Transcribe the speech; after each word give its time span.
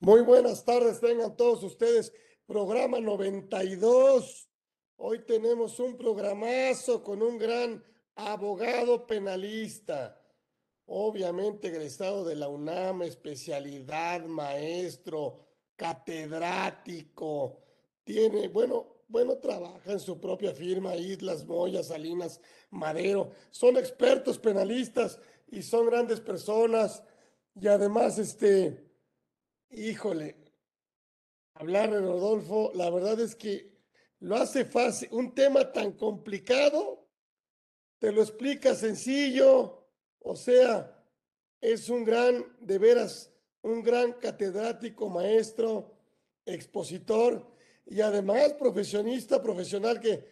Muy 0.00 0.20
buenas 0.20 0.62
tardes, 0.62 1.00
tengan 1.00 1.34
todos 1.38 1.62
ustedes. 1.62 2.12
Programa 2.44 3.00
92. 3.00 4.46
Hoy 4.96 5.24
tenemos 5.24 5.80
un 5.80 5.96
programazo 5.96 7.02
con 7.02 7.22
un 7.22 7.38
gran 7.38 7.82
abogado 8.14 9.06
penalista. 9.06 10.20
Obviamente 10.84 11.68
egresado 11.68 12.26
de 12.26 12.36
la 12.36 12.46
UNAM, 12.46 13.02
especialidad, 13.02 14.26
maestro, 14.26 15.46
catedrático. 15.76 17.62
Tiene, 18.04 18.48
bueno, 18.48 19.02
bueno, 19.08 19.38
trabaja 19.38 19.92
en 19.92 20.00
su 20.00 20.20
propia 20.20 20.52
firma, 20.52 20.94
Islas, 20.94 21.46
Moya, 21.46 21.82
Salinas, 21.82 22.38
Madero. 22.68 23.30
Son 23.50 23.78
expertos 23.78 24.38
penalistas 24.38 25.18
y 25.50 25.62
son 25.62 25.86
grandes 25.86 26.20
personas. 26.20 27.02
Y 27.58 27.66
además, 27.66 28.18
este, 28.18 28.85
Híjole, 29.70 30.36
hablar 31.54 31.90
de 31.90 32.00
Rodolfo, 32.00 32.70
la 32.74 32.88
verdad 32.90 33.20
es 33.20 33.34
que 33.34 33.76
lo 34.20 34.36
hace 34.36 34.64
fácil. 34.64 35.08
Un 35.12 35.34
tema 35.34 35.72
tan 35.72 35.92
complicado, 35.92 37.08
te 37.98 38.12
lo 38.12 38.22
explica 38.22 38.74
sencillo. 38.74 39.88
O 40.20 40.36
sea, 40.36 41.04
es 41.60 41.88
un 41.88 42.04
gran, 42.04 42.56
de 42.60 42.78
veras, 42.78 43.32
un 43.62 43.82
gran 43.82 44.12
catedrático, 44.14 45.08
maestro, 45.08 45.96
expositor 46.44 47.44
y 47.84 48.00
además 48.00 48.52
profesionista, 48.54 49.42
profesional 49.42 50.00
que 50.00 50.24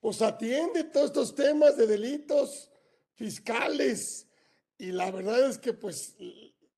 pues 0.00 0.20
atiende 0.20 0.84
todos 0.84 1.06
estos 1.06 1.34
temas 1.34 1.76
de 1.76 1.86
delitos 1.86 2.70
fiscales. 3.14 4.28
Y 4.76 4.92
la 4.92 5.10
verdad 5.10 5.48
es 5.48 5.58
que 5.58 5.72
pues 5.72 6.16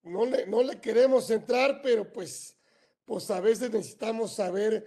no 0.07 0.25
le, 0.25 0.47
no 0.47 0.63
le 0.63 0.81
queremos 0.81 1.31
entrar, 1.31 1.81
pero 1.83 2.11
pues, 2.13 2.57
pues 3.05 3.31
a 3.31 3.41
veces 3.41 3.71
necesitamos 3.71 4.35
saber 4.35 4.87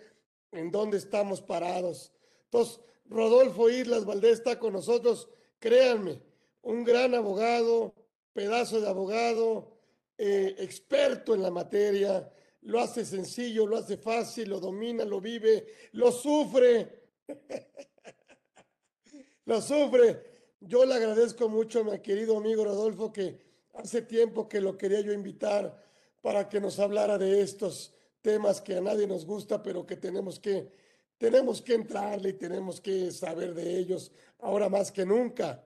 en 0.51 0.71
dónde 0.71 0.97
estamos 0.97 1.41
parados. 1.41 2.11
Entonces, 2.45 2.79
Rodolfo 3.05 3.69
Islas 3.69 4.05
Valdés 4.05 4.39
está 4.39 4.59
con 4.59 4.73
nosotros, 4.73 5.29
créanme, 5.59 6.21
un 6.61 6.83
gran 6.83 7.15
abogado, 7.15 7.93
pedazo 8.33 8.81
de 8.81 8.87
abogado, 8.87 9.77
eh, 10.17 10.55
experto 10.59 11.33
en 11.33 11.41
la 11.41 11.51
materia, 11.51 12.31
lo 12.61 12.79
hace 12.79 13.05
sencillo, 13.05 13.65
lo 13.65 13.77
hace 13.77 13.97
fácil, 13.97 14.49
lo 14.49 14.59
domina, 14.59 15.05
lo 15.05 15.21
vive, 15.21 15.65
lo 15.93 16.11
sufre. 16.11 17.07
lo 19.45 19.61
sufre. 19.61 20.29
Yo 20.59 20.85
le 20.85 20.95
agradezco 20.95 21.47
mucho 21.47 21.79
a 21.79 21.83
mi 21.83 21.99
querido 21.99 22.37
amigo 22.37 22.65
Rodolfo 22.65 23.13
que 23.13 23.48
Hace 23.73 24.01
tiempo 24.01 24.47
que 24.47 24.61
lo 24.61 24.77
quería 24.77 25.01
yo 25.01 25.13
invitar 25.13 25.83
para 26.21 26.49
que 26.49 26.59
nos 26.59 26.79
hablara 26.79 27.17
de 27.17 27.41
estos 27.41 27.93
temas 28.21 28.61
que 28.61 28.75
a 28.75 28.81
nadie 28.81 29.07
nos 29.07 29.25
gusta, 29.25 29.63
pero 29.63 29.85
que 29.85 29.95
tenemos 29.95 30.39
que, 30.39 30.69
tenemos 31.17 31.61
que 31.61 31.75
entrarle 31.75 32.29
y 32.29 32.33
tenemos 32.33 32.81
que 32.81 33.11
saber 33.11 33.53
de 33.53 33.77
ellos 33.77 34.11
ahora 34.39 34.69
más 34.69 34.91
que 34.91 35.05
nunca. 35.05 35.63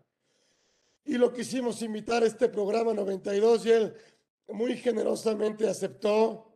Y 1.05 1.17
lo 1.17 1.33
quisimos 1.33 1.81
invitar 1.81 2.23
a 2.23 2.27
este 2.27 2.49
programa 2.49 2.93
92 2.93 3.65
y 3.65 3.71
él 3.71 3.95
muy 4.47 4.77
generosamente 4.77 5.67
aceptó 5.67 6.47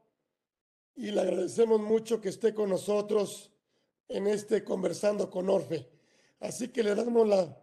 y 0.95 1.11
le 1.11 1.21
agradecemos 1.21 1.79
mucho 1.79 2.21
que 2.21 2.29
esté 2.29 2.53
con 2.53 2.69
nosotros 2.69 3.51
en 4.07 4.27
este 4.27 4.63
conversando 4.63 5.29
con 5.29 5.49
Orfe. 5.49 5.87
Así 6.39 6.69
que 6.69 6.83
le 6.83 6.95
damos 6.95 7.27
la 7.27 7.61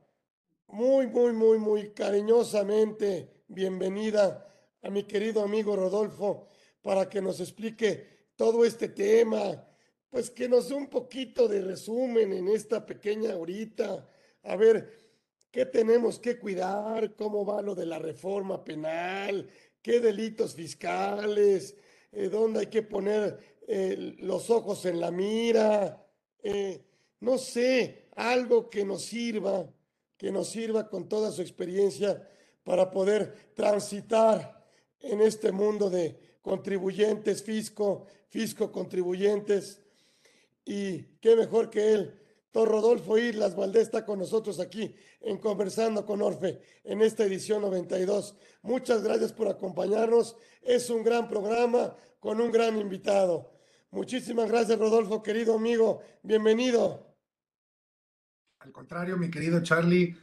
muy, 0.69 1.07
muy, 1.07 1.33
muy, 1.33 1.59
muy 1.59 1.91
cariñosamente 1.91 3.34
bienvenida 3.55 4.53
a 4.83 4.91
mi 4.91 5.05
querido 5.05 5.43
amigo 5.43 5.77
Rodolfo 5.77 6.49
para 6.83 7.09
que 7.09 7.23
nos 7.23 7.41
explique 7.41 8.33
todo 8.37 8.65
este 8.65 8.89
tema, 8.89 9.67
pues 10.11 10.29
que 10.29 10.49
nos 10.49 10.69
dé 10.69 10.75
un 10.75 10.89
poquito 10.89 11.47
de 11.47 11.63
resumen 11.63 12.33
en 12.33 12.49
esta 12.49 12.85
pequeña 12.85 13.37
horita, 13.37 14.07
a 14.43 14.57
ver 14.57 14.91
qué 15.51 15.67
tenemos 15.67 16.19
que 16.19 16.37
cuidar, 16.37 17.15
cómo 17.15 17.47
va 17.47 17.63
lo 17.63 17.75
de 17.75 17.87
la 17.87 17.99
reforma 17.99 18.63
penal, 18.65 19.49
qué 19.81 20.01
delitos 20.01 20.55
fiscales, 20.55 21.77
eh, 22.11 22.29
dónde 22.29 22.61
hay 22.61 22.67
que 22.67 22.83
poner 22.83 23.39
eh, 23.69 24.17
los 24.19 24.51
ojos 24.51 24.85
en 24.85 25.01
la 25.01 25.11
mira, 25.11 26.05
eh, 26.43 26.85
no 27.21 27.39
sé, 27.39 28.09
algo 28.17 28.69
que 28.69 28.85
nos 28.85 29.05
sirva, 29.05 29.73
que 30.17 30.33
nos 30.33 30.49
sirva 30.49 30.89
con 30.89 31.09
toda 31.09 31.31
su 31.31 31.41
experiencia 31.41 32.29
para 32.65 32.91
poder 32.91 33.53
transitar 33.55 34.67
en 35.01 35.21
este 35.21 35.53
mundo 35.53 35.91
de 35.91 36.19
contribuyentes, 36.43 37.43
fisco, 37.43 38.07
fisco 38.29 38.73
contribuyentes. 38.73 39.81
Y 40.65 41.03
qué 41.21 41.37
mejor 41.37 41.71
que 41.71 41.93
él, 41.93 42.21
Don 42.53 42.67
Rodolfo 42.67 43.19
Islas 43.19 43.57
Valdés 43.57 43.83
está 43.83 44.05
con 44.05 44.19
nosotros 44.19 44.61
aquí 44.61 44.95
en 45.21 45.39
Conversando 45.39 46.07
con 46.07 46.23
Orfe 46.23 46.61
en 46.85 47.03
esta 47.03 47.25
edición 47.25 47.63
92. 47.63 48.37
Muchas 48.63 49.03
gracias 49.03 49.33
por 49.33 49.49
acompañarnos. 49.49 50.37
Es 50.63 50.89
un 50.89 51.03
gran 51.03 51.29
programa 51.29 51.97
con 52.21 52.41
un 52.41 52.53
gran 52.53 52.79
invitado. 52.79 53.53
Muchísimas 53.91 54.49
gracias, 54.49 54.79
Rodolfo, 54.79 55.23
querido 55.23 55.57
amigo. 55.57 56.01
Bienvenido. 56.23 57.15
Al 58.61 58.73
contrario, 58.73 59.17
mi 59.17 59.31
querido 59.31 59.63
Charlie, 59.63 60.17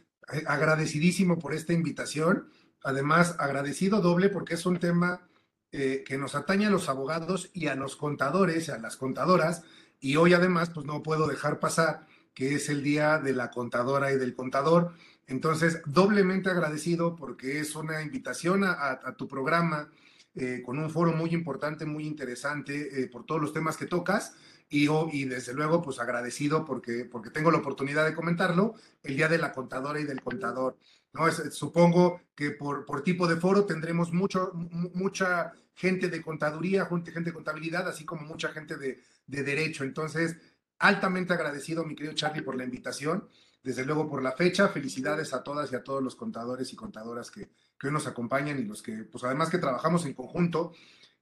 agradecidísimo 0.47 1.39
por 1.39 1.53
esta 1.53 1.73
invitación. 1.73 2.49
Además, 2.83 3.35
agradecido 3.39 4.01
doble 4.01 4.29
porque 4.29 4.55
es 4.55 4.65
un 4.65 4.79
tema 4.79 5.27
eh, 5.71 6.03
que 6.05 6.17
nos 6.17 6.35
atañe 6.35 6.65
a 6.65 6.69
los 6.69 6.89
abogados 6.89 7.49
y 7.53 7.67
a 7.67 7.75
los 7.75 7.95
contadores, 7.95 8.69
a 8.69 8.77
las 8.77 8.97
contadoras. 8.97 9.63
Y 9.99 10.15
hoy 10.15 10.33
además, 10.33 10.69
pues 10.69 10.85
no 10.85 11.03
puedo 11.03 11.27
dejar 11.27 11.59
pasar 11.59 12.07
que 12.33 12.55
es 12.55 12.69
el 12.69 12.83
día 12.83 13.19
de 13.19 13.33
la 13.33 13.51
contadora 13.51 14.11
y 14.11 14.17
del 14.17 14.35
contador. 14.35 14.93
Entonces, 15.27 15.81
doblemente 15.85 16.49
agradecido 16.49 17.15
porque 17.15 17.59
es 17.59 17.75
una 17.75 18.01
invitación 18.01 18.63
a, 18.63 19.15
tu 19.17 19.27
programa 19.27 19.89
eh, 20.35 20.61
con 20.65 20.79
un 20.79 20.89
foro 20.89 21.13
muy 21.13 21.31
importante, 21.31 21.85
muy 21.85 22.05
interesante 22.05 23.01
eh, 23.01 23.07
por 23.07 23.25
todos 23.25 23.41
los 23.41 23.53
temas 23.53 23.77
que 23.77 23.85
tocas 23.85 24.33
y, 24.71 25.25
desde 25.25 25.53
luego, 25.53 25.81
pues 25.81 25.99
agradecido 25.99 26.63
porque, 26.63 27.03
porque 27.03 27.29
tengo 27.29 27.51
la 27.51 27.57
oportunidad 27.57 28.05
de 28.05 28.13
comentarlo, 28.13 28.75
el 29.03 29.17
Día 29.17 29.27
de 29.27 29.37
la 29.37 29.51
Contadora 29.51 29.99
y 29.99 30.05
del 30.05 30.21
Contador. 30.21 30.77
¿no? 31.13 31.29
supongo 31.29 32.21
que 32.33 32.51
por, 32.51 32.85
por 32.85 33.03
tipo 33.03 33.27
de 33.27 33.35
foro 33.35 33.65
tendremos 33.65 34.13
mucho, 34.13 34.53
mucha 34.93 35.51
gente 35.73 36.07
de 36.07 36.21
contaduría, 36.21 36.85
gente 36.85 37.21
de 37.21 37.33
contabilidad, 37.33 37.85
así 37.89 38.05
como 38.05 38.21
mucha 38.21 38.49
gente 38.49 38.77
de, 38.77 39.03
de 39.27 39.43
derecho. 39.43 39.83
Entonces, 39.83 40.37
altamente 40.79 41.33
agradecido, 41.33 41.83
mi 41.83 41.93
querido 41.93 42.13
Charlie, 42.13 42.41
por 42.41 42.55
la 42.55 42.63
invitación. 42.63 43.27
Desde 43.61 43.85
luego 43.85 44.09
por 44.09 44.23
la 44.23 44.31
fecha, 44.31 44.69
felicidades 44.69 45.33
a 45.33 45.43
todas 45.43 45.71
y 45.71 45.75
a 45.75 45.83
todos 45.83 46.01
los 46.01 46.15
contadores 46.15 46.71
y 46.71 46.77
contadoras 46.77 47.29
que, 47.29 47.49
que 47.77 47.87
hoy 47.87 47.93
nos 47.93 48.07
acompañan 48.07 48.57
y 48.57 48.63
los 48.63 48.81
que, 48.81 49.03
pues 49.03 49.23
además 49.25 49.49
que 49.49 49.57
trabajamos 49.57 50.05
en 50.05 50.13
conjunto 50.13 50.71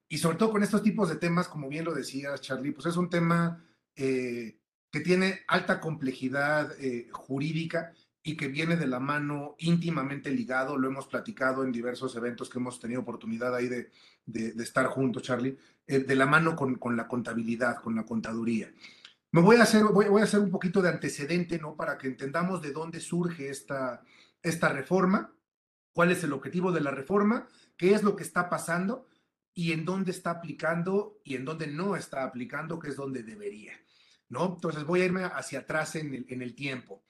y 0.10 0.18
sobre 0.18 0.38
todo 0.38 0.52
con 0.52 0.64
estos 0.64 0.82
tipos 0.82 1.08
de 1.08 1.18
temas, 1.18 1.48
como 1.48 1.70
bien 1.70 1.86
lo 1.86 1.94
decías, 1.94 2.42
Charlie, 2.42 2.72
pues 2.72 2.88
es 2.88 2.98
un 2.98 3.10
tema 3.10 3.64
eh, 3.96 4.58
que 4.92 5.02
tiene 5.02 5.42
alta 5.48 5.80
complejidad 5.80 6.76
eh, 6.80 7.08
jurídica 7.12 7.94
y 8.24 8.36
que 8.36 8.48
viene 8.48 8.76
de 8.76 8.88
la 8.88 9.00
mano 9.00 9.56
íntimamente 9.60 10.32
ligado, 10.32 10.78
lo 10.78 10.88
hemos 10.88 11.08
platicado 11.08 11.64
en 11.64 11.72
diversos 11.72 12.16
eventos 12.16 12.50
que 12.50 12.58
hemos 12.58 12.80
tenido 12.80 13.02
oportunidad 13.02 13.56
ahí 13.56 13.68
de, 13.68 13.92
de, 14.26 14.64
estar 14.64 14.88
juntos, 14.88 15.24
Charlie, 15.24 15.58
eh, 15.86 16.00
de 16.00 16.16
la 16.16 16.26
mano 16.26 16.56
con, 16.56 16.76
con, 16.76 16.98
la 16.98 17.08
contabilidad, 17.08 17.78
con 17.78 17.96
la 17.96 18.04
contaduría. 18.04 18.74
Me 19.32 19.42
voy 19.42 19.58
a 19.58 19.64
hacer, 19.64 19.84
voy, 19.84 20.22
a 20.22 20.24
hacer 20.24 20.40
un 20.40 20.50
poquito 20.50 20.82
de 20.82 20.90
antecedente, 20.90 21.60
¿no? 21.60 21.76
Para 21.76 22.00
que 22.00 22.08
entendamos 22.08 22.64
de 22.64 22.72
dónde 22.72 23.00
surge 23.00 23.50
esta, 23.50 24.02
esta 24.42 24.70
reforma, 24.70 25.34
cuál 25.94 26.12
es 26.12 26.24
el 26.24 26.34
objetivo 26.34 26.72
de 26.72 26.82
la 26.82 26.92
reforma, 26.92 27.48
qué 27.78 27.94
es 27.94 28.02
lo 28.02 28.16
que 28.16 28.24
está 28.24 28.50
pasando 28.50 29.08
y 29.60 29.74
en 29.74 29.84
dónde 29.84 30.12
está 30.12 30.32
aplicando 30.32 31.20
y 31.26 31.36
en 31.36 31.44
dónde 31.44 31.68
no 31.68 31.98
está 31.98 32.24
aplicando, 32.24 32.80
que 32.80 32.88
es 32.88 32.96
donde 32.96 33.24
debería, 33.24 33.74
¿no? 34.30 34.54
Entonces 34.56 34.86
voy 34.86 35.02
a 35.02 35.06
irme 35.06 35.26
hacia 35.26 35.60
atrás 35.60 35.98
en 35.98 36.14
el, 36.14 36.26
en 36.30 36.42
el 36.42 36.56
tiempo. 36.56 37.04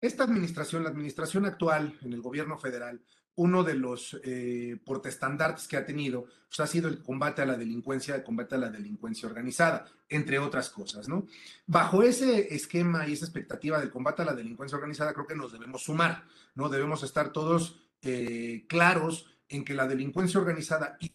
Esta 0.00 0.24
administración, 0.24 0.82
la 0.82 0.88
administración 0.88 1.46
actual 1.46 1.96
en 2.02 2.12
el 2.12 2.20
gobierno 2.20 2.58
federal, 2.58 3.00
uno 3.36 3.62
de 3.62 3.74
los 3.74 4.20
eh, 4.24 4.76
portestandartes 4.84 5.68
que 5.68 5.76
ha 5.76 5.86
tenido 5.86 6.24
pues, 6.48 6.58
ha 6.58 6.66
sido 6.66 6.88
el 6.88 7.00
combate 7.00 7.42
a 7.42 7.46
la 7.46 7.56
delincuencia, 7.56 8.16
el 8.16 8.24
combate 8.24 8.56
a 8.56 8.58
la 8.58 8.70
delincuencia 8.70 9.28
organizada, 9.28 9.84
entre 10.08 10.40
otras 10.40 10.70
cosas, 10.70 11.08
¿no? 11.08 11.28
Bajo 11.64 12.02
ese 12.02 12.56
esquema 12.56 13.06
y 13.06 13.12
esa 13.12 13.26
expectativa 13.26 13.78
del 13.78 13.90
combate 13.90 14.22
a 14.22 14.24
la 14.24 14.34
delincuencia 14.34 14.74
organizada, 14.74 15.12
creo 15.12 15.28
que 15.28 15.36
nos 15.36 15.52
debemos 15.52 15.84
sumar, 15.84 16.24
¿no? 16.56 16.68
Debemos 16.68 17.04
estar 17.04 17.30
todos 17.30 17.88
eh, 18.02 18.66
claros 18.68 19.26
en 19.48 19.64
que 19.64 19.74
la 19.74 19.86
delincuencia 19.86 20.40
organizada 20.40 20.96
y 20.98 21.12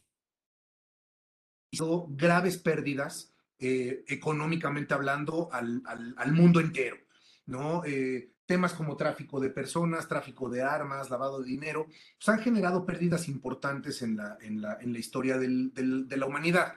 graves 2.09 2.57
pérdidas 2.57 3.33
eh, 3.59 4.03
económicamente 4.07 4.93
hablando 4.93 5.49
al, 5.51 5.81
al, 5.85 6.31
mundo 6.33 6.59
entero, 6.59 6.97
¿no? 7.45 7.83
Eh, 7.85 8.33
temas 8.45 8.73
como 8.73 8.97
tráfico 8.97 9.39
de 9.39 9.49
personas, 9.49 10.07
tráfico 10.07 10.49
de 10.49 10.61
armas, 10.61 11.09
lavado 11.09 11.41
de 11.41 11.47
dinero, 11.47 11.85
pues 11.85 12.29
han 12.29 12.39
generado 12.39 12.85
pérdidas 12.85 13.29
importantes 13.29 14.01
en 14.01 14.17
la, 14.17 14.37
en 14.41 14.61
la, 14.61 14.77
en 14.81 14.91
la 14.91 14.99
historia 14.99 15.37
de 15.37 16.17
la 16.17 16.25
humanidad. 16.25 16.73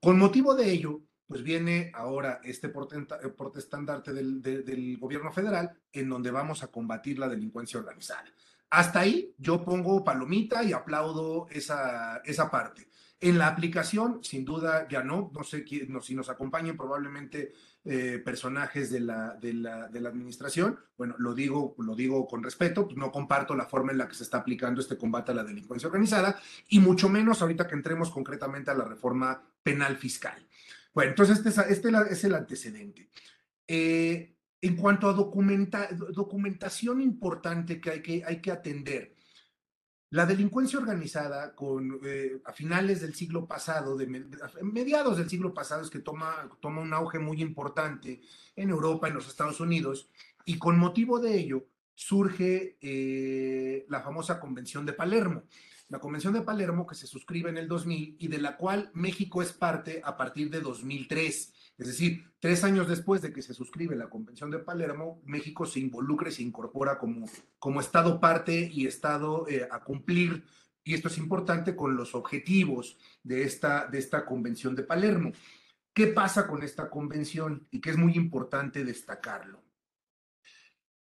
Con 0.00 0.18
motivo 0.18 0.54
de 0.54 0.70
ello, 0.70 1.00
pues 1.26 1.42
viene 1.42 1.90
ahora 1.94 2.40
este 2.44 2.68
portestandarte 2.68 4.12
del, 4.12 4.40
del 4.40 4.98
gobierno 4.98 5.32
federal 5.32 5.78
en 5.92 6.08
donde 6.08 6.30
vamos 6.30 6.62
a 6.62 6.68
combatir 6.68 7.18
la 7.18 7.28
delincuencia 7.28 7.80
organizada. 7.80 8.24
Hasta 8.70 9.00
ahí 9.00 9.34
yo 9.36 9.64
pongo 9.64 10.04
palomita 10.04 10.62
y 10.62 10.72
aplaudo 10.72 11.48
esa, 11.50 12.18
esa 12.24 12.50
parte. 12.50 12.88
En 13.22 13.36
la 13.36 13.48
aplicación, 13.48 14.24
sin 14.24 14.46
duda, 14.46 14.88
ya 14.88 15.02
no, 15.02 15.30
no 15.34 15.44
sé 15.44 15.64
si 15.66 16.14
nos 16.14 16.30
acompañen 16.30 16.76
probablemente 16.76 17.52
eh, 17.84 18.20
personajes 18.24 18.90
de 18.90 19.00
la, 19.00 19.38
administración. 19.92 20.78
Bueno, 20.96 21.16
lo 21.18 21.34
digo, 21.34 21.74
lo 21.78 21.94
digo 21.94 22.26
con 22.26 22.42
respeto, 22.42 22.86
pues 22.86 22.96
no 22.96 23.12
comparto 23.12 23.54
la 23.54 23.66
forma 23.66 23.92
en 23.92 23.98
la 23.98 24.08
que 24.08 24.14
se 24.14 24.22
está 24.22 24.38
aplicando 24.38 24.80
este 24.80 24.96
combate 24.96 25.32
a 25.32 25.34
la 25.34 25.44
delincuencia 25.44 25.86
organizada 25.86 26.40
y 26.68 26.80
mucho 26.80 27.10
menos 27.10 27.42
ahorita 27.42 27.66
que 27.66 27.74
entremos 27.74 28.10
concretamente 28.10 28.70
a 28.70 28.74
la 28.74 28.84
reforma 28.84 29.42
penal 29.62 29.96
fiscal. 29.96 30.46
Bueno, 30.94 31.10
entonces 31.10 31.38
este, 31.44 31.72
este 31.72 31.90
es 32.10 32.24
el 32.24 32.34
antecedente. 32.34 33.10
Eh, 33.66 34.34
en 34.62 34.76
cuanto 34.76 35.08
a 35.08 35.12
documenta, 35.12 35.88
documentación 35.92 37.00
importante 37.00 37.80
que 37.80 37.90
hay 37.90 38.02
que, 38.02 38.24
hay 38.24 38.40
que 38.40 38.50
atender, 38.50 39.16
la 40.10 40.26
delincuencia 40.26 40.78
organizada 40.78 41.54
eh, 42.04 42.40
a 42.44 42.52
finales 42.52 43.00
del 43.00 43.14
siglo 43.14 43.46
pasado, 43.46 43.96
mediados 44.62 45.18
del 45.18 45.30
siglo 45.30 45.54
pasado, 45.54 45.82
es 45.82 45.90
que 45.90 46.00
toma, 46.00 46.48
toma 46.60 46.82
un 46.82 46.92
auge 46.92 47.20
muy 47.20 47.40
importante 47.40 48.20
en 48.56 48.70
Europa, 48.70 49.06
en 49.06 49.14
los 49.14 49.28
Estados 49.28 49.60
Unidos, 49.60 50.10
y 50.44 50.58
con 50.58 50.78
motivo 50.78 51.20
de 51.20 51.38
ello 51.38 51.64
surge 51.94 52.76
eh, 52.80 53.86
la 53.88 54.00
famosa 54.00 54.40
Convención 54.40 54.84
de 54.84 54.94
Palermo. 54.94 55.44
La 55.88 56.00
Convención 56.00 56.32
de 56.32 56.42
Palermo 56.42 56.86
que 56.86 56.94
se 56.94 57.06
suscribe 57.06 57.50
en 57.50 57.58
el 57.58 57.68
2000 57.68 58.16
y 58.18 58.28
de 58.28 58.38
la 58.38 58.56
cual 58.56 58.90
México 58.94 59.42
es 59.42 59.52
parte 59.52 60.00
a 60.04 60.16
partir 60.16 60.50
de 60.50 60.60
2003. 60.60 61.52
Es 61.80 61.86
decir, 61.86 62.30
tres 62.38 62.62
años 62.62 62.86
después 62.86 63.22
de 63.22 63.32
que 63.32 63.40
se 63.40 63.54
suscribe 63.54 63.96
la 63.96 64.10
Convención 64.10 64.50
de 64.50 64.58
Palermo, 64.58 65.22
México 65.24 65.64
se 65.64 65.80
involucra 65.80 66.28
y 66.28 66.32
se 66.32 66.42
incorpora 66.42 66.98
como, 66.98 67.26
como 67.58 67.80
Estado 67.80 68.20
parte 68.20 68.70
y 68.70 68.86
Estado 68.86 69.48
eh, 69.48 69.66
a 69.70 69.82
cumplir, 69.82 70.44
y 70.84 70.92
esto 70.92 71.08
es 71.08 71.16
importante, 71.16 71.74
con 71.74 71.96
los 71.96 72.14
objetivos 72.14 72.98
de 73.22 73.44
esta, 73.44 73.86
de 73.86 73.98
esta 73.98 74.26
Convención 74.26 74.76
de 74.76 74.82
Palermo. 74.82 75.32
¿Qué 75.94 76.08
pasa 76.08 76.46
con 76.46 76.62
esta 76.62 76.90
convención? 76.90 77.66
Y 77.70 77.80
que 77.80 77.88
es 77.88 77.96
muy 77.96 78.12
importante 78.12 78.84
destacarlo. 78.84 79.62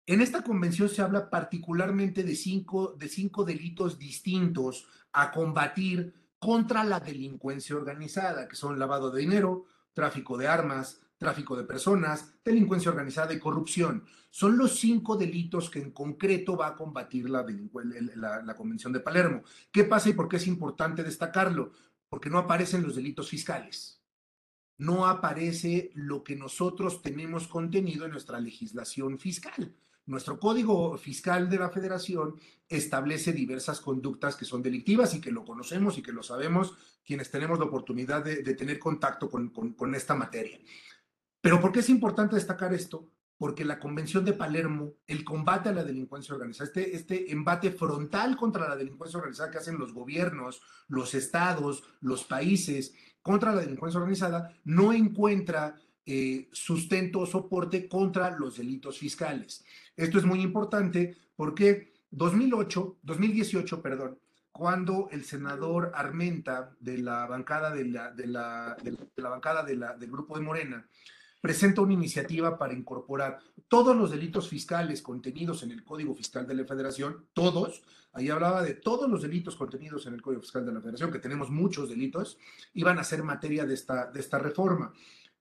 En 0.05 0.21
esta 0.21 0.43
convención 0.43 0.89
se 0.89 1.01
habla 1.01 1.31
particularmente 1.31 2.25
de 2.25 2.35
cinco, 2.35 2.93
de 2.99 3.09
cinco 3.09 3.45
delitos 3.45 4.01
distintos 4.01 4.89
a 5.13 5.31
combatir 5.31 6.13
contra 6.41 6.83
la 6.83 6.99
delincuencia 6.99 7.77
organizada, 7.77 8.49
que 8.49 8.57
son 8.57 8.81
lavado 8.81 9.13
de 9.13 9.21
dinero, 9.21 9.67
tráfico 9.97 10.37
de 10.37 10.47
armas, 10.47 11.01
tráfico 11.17 11.57
de 11.57 11.65
personas, 11.65 12.35
delincuencia 12.45 12.91
organizada 12.91 13.33
y 13.33 13.39
corrupción. 13.39 14.05
Son 14.29 14.59
los 14.59 14.79
cinco 14.79 15.17
delitos 15.17 15.71
que 15.71 15.81
en 15.81 15.91
concreto 15.91 16.55
va 16.55 16.67
a 16.69 16.77
combatir 16.77 17.31
la, 17.31 17.47
la, 18.15 18.55
Convención 18.55 18.93
de 18.93 19.01
Palermo. 19.01 19.43
¿Qué 19.73 19.85
pasa 19.85 20.11
y 20.11 20.13
por 20.13 20.29
qué 20.29 20.37
es 20.37 20.47
importante 20.47 21.03
destacarlo? 21.03 21.73
Porque 22.11 22.29
no 22.29 22.37
aparecen 22.37 22.83
los 22.83 22.95
delitos 22.95 23.31
fiscales. 23.31 24.03
No 24.77 25.07
aparece 25.07 25.91
lo 25.95 26.23
que 26.23 26.37
nosotros 26.37 27.01
tenemos 27.01 27.49
contenido 27.49 28.05
en 28.05 28.11
nuestra 28.11 28.39
legislación 28.39 29.19
fiscal. 29.19 29.75
Nuestro 30.07 30.39
código 30.39 30.97
fiscal 30.97 31.51
de 31.51 31.59
la 31.59 31.69
federación 31.69 32.41
establece 32.69 33.33
diversas 33.33 33.81
conductas 33.81 34.37
que 34.37 34.45
son 34.45 34.63
delictivas 34.63 35.15
y 35.15 35.21
que 35.21 35.33
lo 35.33 35.45
conocemos 35.45 35.99
y 35.99 36.03
que 36.03 36.13
lo 36.13 36.23
sabemos 36.23 36.77
quienes 37.05 37.31
tenemos 37.31 37.59
la 37.59 37.65
oportunidad 37.65 38.25
de, 38.25 38.43
tener 38.55 38.79
contacto 38.79 39.29
con, 39.29 39.51
con, 39.51 39.95
esta 39.97 40.15
materia. 40.15 40.59
Pero 41.41 41.61
¿por 41.61 41.73
qué 41.73 41.81
es 41.81 41.89
importante 41.89 42.37
destacar 42.37 42.73
esto? 42.73 43.09
Porque 43.37 43.65
la 43.65 43.81
Convención 43.81 44.25
de 44.25 44.33
Palermo, 44.33 44.95
el 45.09 45.25
combate 45.25 45.69
a 45.69 45.73
la 45.73 45.85
delincuencia 45.85 46.35
organizada, 46.35 46.69
este, 46.69 46.97
este 46.97 47.33
embate 47.33 47.73
frontal 47.73 48.37
contra 48.37 48.69
la 48.69 48.77
delincuencia 48.77 49.19
organizada 49.19 49.51
que 49.51 49.59
hacen 49.59 49.79
los 49.79 49.93
gobiernos, 49.93 50.63
los 50.89 51.15
estados, 51.15 51.83
los 52.01 52.25
países 52.25 52.95
contra 53.23 53.53
la 53.53 53.61
delincuencia 53.61 53.99
organizada, 53.99 54.57
no 54.65 54.93
encuentra 54.93 55.81
eh, 56.07 56.49
sustento 56.53 57.21
o 57.21 57.27
soporte 57.27 57.89
contra 57.89 58.31
los 58.31 58.59
delitos 58.59 58.99
fiscales. 58.99 59.65
Esto 59.97 60.19
es 60.19 60.25
muy 60.25 60.41
importante 60.41 61.17
porque 61.35 61.93
2008, 62.11 62.99
2018, 63.03 63.83
perdón, 63.83 64.19
cuando 64.53 65.09
el 65.11 65.25
senador 65.25 65.93
Armenta 65.95 66.75
de 66.81 66.99
la 66.99 67.27
bancada 67.27 67.75
de 67.75 67.85
la, 67.85 68.11
de 68.13 68.27
la, 68.27 68.77
bancada 69.29 69.63
del 69.63 70.11
grupo 70.11 70.39
de 70.39 70.45
Morena 70.45 70.89
presenta 71.43 71.83
una 71.83 71.93
iniciativa 71.93 72.57
para 72.59 72.73
incorporar 72.73 73.39
todos 73.69 73.95
los 73.95 74.11
delitos 74.11 74.49
fiscales 74.49 75.03
contenidos 75.03 75.63
en 75.63 75.73
el 75.73 75.85
Código 75.85 76.15
Fiscal 76.15 76.47
de 76.47 76.55
la 76.55 76.65
Federación, 76.65 77.27
todos, 77.35 77.83
ahí 78.13 78.31
hablaba 78.31 78.63
de 78.63 78.75
todos 78.75 79.11
los 79.11 79.23
delitos 79.23 79.57
contenidos 79.57 80.07
en 80.07 80.15
el 80.15 80.23
Código 80.23 80.41
Fiscal 80.41 80.65
de 80.65 80.73
la 80.73 80.81
Federación, 80.81 81.13
que 81.13 81.19
tenemos 81.19 81.51
muchos 81.51 81.89
delitos, 81.89 82.39
iban 82.75 82.99
a 82.99 83.05
ser 83.05 83.23
materia 83.23 83.67
de 83.67 83.75
esta, 83.75 84.11
de 84.11 84.21
esta 84.21 84.39
reforma. 84.39 84.93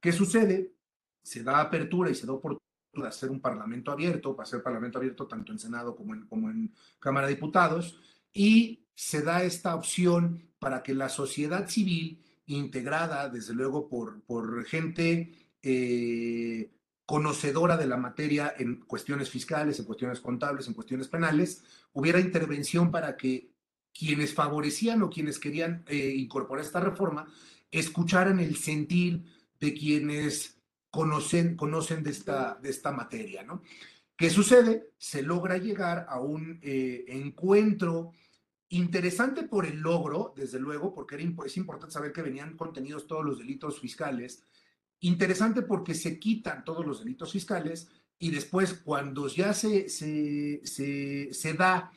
¿Qué 0.05 0.11
sucede? 0.11 0.75
Se 1.23 1.41
da 1.41 1.59
apertura 1.59 2.11
y 2.11 2.13
se 2.13 2.27
da 2.27 2.33
oportunidad 2.33 2.61
de 2.93 3.07
hacer 3.07 3.31
un 3.31 3.41
parlamento 3.41 3.89
abierto, 3.89 4.35
para 4.35 4.45
ser 4.45 4.61
parlamento 4.61 4.99
abierto 4.99 5.25
tanto 5.25 5.51
en 5.51 5.57
Senado 5.57 5.95
como 5.95 6.13
en, 6.13 6.27
como 6.27 6.51
en 6.51 6.71
Cámara 6.99 7.25
de 7.25 7.33
Diputados, 7.33 7.99
y 8.31 8.85
se 8.93 9.23
da 9.23 9.41
esta 9.41 9.73
opción 9.73 10.47
para 10.59 10.83
que 10.83 10.93
la 10.93 11.09
sociedad 11.09 11.67
civil, 11.67 12.23
integrada 12.45 13.29
desde 13.29 13.55
luego 13.55 13.89
por, 13.89 14.21
por 14.25 14.63
gente 14.65 15.33
eh, 15.63 16.71
conocedora 17.07 17.75
de 17.75 17.87
la 17.87 17.97
materia 17.97 18.53
en 18.59 18.81
cuestiones 18.81 19.31
fiscales, 19.31 19.79
en 19.79 19.85
cuestiones 19.85 20.19
contables, 20.19 20.67
en 20.67 20.75
cuestiones 20.75 21.07
penales, 21.07 21.63
hubiera 21.93 22.19
intervención 22.19 22.91
para 22.91 23.17
que 23.17 23.49
quienes 23.91 24.35
favorecían 24.35 25.01
o 25.01 25.09
quienes 25.09 25.39
querían 25.39 25.83
eh, 25.87 26.13
incorporar 26.15 26.63
esta 26.63 26.79
reforma 26.79 27.25
escucharan 27.71 28.39
el 28.39 28.55
sentir 28.55 29.34
de 29.59 29.73
quienes 29.73 30.57
conocen, 30.89 31.55
conocen 31.55 32.03
de, 32.03 32.11
esta, 32.11 32.55
de 32.55 32.69
esta 32.69 32.91
materia, 32.91 33.43
¿no? 33.43 33.61
¿Qué 34.17 34.29
sucede? 34.29 34.91
Se 34.97 35.21
logra 35.21 35.57
llegar 35.57 36.05
a 36.07 36.19
un 36.21 36.59
eh, 36.61 37.03
encuentro 37.07 38.11
interesante 38.69 39.43
por 39.43 39.65
el 39.65 39.79
logro, 39.79 40.33
desde 40.35 40.59
luego, 40.59 40.93
porque 40.93 41.15
era, 41.15 41.25
es 41.45 41.57
importante 41.57 41.93
saber 41.93 42.13
que 42.13 42.21
venían 42.21 42.55
contenidos 42.55 43.07
todos 43.07 43.25
los 43.25 43.37
delitos 43.37 43.79
fiscales. 43.79 44.43
Interesante 45.01 45.61
porque 45.61 45.93
se 45.93 46.17
quitan 46.17 46.63
todos 46.63 46.85
los 46.85 46.99
delitos 46.99 47.31
fiscales 47.31 47.89
y 48.17 48.31
después 48.31 48.73
cuando 48.73 49.27
ya 49.27 49.53
se, 49.53 49.89
se, 49.89 50.61
se, 50.63 51.33
se 51.33 51.53
da 51.53 51.91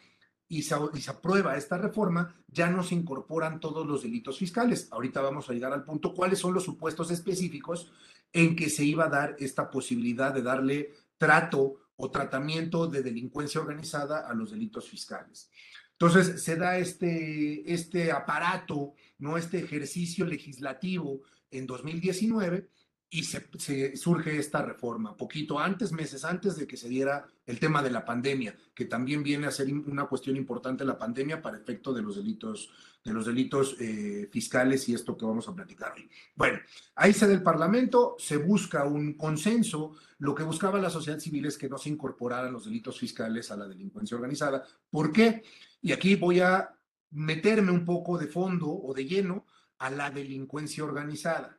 y 0.48 0.62
se, 0.62 0.74
aprueba 0.74 1.56
esta 1.56 1.76
reforma, 1.76 2.34
ya 2.48 2.70
no 2.70 2.82
se 2.82 2.94
incorporan 2.94 3.60
todos 3.60 3.86
los 3.86 4.02
delitos 4.02 4.38
fiscales. 4.38 4.88
Ahorita 4.90 5.20
vamos 5.20 5.48
a 5.48 5.52
llegar 5.52 5.72
al 5.72 5.84
punto 5.84 6.14
cuáles 6.14 6.38
son 6.38 6.54
los 6.54 6.64
supuestos 6.64 7.10
específicos 7.10 7.92
en 8.32 8.56
que 8.56 8.70
se 8.70 8.84
iba 8.84 9.06
a 9.06 9.10
dar 9.10 9.36
esta 9.38 9.70
posibilidad 9.70 10.32
de 10.32 10.42
darle 10.42 10.94
trato 11.18 11.76
o 11.96 12.10
tratamiento 12.10 12.86
de 12.86 13.02
delincuencia 13.02 13.60
organizada 13.60 14.26
a 14.26 14.32
los 14.32 14.52
delitos 14.52 14.88
fiscales. 14.88 15.50
Entonces 15.92 16.42
se 16.42 16.56
da 16.56 16.78
este, 16.78 17.72
este 17.72 18.12
aparato, 18.12 18.94
¿no? 19.18 19.36
este 19.36 19.58
ejercicio 19.58 20.24
legislativo 20.24 21.22
en 21.50 21.66
2019 21.66 22.68
y 23.10 23.24
se, 23.24 23.96
surge 23.96 24.38
esta 24.38 24.62
reforma, 24.62 25.16
poquito 25.16 25.58
antes, 25.58 25.92
meses 25.92 26.24
antes 26.24 26.56
de 26.56 26.66
que 26.66 26.76
se 26.76 26.88
diera 26.88 27.26
el 27.46 27.58
tema 27.58 27.82
de 27.82 27.90
la 27.90 28.04
pandemia, 28.04 28.54
que 28.74 28.84
también 28.84 29.22
viene 29.22 29.46
a 29.46 29.50
ser 29.50 29.72
una 29.72 30.04
cuestión 30.04 30.36
importante 30.36 30.84
la 30.84 30.98
pandemia 30.98 31.40
para 31.40 31.56
efecto 31.56 31.94
de 31.94 32.02
los 32.02 32.16
delitos, 32.16 32.70
de 33.02 33.12
los 33.14 33.24
delitos 33.24 33.76
eh, 33.80 34.28
fiscales 34.30 34.86
y 34.90 34.94
esto 34.94 35.16
que 35.16 35.24
vamos 35.24 35.48
a 35.48 35.54
platicar 35.54 35.94
hoy. 35.96 36.10
Bueno, 36.34 36.58
ahí 36.96 37.14
se 37.14 37.26
da 37.26 37.32
el 37.32 37.42
Parlamento, 37.42 38.16
se 38.18 38.36
busca 38.36 38.84
un 38.84 39.14
consenso, 39.14 39.94
lo 40.18 40.34
que 40.34 40.42
buscaba 40.42 40.78
la 40.78 40.90
sociedad 40.90 41.18
civil 41.18 41.46
es 41.46 41.56
que 41.56 41.70
no 41.70 41.78
se 41.78 41.88
incorporaran 41.88 42.52
los 42.52 42.66
delitos 42.66 42.98
fiscales 42.98 43.50
a 43.50 43.56
la 43.56 43.66
delincuencia 43.66 44.16
organizada. 44.16 44.64
¿Por 44.90 45.12
qué? 45.12 45.42
Y 45.80 45.92
aquí 45.92 46.16
voy 46.16 46.40
a 46.40 46.74
meterme 47.10 47.72
un 47.72 47.86
poco 47.86 48.18
de 48.18 48.26
fondo 48.26 48.68
o 48.68 48.92
de 48.92 49.06
lleno 49.06 49.46
a 49.78 49.88
la 49.88 50.10
delincuencia 50.10 50.84
organizada. 50.84 51.57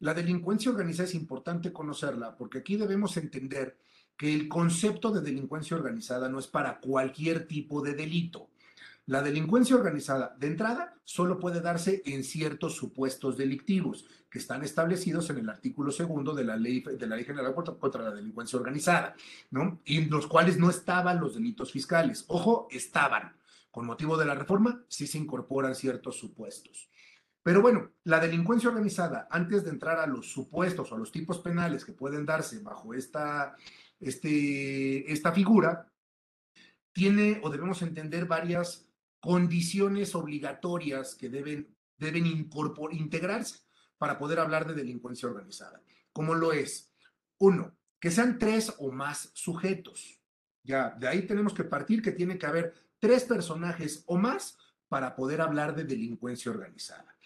La 0.00 0.12
delincuencia 0.12 0.70
organizada 0.70 1.08
es 1.08 1.14
importante 1.14 1.72
conocerla 1.72 2.36
porque 2.36 2.58
aquí 2.58 2.76
debemos 2.76 3.16
entender 3.16 3.78
que 4.16 4.34
el 4.34 4.48
concepto 4.48 5.10
de 5.10 5.20
delincuencia 5.20 5.76
organizada 5.76 6.28
no 6.28 6.38
es 6.38 6.46
para 6.46 6.80
cualquier 6.80 7.46
tipo 7.46 7.82
de 7.82 7.94
delito. 7.94 8.48
La 9.06 9.22
delincuencia 9.22 9.76
organizada, 9.76 10.34
de 10.38 10.48
entrada, 10.48 10.96
solo 11.04 11.38
puede 11.38 11.60
darse 11.60 12.02
en 12.06 12.24
ciertos 12.24 12.74
supuestos 12.74 13.36
delictivos 13.36 14.04
que 14.28 14.38
están 14.38 14.64
establecidos 14.64 15.30
en 15.30 15.38
el 15.38 15.48
artículo 15.48 15.92
segundo 15.92 16.34
de 16.34 16.44
la 16.44 16.56
ley, 16.56 16.82
general 16.82 17.54
contra 17.54 18.02
la 18.02 18.10
delincuencia 18.10 18.58
organizada, 18.58 19.14
¿no? 19.50 19.80
Y 19.84 19.98
en 19.98 20.10
los 20.10 20.26
cuales 20.26 20.58
no 20.58 20.68
estaban 20.70 21.20
los 21.20 21.34
delitos 21.34 21.70
fiscales. 21.70 22.24
Ojo, 22.26 22.66
estaban. 22.70 23.36
Con 23.70 23.86
motivo 23.86 24.16
de 24.16 24.26
la 24.26 24.34
reforma, 24.34 24.84
sí 24.88 25.06
se 25.06 25.18
incorporan 25.18 25.74
ciertos 25.74 26.18
supuestos. 26.18 26.88
Pero 27.46 27.62
bueno, 27.62 27.92
la 28.02 28.18
delincuencia 28.18 28.70
organizada, 28.70 29.28
antes 29.30 29.62
de 29.62 29.70
entrar 29.70 30.00
a 30.00 30.06
los 30.08 30.32
supuestos 30.32 30.90
o 30.90 30.96
a 30.96 30.98
los 30.98 31.12
tipos 31.12 31.38
penales 31.38 31.84
que 31.84 31.92
pueden 31.92 32.26
darse 32.26 32.58
bajo 32.58 32.92
esta, 32.92 33.54
este, 34.00 35.12
esta 35.12 35.30
figura, 35.30 35.88
tiene 36.90 37.38
o 37.44 37.48
debemos 37.48 37.80
entender 37.82 38.24
varias 38.24 38.88
condiciones 39.20 40.16
obligatorias 40.16 41.14
que 41.14 41.28
deben, 41.28 41.72
deben 41.96 42.26
integrarse 42.26 43.60
para 43.96 44.18
poder 44.18 44.40
hablar 44.40 44.66
de 44.66 44.74
delincuencia 44.74 45.28
organizada. 45.28 45.80
¿Cómo 46.12 46.34
lo 46.34 46.52
es? 46.52 46.92
Uno, 47.38 47.76
que 48.00 48.10
sean 48.10 48.40
tres 48.40 48.74
o 48.78 48.90
más 48.90 49.30
sujetos. 49.34 50.18
Ya, 50.64 50.96
de 50.98 51.06
ahí 51.06 51.28
tenemos 51.28 51.54
que 51.54 51.62
partir 51.62 52.02
que 52.02 52.10
tiene 52.10 52.38
que 52.38 52.46
haber 52.46 52.74
tres 52.98 53.22
personajes 53.22 54.02
o 54.06 54.18
más 54.18 54.58
para 54.88 55.14
poder 55.14 55.40
hablar 55.40 55.74
de 55.74 55.84
delincuencia 55.84 56.50
organizada. 56.50 57.16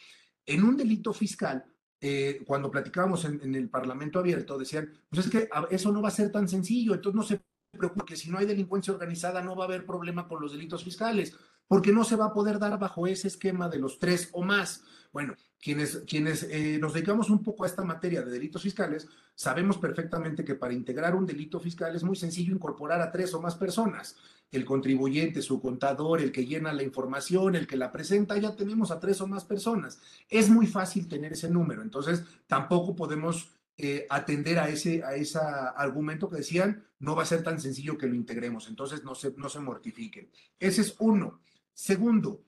En 0.47 0.64
un 0.64 0.76
delito 0.76 1.12
fiscal, 1.12 1.64
eh, 2.00 2.43
cuando 2.47 2.71
platicábamos 2.71 3.25
en, 3.26 3.55
el 3.55 3.69
Parlamento 3.69 4.19
abierto, 4.19 4.59
decían, 4.59 4.90
pues 5.09 5.26
es 5.26 5.31
que 5.31 5.49
eso 5.71 5.93
no 5.93 6.00
va 6.00 6.09
a 6.09 6.12
ser 6.12 6.33
tan 6.33 6.49
sencillo, 6.49 6.95
entonces 6.95 7.17
no 7.17 7.23
se 7.23 7.40
preocupe 7.76 8.07
que 8.07 8.17
si 8.17 8.31
no 8.31 8.38
hay 8.38 8.47
delincuencia 8.47 8.93
organizada 8.93 9.43
no 9.43 9.55
va 9.55 9.64
a 9.64 9.69
haber 9.69 9.85
problema 9.85 10.26
con 10.26 10.40
los 10.40 10.52
delitos 10.52 10.83
fiscales, 10.83 11.37
porque 11.69 11.93
no 11.93 12.02
se 12.02 12.17
va 12.17 12.26
a 12.26 12.33
poder 12.33 12.59
dar 12.59 12.79
bajo 12.79 13.07
ese 13.07 13.29
esquema 13.29 13.69
de 13.69 13.79
los 13.79 13.99
tres 13.99 14.31
o 14.33 14.43
más. 14.43 14.83
Bueno, 15.12 15.35
quienes, 15.61 15.99
quienes 16.07 16.43
eh, 16.45 16.79
nos 16.81 16.95
dedicamos 16.95 17.31
un 17.31 17.43
poco 17.43 17.64
a 17.64 17.67
esta 17.67 17.85
materia 17.85 18.23
de 18.23 18.31
delitos 18.31 18.62
fiscales, 18.62 19.07
sabemos 19.35 19.79
perfectamente 19.79 20.45
que 20.45 20.55
para 20.55 20.75
integrar 20.75 21.14
un 21.14 21.26
delito 21.26 21.61
fiscal 21.61 21.95
es 21.95 22.02
muy 22.02 22.17
sencillo 22.17 22.55
incorporar 22.55 23.00
a 23.00 23.12
tres 23.12 23.35
o 23.35 23.40
más 23.40 23.55
personas 23.57 24.17
el 24.50 24.64
contribuyente, 24.64 25.42
su 25.42 25.61
contador, 25.61 26.21
el 26.21 26.33
que 26.33 26.47
llena 26.47 26.73
la 26.73 26.83
información, 26.83 27.54
el 27.54 27.66
que 27.66 27.76
la 27.76 27.92
presenta, 27.92 28.37
ya 28.37 28.57
tenemos 28.57 28.90
a 28.90 28.99
tres 28.99 29.21
o 29.21 29.26
más 29.26 29.45
personas. 29.45 30.00
Es 30.28 30.50
muy 30.50 30.66
fácil 30.66 31.09
tener 31.09 31.33
ese 31.33 31.49
número, 31.49 31.83
entonces 31.83 32.25
tampoco 32.47 32.97
podemos 32.97 33.52
eh, 33.76 34.07
atender 34.11 34.59
a 34.59 34.69
ese, 34.69 35.02
a 35.02 35.69
argumento 35.76 36.28
que 36.28 36.38
decían, 36.38 36.85
no 36.99 37.14
va 37.16 37.23
a 37.23 37.26
ser 37.26 37.42
tan 37.42 37.61
sencillo 37.61 37.97
que 37.97 38.09
lo 38.09 38.14
integremos, 38.14 38.69
entonces 38.69 39.04
no 39.04 39.14
se, 39.14 39.33
no 39.37 39.49
se 39.49 39.61
mortifiquen. 39.61 40.30
Ese 40.59 40.83
es 40.83 40.97
uno. 40.99 41.40
Segundo, 41.73 42.45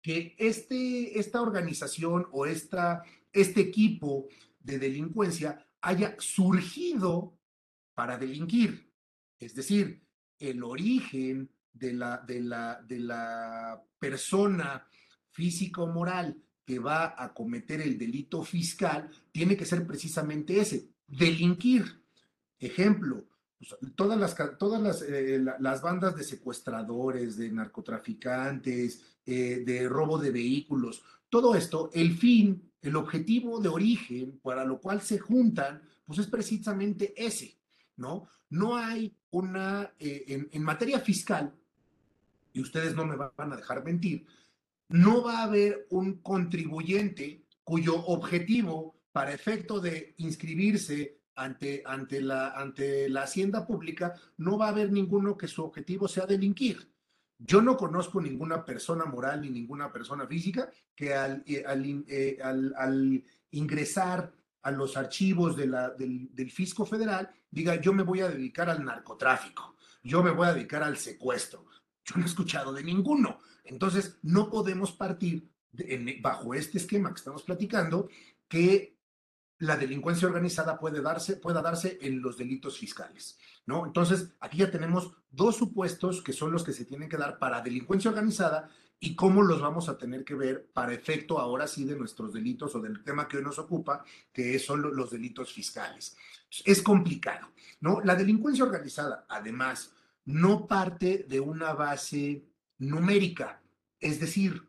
que 0.00 0.36
este, 0.38 1.18
esta 1.18 1.42
organización 1.42 2.28
o 2.30 2.46
esta, 2.46 3.02
este 3.32 3.60
equipo 3.60 4.28
de 4.60 4.78
delincuencia 4.78 5.66
haya 5.80 6.14
surgido 6.18 7.36
para 7.94 8.16
delinquir. 8.16 8.90
Es 9.38 9.54
decir, 9.54 10.03
el 10.38 10.62
origen 10.62 11.50
de 11.72 11.92
la, 11.92 12.18
de 12.18 12.40
la, 12.40 12.82
de 12.82 13.00
la 13.00 13.82
persona 13.98 14.86
físico-moral 15.30 16.36
que 16.64 16.78
va 16.78 17.14
a 17.16 17.34
cometer 17.34 17.80
el 17.80 17.98
delito 17.98 18.42
fiscal 18.42 19.10
tiene 19.32 19.56
que 19.56 19.66
ser 19.66 19.86
precisamente 19.86 20.58
ese, 20.60 20.88
delinquir. 21.06 22.02
Ejemplo, 22.58 23.24
pues, 23.58 23.94
todas, 23.94 24.18
las, 24.18 24.34
todas 24.58 24.80
las, 24.80 25.02
eh, 25.02 25.44
las, 25.60 25.82
bandas 25.82 26.16
de 26.16 26.24
secuestradores, 26.24 27.36
de 27.36 27.50
narcotraficantes, 27.50 29.02
eh, 29.26 29.62
de 29.64 29.88
robo 29.88 30.18
de 30.18 30.30
vehículos, 30.30 31.02
todo 31.28 31.54
esto, 31.54 31.90
el 31.92 32.16
fin, 32.16 32.70
el 32.80 32.96
objetivo 32.96 33.60
de 33.60 33.68
origen 33.68 34.38
para 34.42 34.64
lo 34.64 34.80
cual 34.80 35.00
se 35.00 35.18
juntan, 35.18 35.82
pues 36.04 36.18
es 36.20 36.26
precisamente 36.28 37.12
ese, 37.16 37.58
¿no? 37.96 38.28
No 38.50 38.76
hay 38.76 39.16
una, 39.34 39.92
eh, 39.98 40.48
en, 40.52 40.62
materia 40.62 41.00
fiscal, 41.00 41.52
y 42.52 42.60
ustedes 42.60 42.94
no 42.94 43.04
me 43.04 43.16
van 43.16 43.52
a 43.52 43.56
dejar 43.56 43.84
mentir, 43.84 44.26
no 44.88 45.24
va 45.24 45.40
a 45.40 45.44
haber 45.44 45.88
un 45.90 46.18
contribuyente 46.18 47.42
cuyo 47.64 47.96
objetivo 48.06 48.94
para 49.10 49.32
efecto 49.32 49.80
de 49.80 50.14
inscribirse 50.18 51.18
ante, 51.34 51.82
ante, 51.84 52.20
la, 52.20 52.50
ante 52.50 53.08
la 53.08 53.22
hacienda 53.22 53.66
pública, 53.66 54.14
no 54.36 54.56
va 54.56 54.66
a 54.66 54.70
haber 54.70 54.92
ninguno 54.92 55.36
que 55.36 55.48
su 55.48 55.64
objetivo 55.64 56.06
sea 56.06 56.26
delinquir. 56.26 56.88
Yo 57.38 57.60
no 57.60 57.76
conozco 57.76 58.20
ninguna 58.20 58.64
persona 58.64 59.04
moral 59.04 59.40
ni 59.40 59.50
ninguna 59.50 59.92
persona 59.92 60.28
física 60.28 60.70
que 60.94 61.12
al, 61.12 61.42
eh, 61.44 61.64
eh, 62.06 62.38
al, 62.40 62.72
al 62.76 63.24
ingresar 63.50 64.32
a 64.64 64.70
los 64.70 64.96
archivos 64.96 65.56
de 65.56 65.66
la, 65.66 65.90
del, 65.90 66.50
fisco 66.50 66.86
federal, 66.86 67.30
diga, 67.50 67.80
yo 67.80 67.92
me 67.92 68.02
voy 68.02 68.20
a 68.20 68.28
dedicar 68.28 68.70
al 68.70 68.82
narcotráfico, 68.84 69.76
yo 70.02 70.22
me 70.22 70.30
voy 70.30 70.48
a 70.48 70.54
dedicar 70.54 70.82
al 70.82 70.96
secuestro. 70.96 71.66
Yo 72.04 72.16
no 72.16 72.22
he 72.22 72.26
escuchado 72.26 72.72
de 72.72 72.82
ninguno. 72.82 73.38
Entonces, 73.64 74.18
no 74.22 74.50
podemos 74.50 74.92
partir 74.92 75.50
bajo 76.20 76.54
este 76.54 76.78
esquema 76.78 77.10
que 77.10 77.18
estamos 77.18 77.42
platicando, 77.42 78.08
que 78.48 78.98
la 79.58 79.76
delincuencia 79.76 80.28
organizada 80.28 80.78
puede 80.78 81.00
darse, 81.00 81.36
pueda 81.36 81.62
darse 81.62 81.98
en 82.00 82.20
los 82.20 82.36
delitos 82.36 82.78
fiscales, 82.78 83.38
¿no? 83.66 83.86
Entonces, 83.86 84.34
aquí 84.40 84.58
ya 84.58 84.70
tenemos 84.70 85.12
dos 85.30 85.56
supuestos 85.56 86.22
que 86.22 86.32
son 86.32 86.52
los 86.52 86.64
que 86.64 86.72
se 86.72 86.84
tienen 86.84 87.08
que 87.08 87.16
dar 87.16 87.38
para 87.38 87.60
delincuencia 87.60 88.10
organizada 88.10 88.70
y 89.00 89.14
cómo 89.14 89.42
los 89.42 89.60
vamos 89.60 89.88
a 89.88 89.98
tener 89.98 90.24
que 90.24 90.34
ver 90.34 90.70
para 90.72 90.94
efecto 90.94 91.38
ahora 91.38 91.66
sí 91.66 91.84
de 91.84 91.96
nuestros 91.96 92.32
delitos 92.32 92.74
o 92.74 92.80
del 92.80 93.02
tema 93.02 93.28
que 93.28 93.36
hoy 93.36 93.42
nos 93.42 93.58
ocupa, 93.58 94.04
que 94.32 94.58
son 94.58 94.82
los 94.94 95.10
delitos 95.10 95.52
fiscales. 95.52 96.16
Es 96.64 96.82
complicado, 96.82 97.48
¿no? 97.80 98.00
La 98.00 98.14
delincuencia 98.14 98.64
organizada, 98.64 99.26
además, 99.28 99.92
no 100.24 100.66
parte 100.66 101.26
de 101.28 101.40
una 101.40 101.74
base 101.74 102.46
numérica, 102.78 103.62
es 104.00 104.20
decir, 104.20 104.68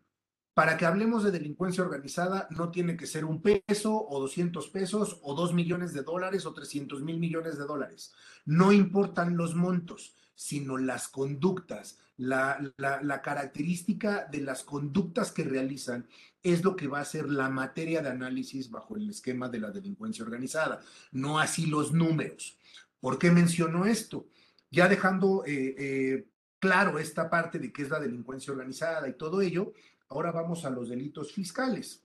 para 0.55 0.77
que 0.77 0.85
hablemos 0.85 1.23
de 1.23 1.31
delincuencia 1.31 1.83
organizada, 1.83 2.47
no 2.49 2.71
tiene 2.71 2.95
que 2.95 3.07
ser 3.07 3.25
un 3.25 3.41
peso 3.41 4.07
o 4.07 4.21
200 4.21 4.69
pesos 4.69 5.19
o 5.21 5.35
2 5.35 5.53
millones 5.53 5.93
de 5.93 6.01
dólares 6.01 6.45
o 6.45 6.53
300 6.53 7.03
mil 7.03 7.19
millones 7.19 7.57
de 7.57 7.65
dólares. 7.65 8.13
No 8.45 8.71
importan 8.71 9.35
los 9.35 9.53
montos, 9.53 10.15
sino 10.35 10.77
las 10.77 11.07
conductas, 11.07 11.97
la, 12.17 12.59
la, 12.77 13.21
característica 13.21 14.25
de 14.25 14.41
las 14.41 14.63
conductas 14.63 15.31
que 15.31 15.43
realizan 15.43 16.07
es 16.43 16.63
lo 16.63 16.75
que 16.75 16.87
va 16.87 16.99
a 16.99 17.05
ser 17.05 17.29
la 17.29 17.49
materia 17.49 18.01
de 18.01 18.09
análisis 18.09 18.69
bajo 18.69 18.95
el 18.95 19.09
esquema 19.09 19.49
de 19.49 19.59
la 19.59 19.71
delincuencia 19.71 20.23
organizada, 20.23 20.79
no 21.11 21.39
así 21.39 21.65
los 21.65 21.91
números. 21.91 22.57
¿Por 22.99 23.17
qué 23.17 23.31
menciono 23.31 23.85
esto? 23.85 24.27
Ya 24.69 24.87
dejando 24.87 25.43
eh, 25.45 25.75
eh, 25.77 26.27
claro 26.59 26.99
esta 26.99 27.29
parte 27.29 27.59
de 27.59 27.71
qué 27.71 27.83
es 27.83 27.89
la 27.89 27.99
delincuencia 27.99 28.51
organizada 28.51 29.07
y 29.07 29.13
todo 29.13 29.41
ello, 29.41 29.73
ahora 30.09 30.31
vamos 30.31 30.65
a 30.65 30.69
los 30.69 30.89
delitos 30.89 31.33
fiscales. 31.33 32.03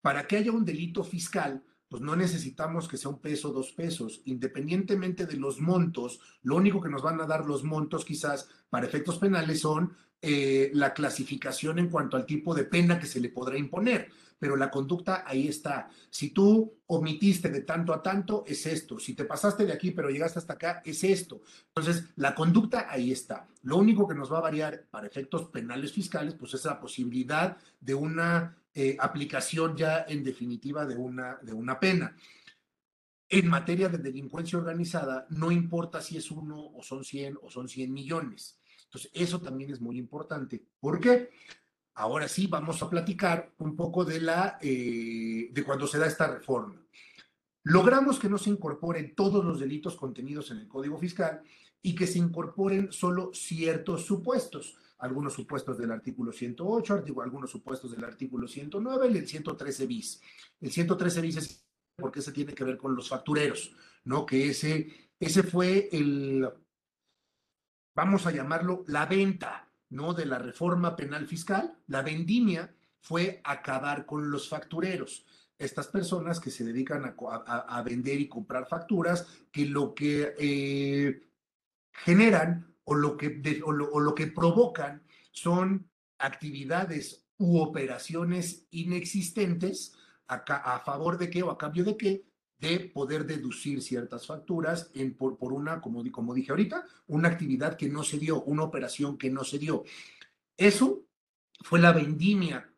Para 0.00 0.26
que 0.26 0.36
haya 0.36 0.52
un 0.52 0.64
delito 0.64 1.02
fiscal, 1.02 1.62
pues 1.88 2.02
no 2.02 2.16
necesitamos 2.16 2.88
que 2.88 2.96
sea 2.96 3.10
un 3.10 3.20
peso, 3.20 3.52
dos 3.52 3.72
pesos. 3.72 4.22
Independientemente 4.24 5.26
de 5.26 5.36
los 5.36 5.60
montos, 5.60 6.20
lo 6.42 6.56
único 6.56 6.80
que 6.80 6.88
nos 6.88 7.02
van 7.02 7.20
a 7.20 7.26
dar 7.26 7.46
los 7.46 7.62
montos 7.62 8.04
quizás 8.04 8.48
para 8.68 8.86
efectos 8.86 9.18
penales 9.18 9.60
son 9.60 9.94
eh, 10.20 10.70
la 10.74 10.92
clasificación 10.92 11.78
en 11.78 11.88
cuanto 11.88 12.16
al 12.16 12.26
tipo 12.26 12.54
de 12.54 12.64
pena 12.64 12.98
que 12.98 13.06
se 13.06 13.20
le 13.20 13.28
podrá 13.28 13.56
imponer. 13.56 14.10
Pero 14.38 14.56
la 14.56 14.70
conducta 14.70 15.24
ahí 15.26 15.48
está. 15.48 15.88
Si 16.10 16.30
tú 16.30 16.74
omitiste 16.86 17.48
de 17.48 17.62
tanto 17.62 17.94
a 17.94 18.02
tanto, 18.02 18.44
es 18.46 18.66
esto. 18.66 18.98
Si 18.98 19.14
te 19.14 19.24
pasaste 19.24 19.64
de 19.64 19.72
aquí 19.72 19.92
pero 19.92 20.10
llegaste 20.10 20.40
hasta 20.40 20.54
acá, 20.54 20.82
es 20.84 21.04
esto. 21.04 21.40
Entonces, 21.68 22.04
la 22.16 22.34
conducta 22.34 22.86
ahí 22.90 23.12
está. 23.12 23.46
Lo 23.62 23.76
único 23.76 24.06
que 24.06 24.14
nos 24.14 24.30
va 24.30 24.38
a 24.38 24.42
variar 24.42 24.86
para 24.90 25.06
efectos 25.06 25.48
penales 25.48 25.92
fiscales, 25.92 26.34
pues 26.34 26.52
es 26.54 26.64
la 26.64 26.80
posibilidad 26.80 27.56
de 27.80 27.94
una 27.94 28.56
eh, 28.78 28.94
aplicación 29.00 29.74
ya 29.74 30.04
en 30.06 30.22
definitiva 30.22 30.84
de 30.84 30.96
una, 30.96 31.38
de 31.40 31.54
una 31.54 31.80
pena. 31.80 32.14
En 33.26 33.48
materia 33.48 33.88
de 33.88 33.96
delincuencia 33.96 34.58
organizada, 34.58 35.26
no 35.30 35.50
importa 35.50 36.02
si 36.02 36.18
es 36.18 36.30
uno 36.30 36.62
o 36.74 36.82
son 36.82 37.02
100 37.02 37.38
o 37.40 37.50
son 37.50 37.70
100 37.70 37.90
millones. 37.90 38.60
Entonces, 38.84 39.10
eso 39.14 39.40
también 39.40 39.70
es 39.70 39.80
muy 39.80 39.96
importante. 39.96 40.62
¿Por 40.78 41.00
qué? 41.00 41.30
Ahora 41.94 42.28
sí, 42.28 42.48
vamos 42.48 42.82
a 42.82 42.90
platicar 42.90 43.50
un 43.60 43.74
poco 43.74 44.04
de, 44.04 44.20
la, 44.20 44.58
eh, 44.60 45.48
de 45.50 45.64
cuando 45.64 45.86
se 45.86 45.98
da 45.98 46.06
esta 46.06 46.26
reforma. 46.26 46.78
Logramos 47.62 48.18
que 48.18 48.28
no 48.28 48.36
se 48.36 48.50
incorporen 48.50 49.14
todos 49.14 49.42
los 49.42 49.58
delitos 49.58 49.96
contenidos 49.96 50.50
en 50.50 50.58
el 50.58 50.68
Código 50.68 50.98
Fiscal 50.98 51.40
y 51.80 51.94
que 51.94 52.06
se 52.06 52.18
incorporen 52.18 52.92
solo 52.92 53.30
ciertos 53.32 54.04
supuestos 54.04 54.76
algunos 54.98 55.34
supuestos 55.34 55.78
del 55.78 55.90
artículo 55.90 56.32
108, 56.32 57.04
algunos 57.22 57.50
supuestos 57.50 57.90
del 57.90 58.04
artículo 58.04 58.48
109 58.48 59.08
y 59.12 59.18
el 59.18 59.28
113 59.28 59.86
bis. 59.86 60.20
El 60.60 60.70
113 60.70 61.20
bis 61.20 61.36
es 61.36 61.66
porque 61.96 62.22
se 62.22 62.32
tiene 62.32 62.54
que 62.54 62.64
ver 62.64 62.76
con 62.76 62.94
los 62.94 63.08
factureros, 63.08 63.74
¿no? 64.04 64.26
Que 64.26 64.50
ese, 64.50 65.10
ese 65.18 65.42
fue 65.42 65.88
el, 65.92 66.46
vamos 67.94 68.26
a 68.26 68.30
llamarlo, 68.30 68.84
la 68.86 69.06
venta, 69.06 69.68
¿no? 69.90 70.12
De 70.12 70.26
la 70.26 70.38
reforma 70.38 70.94
penal 70.94 71.26
fiscal. 71.26 71.78
La 71.86 72.02
vendimia 72.02 72.74
fue 73.00 73.40
acabar 73.44 74.04
con 74.04 74.30
los 74.30 74.48
factureros. 74.48 75.24
Estas 75.58 75.88
personas 75.88 76.38
que 76.38 76.50
se 76.50 76.64
dedican 76.64 77.14
a, 77.16 77.82
vender 77.82 78.20
y 78.20 78.28
comprar 78.28 78.68
facturas, 78.68 79.26
que 79.50 79.64
lo 79.64 79.94
que 79.94 80.34
eh, 80.38 81.22
generan 81.92 82.75
o 82.86 82.94
lo 82.94 83.16
que, 83.16 83.62
o 83.64 83.72
lo, 83.72 84.14
que 84.14 84.28
provocan 84.28 85.02
son 85.32 85.90
actividades 86.18 87.26
u 87.36 87.58
operaciones 87.58 88.66
inexistentes 88.70 89.94
a, 90.26 90.36
a 90.36 90.80
favor 90.80 91.18
de 91.18 91.28
qué 91.28 91.42
o 91.42 91.50
a 91.50 91.58
cambio 91.58 91.84
de 91.84 91.96
qué 91.96 92.24
de 92.58 92.80
poder 92.80 93.26
deducir 93.26 93.82
ciertas 93.82 94.26
facturas 94.26 94.90
en, 94.94 95.14
por, 95.14 95.36
por 95.36 95.52
una, 95.52 95.80
como, 95.80 96.02
como 96.10 96.34
dije 96.34 96.52
ahorita, 96.52 96.84
una 97.06 97.28
actividad 97.28 97.76
que 97.76 97.88
no 97.88 98.02
se 98.02 98.18
dio, 98.18 98.42
una 98.44 98.62
operación 98.62 99.18
que 99.18 99.30
no 99.30 99.44
se 99.44 99.58
dio. 99.58 99.84
Eso 100.56 101.02
fue 101.60 101.80
la 101.80 101.92
vendimia, 101.92 102.72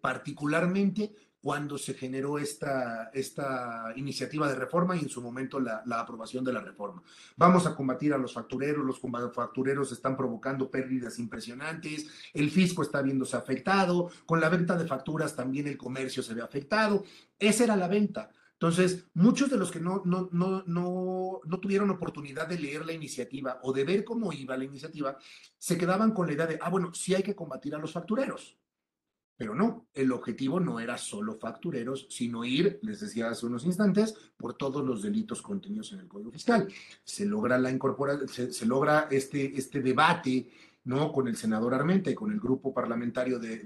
particularmente 0.00 1.12
cuando 1.42 1.78
se 1.78 1.94
generó 1.94 2.38
esta, 2.38 3.10
esta 3.14 3.92
iniciativa 3.96 4.46
de 4.48 4.54
reforma 4.54 4.96
y 4.96 5.00
en 5.00 5.08
su 5.08 5.22
momento 5.22 5.58
la, 5.58 5.82
la, 5.86 6.00
aprobación 6.00 6.44
de 6.44 6.52
la 6.52 6.60
reforma. 6.60 7.02
Vamos 7.36 7.66
a 7.66 7.74
combatir 7.74 8.12
a 8.12 8.18
los 8.18 8.34
factureros, 8.34 8.84
los 8.84 9.00
factureros 9.32 9.90
están 9.92 10.16
provocando 10.16 10.70
pérdidas 10.70 11.18
impresionantes, 11.18 12.08
el 12.34 12.50
fisco 12.50 12.82
está 12.82 13.00
viéndose 13.00 13.36
afectado, 13.36 14.10
con 14.26 14.40
la 14.40 14.50
venta 14.50 14.76
de 14.76 14.86
facturas 14.86 15.34
también 15.34 15.66
el 15.66 15.78
comercio 15.78 16.22
se 16.22 16.34
ve 16.34 16.42
afectado. 16.42 17.04
Esa 17.38 17.64
era 17.64 17.76
la 17.76 17.88
venta. 17.88 18.30
Entonces, 18.52 19.06
muchos 19.14 19.48
de 19.48 19.56
los 19.56 19.70
que 19.70 19.80
no, 19.80 20.02
no, 20.04 20.28
no, 20.32 20.62
no, 20.66 21.40
no 21.42 21.60
tuvieron 21.60 21.88
oportunidad 21.88 22.46
de 22.46 22.58
leer 22.58 22.84
la 22.84 22.92
iniciativa 22.92 23.58
o 23.62 23.72
de 23.72 23.84
ver 23.84 24.04
cómo 24.04 24.34
iba 24.34 24.54
la 24.58 24.64
iniciativa, 24.64 25.16
se 25.56 25.78
quedaban 25.78 26.12
con 26.12 26.26
la 26.26 26.34
idea 26.34 26.46
de, 26.46 26.58
ah, 26.60 26.68
bueno, 26.68 26.92
sí 26.92 27.14
hay 27.14 27.22
que 27.22 27.34
combatir 27.34 27.74
a 27.74 27.78
los 27.78 27.92
factureros. 27.92 28.58
Pero 29.40 29.54
no, 29.54 29.86
el 29.94 30.12
objetivo 30.12 30.60
no 30.60 30.80
era 30.80 30.98
solo 30.98 31.34
factureros, 31.34 32.06
sino 32.10 32.44
ir, 32.44 32.78
les 32.82 33.00
decía 33.00 33.30
hace 33.30 33.46
unos 33.46 33.64
instantes, 33.64 34.14
por 34.36 34.52
todos 34.52 34.84
los 34.84 35.00
delitos 35.00 35.40
contenidos 35.40 35.94
en 35.94 36.00
el 36.00 36.08
Código 36.08 36.30
Fiscal. 36.30 36.68
Se 37.04 37.24
logra 37.24 37.56
la 37.56 37.70
incorporación, 37.70 38.52
se, 38.52 38.66
logra 38.66 39.08
este, 39.10 39.56
este 39.56 39.80
debate 39.80 40.50
¿no? 40.84 41.10
con 41.10 41.26
el 41.26 41.38
senador 41.38 41.72
Armenta 41.72 42.10
y 42.10 42.14
con 42.14 42.30
el 42.30 42.38
grupo 42.38 42.74
parlamentario 42.74 43.38
de, 43.38 43.60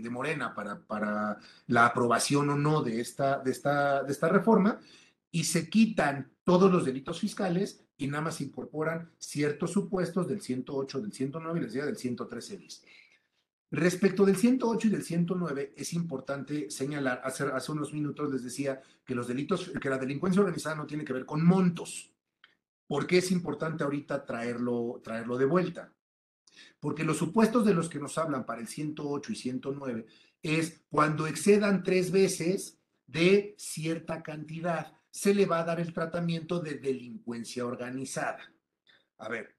de, 0.00 0.08
Morena 0.08 0.54
para, 0.54 0.80
para, 0.80 1.38
la 1.66 1.84
aprobación 1.84 2.48
o 2.48 2.56
no 2.56 2.82
de 2.82 2.98
esta, 3.02 3.38
de, 3.40 3.50
esta, 3.50 4.02
de 4.04 4.12
esta 4.12 4.30
reforma, 4.30 4.80
y 5.30 5.44
se 5.44 5.68
quitan 5.68 6.32
todos 6.42 6.72
los 6.72 6.86
delitos 6.86 7.20
fiscales 7.20 7.84
y 7.98 8.06
nada 8.06 8.22
más 8.22 8.40
incorporan 8.40 9.10
ciertos 9.18 9.72
supuestos 9.72 10.26
del 10.26 10.40
108, 10.40 11.02
del 11.02 11.12
109 11.12 11.58
y 11.58 11.62
les 11.64 11.72
decía 11.74 11.84
del 11.84 11.98
113 11.98 12.56
bis. 12.56 12.82
Respecto 13.70 14.24
del 14.24 14.36
108 14.36 14.86
y 14.86 14.90
del 14.90 15.04
109, 15.04 15.74
es 15.76 15.92
importante 15.92 16.70
señalar, 16.70 17.20
hace, 17.22 17.44
hace 17.44 17.72
unos 17.72 17.92
minutos 17.92 18.32
les 18.32 18.42
decía 18.42 18.80
que 19.04 19.14
los 19.14 19.28
delitos, 19.28 19.70
que 19.80 19.90
la 19.90 19.98
delincuencia 19.98 20.40
organizada 20.40 20.76
no 20.76 20.86
tiene 20.86 21.04
que 21.04 21.12
ver 21.12 21.26
con 21.26 21.44
montos. 21.44 22.10
¿Por 22.86 23.06
qué 23.06 23.18
es 23.18 23.30
importante 23.30 23.84
ahorita 23.84 24.24
traerlo, 24.24 25.02
traerlo 25.04 25.36
de 25.36 25.44
vuelta? 25.44 25.92
Porque 26.80 27.04
los 27.04 27.18
supuestos 27.18 27.66
de 27.66 27.74
los 27.74 27.90
que 27.90 27.98
nos 27.98 28.16
hablan 28.16 28.46
para 28.46 28.62
el 28.62 28.68
108 28.68 29.32
y 29.32 29.36
109 29.36 30.06
es 30.42 30.80
cuando 30.88 31.26
excedan 31.26 31.82
tres 31.82 32.10
veces 32.10 32.78
de 33.06 33.54
cierta 33.58 34.22
cantidad, 34.22 34.92
se 35.10 35.34
le 35.34 35.44
va 35.44 35.60
a 35.60 35.64
dar 35.64 35.80
el 35.80 35.92
tratamiento 35.92 36.60
de 36.60 36.74
delincuencia 36.74 37.66
organizada. 37.66 38.50
A 39.18 39.28
ver, 39.28 39.56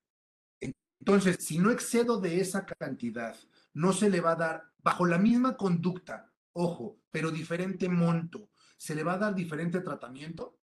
entonces, 1.00 1.38
si 1.40 1.58
no 1.60 1.72
excedo 1.72 2.20
de 2.20 2.40
esa 2.40 2.66
cantidad, 2.66 3.36
no 3.80 3.94
se 3.94 4.10
le 4.10 4.20
va 4.20 4.32
a 4.32 4.36
dar 4.36 4.64
bajo 4.84 5.06
la 5.06 5.18
misma 5.18 5.56
conducta, 5.56 6.30
ojo, 6.52 7.00
pero 7.10 7.32
diferente 7.32 7.88
monto, 7.88 8.50
se 8.76 8.94
le 8.94 9.04
va 9.04 9.14
a 9.14 9.18
dar 9.18 9.34
diferente 9.34 9.80
tratamiento. 9.80 10.60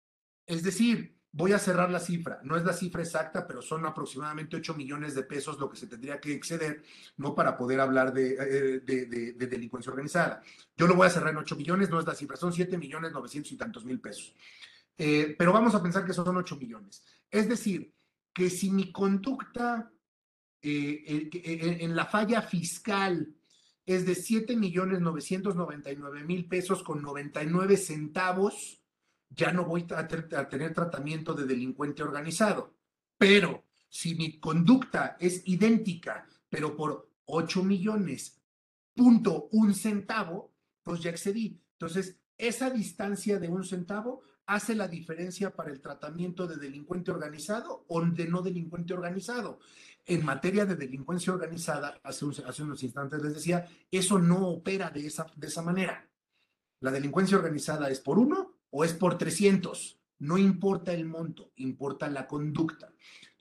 Es 0.44 0.64
decir, 0.64 1.16
voy 1.30 1.52
a 1.52 1.60
cerrar 1.60 1.92
la 1.92 2.00
cifra, 2.00 2.40
no 2.42 2.56
es 2.56 2.64
la 2.64 2.72
cifra 2.72 3.02
exacta, 3.02 3.46
pero 3.46 3.62
son 3.62 3.86
aproximadamente 3.86 4.56
8 4.56 4.74
millones 4.74 5.14
de 5.14 5.22
pesos 5.22 5.60
lo 5.60 5.70
que 5.70 5.76
se 5.76 5.86
tendría 5.86 6.18
que 6.18 6.32
exceder, 6.32 6.82
¿no? 7.16 7.36
Para 7.36 7.56
poder 7.56 7.78
hablar 7.78 8.12
de, 8.12 8.32
eh, 8.32 8.80
de, 8.80 9.06
de, 9.06 9.32
de, 9.34 9.46
delincuencia 9.46 9.92
organizada. 9.92 10.42
Yo 10.76 10.88
lo 10.88 10.96
voy 10.96 11.06
a 11.06 11.10
cerrar 11.10 11.30
en 11.30 11.38
8 11.38 11.54
millones, 11.54 11.90
no 11.90 12.00
es 12.00 12.06
la 12.06 12.16
cifra, 12.16 12.36
son 12.36 12.52
7 12.52 12.76
millones 12.78 13.12
900 13.12 13.52
y 13.52 13.56
tantos 13.56 13.84
mil 13.84 14.00
pesos. 14.00 14.34
Eh, 14.98 15.36
pero 15.38 15.52
vamos 15.52 15.72
a 15.76 15.82
pensar 15.82 16.04
que 16.04 16.12
son 16.12 16.36
8 16.36 16.56
millones. 16.56 17.04
Es 17.30 17.48
decir, 17.48 17.94
que 18.32 18.50
si 18.50 18.70
mi 18.70 18.90
conducta 18.90 19.92
eh, 20.64 21.78
en 21.80 21.94
la 21.94 22.06
falla 22.06 22.42
fiscal 22.42 23.34
es 23.86 24.06
de 24.06 24.14
7 24.14 24.56
millones 24.56 25.00
999 25.00 26.24
mil 26.24 26.46
pesos 26.46 26.82
con 26.82 27.02
99 27.02 27.76
centavos, 27.76 28.80
ya 29.28 29.52
no 29.52 29.64
voy 29.64 29.86
a, 29.90 29.98
a 29.98 30.48
tener 30.48 30.72
tratamiento 30.72 31.34
de 31.34 31.44
delincuente 31.44 32.02
organizado. 32.02 32.74
Pero 33.18 33.64
si 33.88 34.14
mi 34.14 34.38
conducta 34.38 35.16
es 35.20 35.42
idéntica, 35.44 36.26
pero 36.48 36.76
por 36.76 37.10
8 37.26 37.62
millones, 37.62 38.40
punto 38.94 39.48
un 39.52 39.74
centavo, 39.74 40.52
pues 40.82 41.00
ya 41.00 41.10
excedí. 41.10 41.60
Entonces, 41.72 42.18
esa 42.38 42.70
distancia 42.70 43.38
de 43.38 43.48
un 43.48 43.64
centavo 43.64 44.22
hace 44.46 44.74
la 44.74 44.88
diferencia 44.88 45.54
para 45.54 45.70
el 45.70 45.80
tratamiento 45.80 46.46
de 46.46 46.56
delincuente 46.56 47.10
organizado 47.10 47.84
o 47.88 48.00
de 48.02 48.26
no 48.26 48.42
delincuente 48.42 48.94
organizado. 48.94 49.58
En 50.06 50.24
materia 50.24 50.66
de 50.66 50.76
delincuencia 50.76 51.32
organizada, 51.32 51.98
hace, 52.02 52.24
un, 52.24 52.34
hace 52.46 52.62
unos 52.62 52.82
instantes 52.82 53.22
les 53.22 53.34
decía, 53.34 53.66
eso 53.90 54.18
no 54.18 54.48
opera 54.48 54.90
de 54.90 55.06
esa, 55.06 55.26
de 55.34 55.46
esa 55.46 55.62
manera. 55.62 56.08
La 56.80 56.90
delincuencia 56.90 57.38
organizada 57.38 57.88
es 57.88 58.00
por 58.00 58.18
uno 58.18 58.56
o 58.70 58.84
es 58.84 58.92
por 58.92 59.16
300. 59.16 59.98
No 60.18 60.38
importa 60.38 60.92
el 60.92 61.06
monto, 61.06 61.52
importa 61.56 62.08
la 62.08 62.26
conducta. 62.26 62.92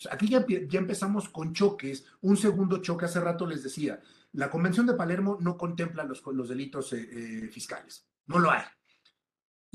Aquí 0.09 0.27
ya, 0.29 0.45
ya, 0.47 0.79
empezamos 0.79 1.29
con 1.29 1.53
choques. 1.53 2.05
Un 2.21 2.37
segundo 2.37 2.77
choque, 2.77 3.05
hace 3.05 3.19
rato 3.19 3.45
les 3.45 3.63
decía, 3.63 4.01
la 4.33 4.49
Convención 4.49 4.85
de 4.85 4.93
Palermo 4.93 5.37
no 5.39 5.57
contempla 5.57 6.03
los, 6.03 6.23
los 6.25 6.49
delitos 6.49 6.93
eh, 6.93 7.09
eh, 7.11 7.47
fiscales. 7.49 8.07
No 8.27 8.39
lo 8.39 8.51
hay. 8.51 8.63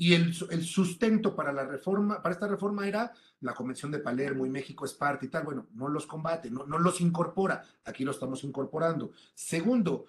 Y 0.01 0.13
el, 0.13 0.33
el, 0.49 0.63
sustento 0.63 1.35
para 1.35 1.51
la 1.51 1.65
reforma, 1.65 2.21
para 2.21 2.33
esta 2.33 2.47
reforma 2.47 2.87
era 2.87 3.11
la 3.41 3.53
Convención 3.53 3.91
de 3.91 3.99
Palermo 3.99 4.45
y 4.45 4.49
México 4.49 4.85
es 4.85 4.93
parte 4.93 5.25
y 5.25 5.29
tal. 5.29 5.43
Bueno, 5.43 5.67
no 5.73 5.89
los 5.89 6.05
combate, 6.05 6.49
no, 6.49 6.65
no 6.65 6.79
los 6.79 7.01
incorpora. 7.01 7.61
Aquí 7.83 8.05
lo 8.05 8.11
estamos 8.11 8.45
incorporando. 8.45 9.11
Segundo, 9.35 10.05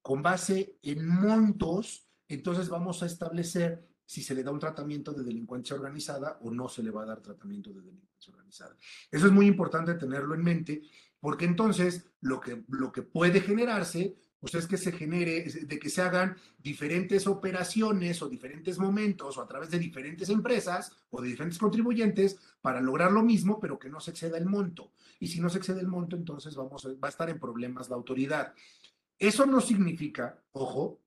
con 0.00 0.22
base 0.22 0.78
en 0.80 1.06
montos, 1.06 2.08
entonces 2.26 2.70
vamos 2.70 3.02
a 3.02 3.06
establecer 3.06 3.86
si 4.06 4.22
se 4.22 4.34
le 4.34 4.42
da 4.42 4.50
un 4.50 4.58
tratamiento 4.58 5.12
de 5.12 5.24
delincuencia 5.24 5.76
organizada 5.76 6.38
o 6.40 6.50
no 6.50 6.66
se 6.66 6.82
le 6.82 6.90
va 6.90 7.02
a 7.02 7.06
dar 7.06 7.20
tratamiento 7.20 7.70
de 7.70 7.82
delincuencia 7.82 8.32
organizada. 8.32 8.76
Eso 9.10 9.26
es 9.26 9.32
muy 9.32 9.46
importante 9.46 9.92
tenerlo 9.94 10.34
en 10.34 10.42
mente, 10.42 10.82
porque 11.20 11.44
entonces 11.44 12.06
lo 12.22 12.40
que, 12.40 12.64
lo 12.68 12.92
que 12.92 13.02
puede 13.02 13.42
generarse 13.42 14.16
pues 14.44 14.56
es 14.56 14.66
que 14.66 14.76
se 14.76 14.92
genere, 14.92 15.42
de 15.42 15.78
que 15.78 15.88
se 15.88 16.02
hagan 16.02 16.36
diferentes 16.58 17.26
operaciones 17.26 18.20
o 18.20 18.28
diferentes 18.28 18.78
momentos 18.78 19.38
o 19.38 19.40
a 19.40 19.48
través 19.48 19.70
de 19.70 19.78
diferentes 19.78 20.28
empresas 20.28 20.92
o 21.08 21.22
de 21.22 21.30
diferentes 21.30 21.58
contribuyentes 21.58 22.36
para 22.60 22.82
lograr 22.82 23.10
lo 23.10 23.22
mismo, 23.22 23.58
pero 23.58 23.78
que 23.78 23.88
no 23.88 24.00
se 24.00 24.10
exceda 24.10 24.36
el 24.36 24.44
monto. 24.44 24.92
Y 25.18 25.28
si 25.28 25.40
no 25.40 25.48
se 25.48 25.56
excede 25.56 25.80
el 25.80 25.88
monto, 25.88 26.14
entonces 26.14 26.54
vamos 26.56 26.86
va 27.02 27.08
a 27.08 27.10
estar 27.10 27.30
en 27.30 27.40
problemas 27.40 27.88
la 27.88 27.96
autoridad. 27.96 28.52
Eso 29.18 29.46
no 29.46 29.62
significa, 29.62 30.38
ojo, 30.52 31.00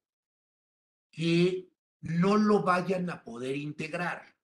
que 1.11 1.69
no 2.01 2.37
lo 2.37 2.63
vayan 2.63 3.07
a 3.11 3.23
poder 3.23 3.55
integrar, 3.55 4.35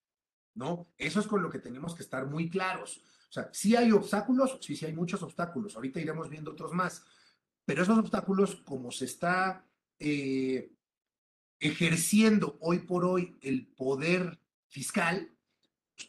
¿no? 0.54 0.86
Eso 1.00 1.20
es 1.20 1.26
con 1.26 1.42
lo 1.42 1.50
que 1.50 1.58
tenemos 1.58 1.96
que 1.96 2.04
estar 2.04 2.28
muy 2.28 2.48
claros. 2.48 3.02
O 3.28 3.34
sea, 3.34 3.50
sí 3.54 3.76
hay 3.76 3.92
obstáculos, 3.92 4.60
sí, 4.62 4.76
sí 4.76 4.86
hay 4.86 4.94
muchos 4.94 5.24
obstáculos. 5.24 5.76
Ahorita 5.76 6.00
iremos 6.00 6.30
viendo 6.30 6.52
otros 6.52 6.74
más. 6.74 7.04
Pero 7.66 7.84
esos 7.84 7.98
obstáculos, 7.98 8.56
como 8.66 8.92
se 8.92 9.06
está 9.06 9.66
eh, 10.00 10.72
ejerciendo 11.60 12.58
hoy 12.60 12.80
por 12.80 13.06
hoy 13.06 13.38
el 13.42 13.68
poder 13.68 14.40
fiscal, 14.68 15.32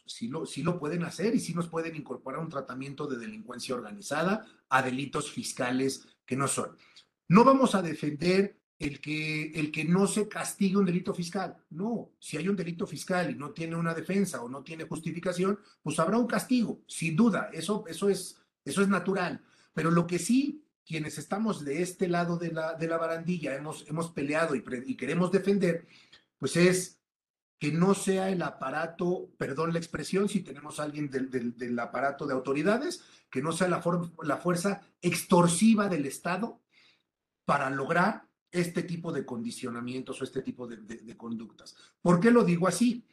sí 0.05 0.27
lo, 0.27 0.45
sí 0.45 0.63
lo 0.63 0.79
pueden 0.79 1.03
hacer 1.03 1.35
y 1.35 1.39
sí 1.39 1.53
nos 1.53 1.67
pueden 1.67 1.95
incorporar 1.95 2.41
un 2.41 2.49
tratamiento 2.49 3.07
de 3.07 3.17
delincuencia 3.17 3.75
organizada 3.75 4.45
a 4.69 4.81
delitos 4.81 5.31
fiscales 5.31 6.07
que 6.25 6.35
no 6.35 6.47
son. 6.47 6.75
No 7.27 7.43
vamos 7.43 7.75
a 7.75 7.81
defender 7.81 8.59
el 8.77 8.99
que, 8.99 9.51
el 9.51 9.71
que 9.71 9.85
no 9.85 10.07
se 10.07 10.27
castigue 10.27 10.77
un 10.77 10.85
delito 10.85 11.13
fiscal. 11.13 11.55
No, 11.69 12.11
si 12.19 12.37
hay 12.37 12.49
un 12.49 12.55
delito 12.55 12.85
fiscal 12.85 13.31
y 13.31 13.35
no 13.35 13.51
tiene 13.51 13.75
una 13.75 13.93
defensa 13.93 14.41
o 14.41 14.49
no 14.49 14.63
tiene 14.63 14.85
justificación, 14.85 15.59
pues 15.81 15.99
habrá 15.99 16.17
un 16.17 16.27
castigo, 16.27 16.81
sin 16.87 17.15
duda, 17.15 17.49
eso, 17.53 17.85
eso, 17.87 18.09
es, 18.09 18.41
eso 18.63 18.81
es 18.81 18.87
natural. 18.87 19.41
Pero 19.73 19.91
lo 19.91 20.05
que 20.05 20.19
sí, 20.19 20.64
quienes 20.85 21.17
estamos 21.17 21.65
de 21.65 21.81
este 21.81 22.07
lado 22.07 22.37
de 22.37 22.51
la, 22.51 22.75
de 22.75 22.87
la 22.87 22.97
barandilla 22.97 23.55
hemos, 23.55 23.87
hemos 23.87 24.11
peleado 24.11 24.55
y, 24.55 24.61
queremos 24.95 25.31
defender, 25.31 25.87
pues 26.37 26.55
es 26.55 27.01
que 27.57 27.71
no 27.71 27.95
sea 27.95 28.29
el 28.29 28.41
aparato, 28.43 29.31
perdón 29.37 29.73
la 29.73 29.79
expresión, 29.79 30.29
si 30.29 30.41
tenemos 30.41 30.79
a 30.79 30.83
alguien 30.83 31.09
del, 31.09 31.55
del, 31.57 31.79
aparato 31.79 32.27
de 32.27 32.33
autoridades, 32.33 33.03
que 33.31 33.41
no 33.41 33.51
sea 33.51 33.67
la, 33.67 33.81
la 34.23 34.37
fuerza 34.37 34.81
extorsiva 35.01 35.89
del 35.89 36.05
Estado 36.05 36.61
para 37.45 37.69
lograr 37.69 38.27
este 38.51 38.83
tipo 38.83 39.11
de 39.11 39.25
condicionamientos 39.25 40.21
o 40.21 40.23
este 40.23 40.41
tipo 40.41 40.67
de 40.67 41.17
conductas. 41.17 41.75
¿Por 42.01 42.19
qué 42.19 42.31
lo 42.31 42.43
digo 42.43 42.67
así? 42.67 43.05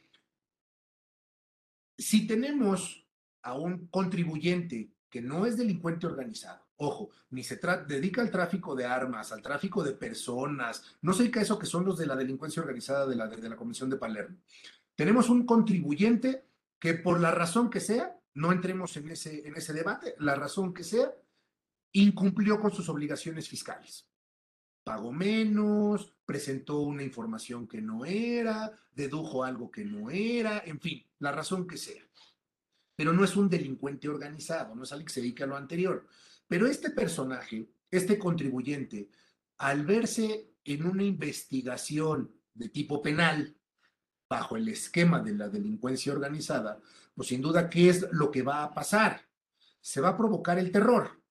Si 1.97 2.27
tenemos 2.27 3.07
a 3.41 3.55
un 3.55 3.87
contribuyente 3.87 4.91
que 5.09 5.21
no 5.21 5.45
es 5.45 5.57
delincuente 5.57 6.07
organizado, 6.07 6.62
ojo, 6.77 7.11
ni 7.29 7.43
se 7.43 7.59
dedica 7.87 8.21
al 8.21 8.31
tráfico 8.31 8.75
de 8.75 8.85
armas, 8.85 9.31
al 9.31 9.41
tráfico 9.41 9.83
de 9.83 9.93
personas, 9.93 10.83
no 11.01 11.13
sé 11.13 11.29
qué 11.31 11.41
eso 11.41 11.59
que 11.59 11.65
son 11.65 11.85
los 11.85 11.97
de 11.97 12.05
la 12.05 12.15
delincuencia 12.15 12.61
organizada 12.61 13.05
de 13.05 13.15
la, 13.15 13.27
de 13.27 13.49
la 13.49 13.55
Comisión 13.55 13.89
de 13.89 13.97
Palermo. 13.97 14.37
Tenemos 14.95 15.29
un 15.29 15.45
contribuyente 15.45 16.45
que 16.79 16.95
por 16.95 17.19
la 17.19 17.31
razón 17.31 17.69
que 17.69 17.79
sea, 17.79 18.19
no 18.35 18.51
entremos 18.51 18.97
en 18.97 19.09
ese, 19.09 19.47
en 19.47 19.55
ese 19.55 19.73
debate, 19.73 20.15
la 20.19 20.35
razón 20.35 20.73
que 20.73 20.83
sea, 20.83 21.13
incumplió 21.93 22.59
con 22.59 22.71
sus 22.71 22.89
obligaciones 22.89 23.47
fiscales. 23.47 24.07
Pagó 24.83 25.13
menos, 25.13 26.13
presentó 26.25 26.79
una 26.81 27.03
información 27.03 27.67
que 27.67 27.81
no 27.81 28.03
era, 28.05 28.71
dedujo 28.91 29.43
algo 29.43 29.71
que 29.71 29.85
no 29.85 30.09
era, 30.09 30.61
en 30.65 30.79
fin, 30.79 31.05
la 31.19 31.31
razón 31.31 31.65
que 31.67 31.77
sea. 31.77 32.03
Pero 32.95 33.13
no 33.13 33.23
es 33.23 33.35
un 33.37 33.49
delincuente 33.49 34.09
organizado, 34.09 34.75
no 34.75 34.83
es 34.83 34.91
alguien 34.91 35.07
que 35.07 35.13
se 35.13 35.21
dedica 35.21 35.45
a 35.45 35.47
lo 35.47 35.55
anterior. 35.55 36.05
Pero 36.47 36.67
este 36.67 36.89
personaje, 36.91 37.67
este 37.89 38.17
contribuyente, 38.17 39.09
al 39.57 39.85
verse 39.85 40.53
en 40.63 40.85
una 40.85 41.03
investigación 41.03 42.31
de 42.53 42.69
tipo 42.69 43.01
penal, 43.01 43.55
bajo 44.29 44.57
el 44.57 44.67
esquema 44.69 45.21
de 45.21 45.33
la 45.33 45.49
delincuencia 45.49 46.13
organizada, 46.13 46.81
pues 47.13 47.27
sin 47.27 47.41
duda, 47.41 47.69
¿qué 47.69 47.89
es 47.89 48.07
lo 48.11 48.31
que 48.31 48.41
va 48.41 48.63
a 48.63 48.73
pasar? 48.73 49.21
Se 49.79 50.01
va 50.01 50.09
a 50.09 50.17
provocar 50.17 50.57
el 50.57 50.71
terror. 50.71 51.21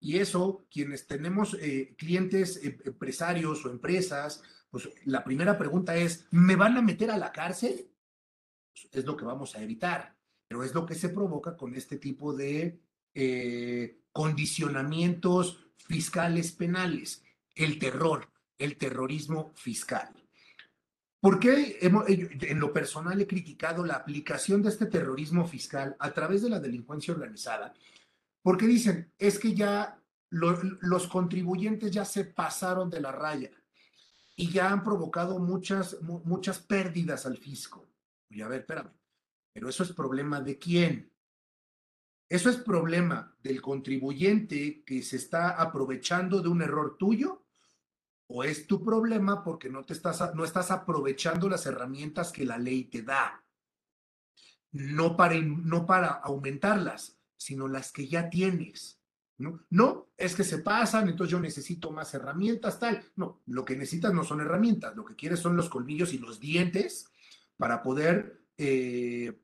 Y 0.00 0.18
eso, 0.18 0.66
quienes 0.68 1.06
tenemos 1.06 1.54
eh, 1.60 1.94
clientes, 1.96 2.56
eh, 2.56 2.76
empresarios 2.84 3.64
o 3.64 3.70
empresas, 3.70 4.42
pues 4.70 4.88
la 5.04 5.22
primera 5.22 5.56
pregunta 5.56 5.94
es, 5.94 6.26
¿me 6.32 6.56
van 6.56 6.76
a 6.76 6.82
meter 6.82 7.10
a 7.12 7.18
la 7.18 7.30
cárcel? 7.30 7.88
Pues, 8.72 8.88
es 8.90 9.04
lo 9.04 9.16
que 9.16 9.24
vamos 9.24 9.54
a 9.54 9.62
evitar, 9.62 10.16
pero 10.48 10.64
es 10.64 10.74
lo 10.74 10.84
que 10.84 10.96
se 10.96 11.10
provoca 11.10 11.56
con 11.56 11.74
este 11.76 11.98
tipo 11.98 12.34
de 12.34 12.80
eh, 13.14 14.01
condicionamientos 14.12 15.58
fiscales 15.76 16.52
penales, 16.52 17.24
el 17.54 17.78
terror, 17.78 18.28
el 18.58 18.76
terrorismo 18.76 19.52
fiscal. 19.54 20.10
¿Por 21.20 21.38
qué 21.38 21.78
en 21.80 22.58
lo 22.58 22.72
personal 22.72 23.20
he 23.20 23.26
criticado 23.28 23.84
la 23.84 23.94
aplicación 23.94 24.60
de 24.60 24.70
este 24.70 24.86
terrorismo 24.86 25.46
fiscal 25.46 25.96
a 26.00 26.10
través 26.10 26.42
de 26.42 26.50
la 26.50 26.58
delincuencia 26.58 27.14
organizada? 27.14 27.72
Porque 28.42 28.66
dicen, 28.66 29.12
es 29.18 29.38
que 29.38 29.54
ya 29.54 30.02
los 30.30 31.06
contribuyentes 31.06 31.92
ya 31.92 32.04
se 32.04 32.24
pasaron 32.24 32.90
de 32.90 33.00
la 33.00 33.12
raya 33.12 33.50
y 34.34 34.50
ya 34.50 34.72
han 34.72 34.82
provocado 34.82 35.38
muchas, 35.38 36.02
muchas 36.02 36.58
pérdidas 36.58 37.24
al 37.24 37.36
fisco. 37.36 37.86
Y 38.28 38.42
a 38.42 38.48
ver, 38.48 38.62
espérame, 38.62 38.90
pero 39.52 39.68
eso 39.68 39.84
es 39.84 39.92
problema 39.92 40.40
de 40.40 40.58
quién? 40.58 41.11
Eso 42.32 42.48
es 42.48 42.56
problema 42.56 43.36
del 43.42 43.60
contribuyente 43.60 44.82
que 44.86 45.02
se 45.02 45.16
está 45.16 45.50
aprovechando 45.50 46.40
de 46.40 46.48
un 46.48 46.62
error 46.62 46.96
tuyo 46.96 47.44
o 48.26 48.42
es 48.42 48.66
tu 48.66 48.82
problema 48.82 49.44
porque 49.44 49.68
no 49.68 49.84
te 49.84 49.92
estás 49.92 50.34
no 50.34 50.42
estás 50.42 50.70
aprovechando 50.70 51.46
las 51.46 51.66
herramientas 51.66 52.32
que 52.32 52.46
la 52.46 52.56
ley 52.56 52.84
te 52.84 53.02
da. 53.02 53.44
No 54.70 55.14
para 55.14 55.38
no 55.42 55.84
para 55.84 56.08
aumentarlas, 56.08 57.18
sino 57.36 57.68
las 57.68 57.92
que 57.92 58.08
ya 58.08 58.30
tienes. 58.30 58.98
¿no? 59.36 59.66
No, 59.68 60.08
es 60.16 60.34
que 60.34 60.44
se 60.44 60.60
pasan, 60.60 61.10
entonces 61.10 61.32
yo 61.32 61.38
necesito 61.38 61.90
más 61.90 62.14
herramientas, 62.14 62.78
tal. 62.78 63.04
No, 63.14 63.42
lo 63.44 63.62
que 63.62 63.76
necesitas 63.76 64.14
no 64.14 64.24
son 64.24 64.40
herramientas, 64.40 64.96
lo 64.96 65.04
que 65.04 65.16
quieres 65.16 65.40
son 65.40 65.54
los 65.54 65.68
colmillos 65.68 66.14
y 66.14 66.18
los 66.18 66.40
dientes 66.40 67.10
para 67.58 67.82
poder 67.82 68.46
eh, 68.56 69.38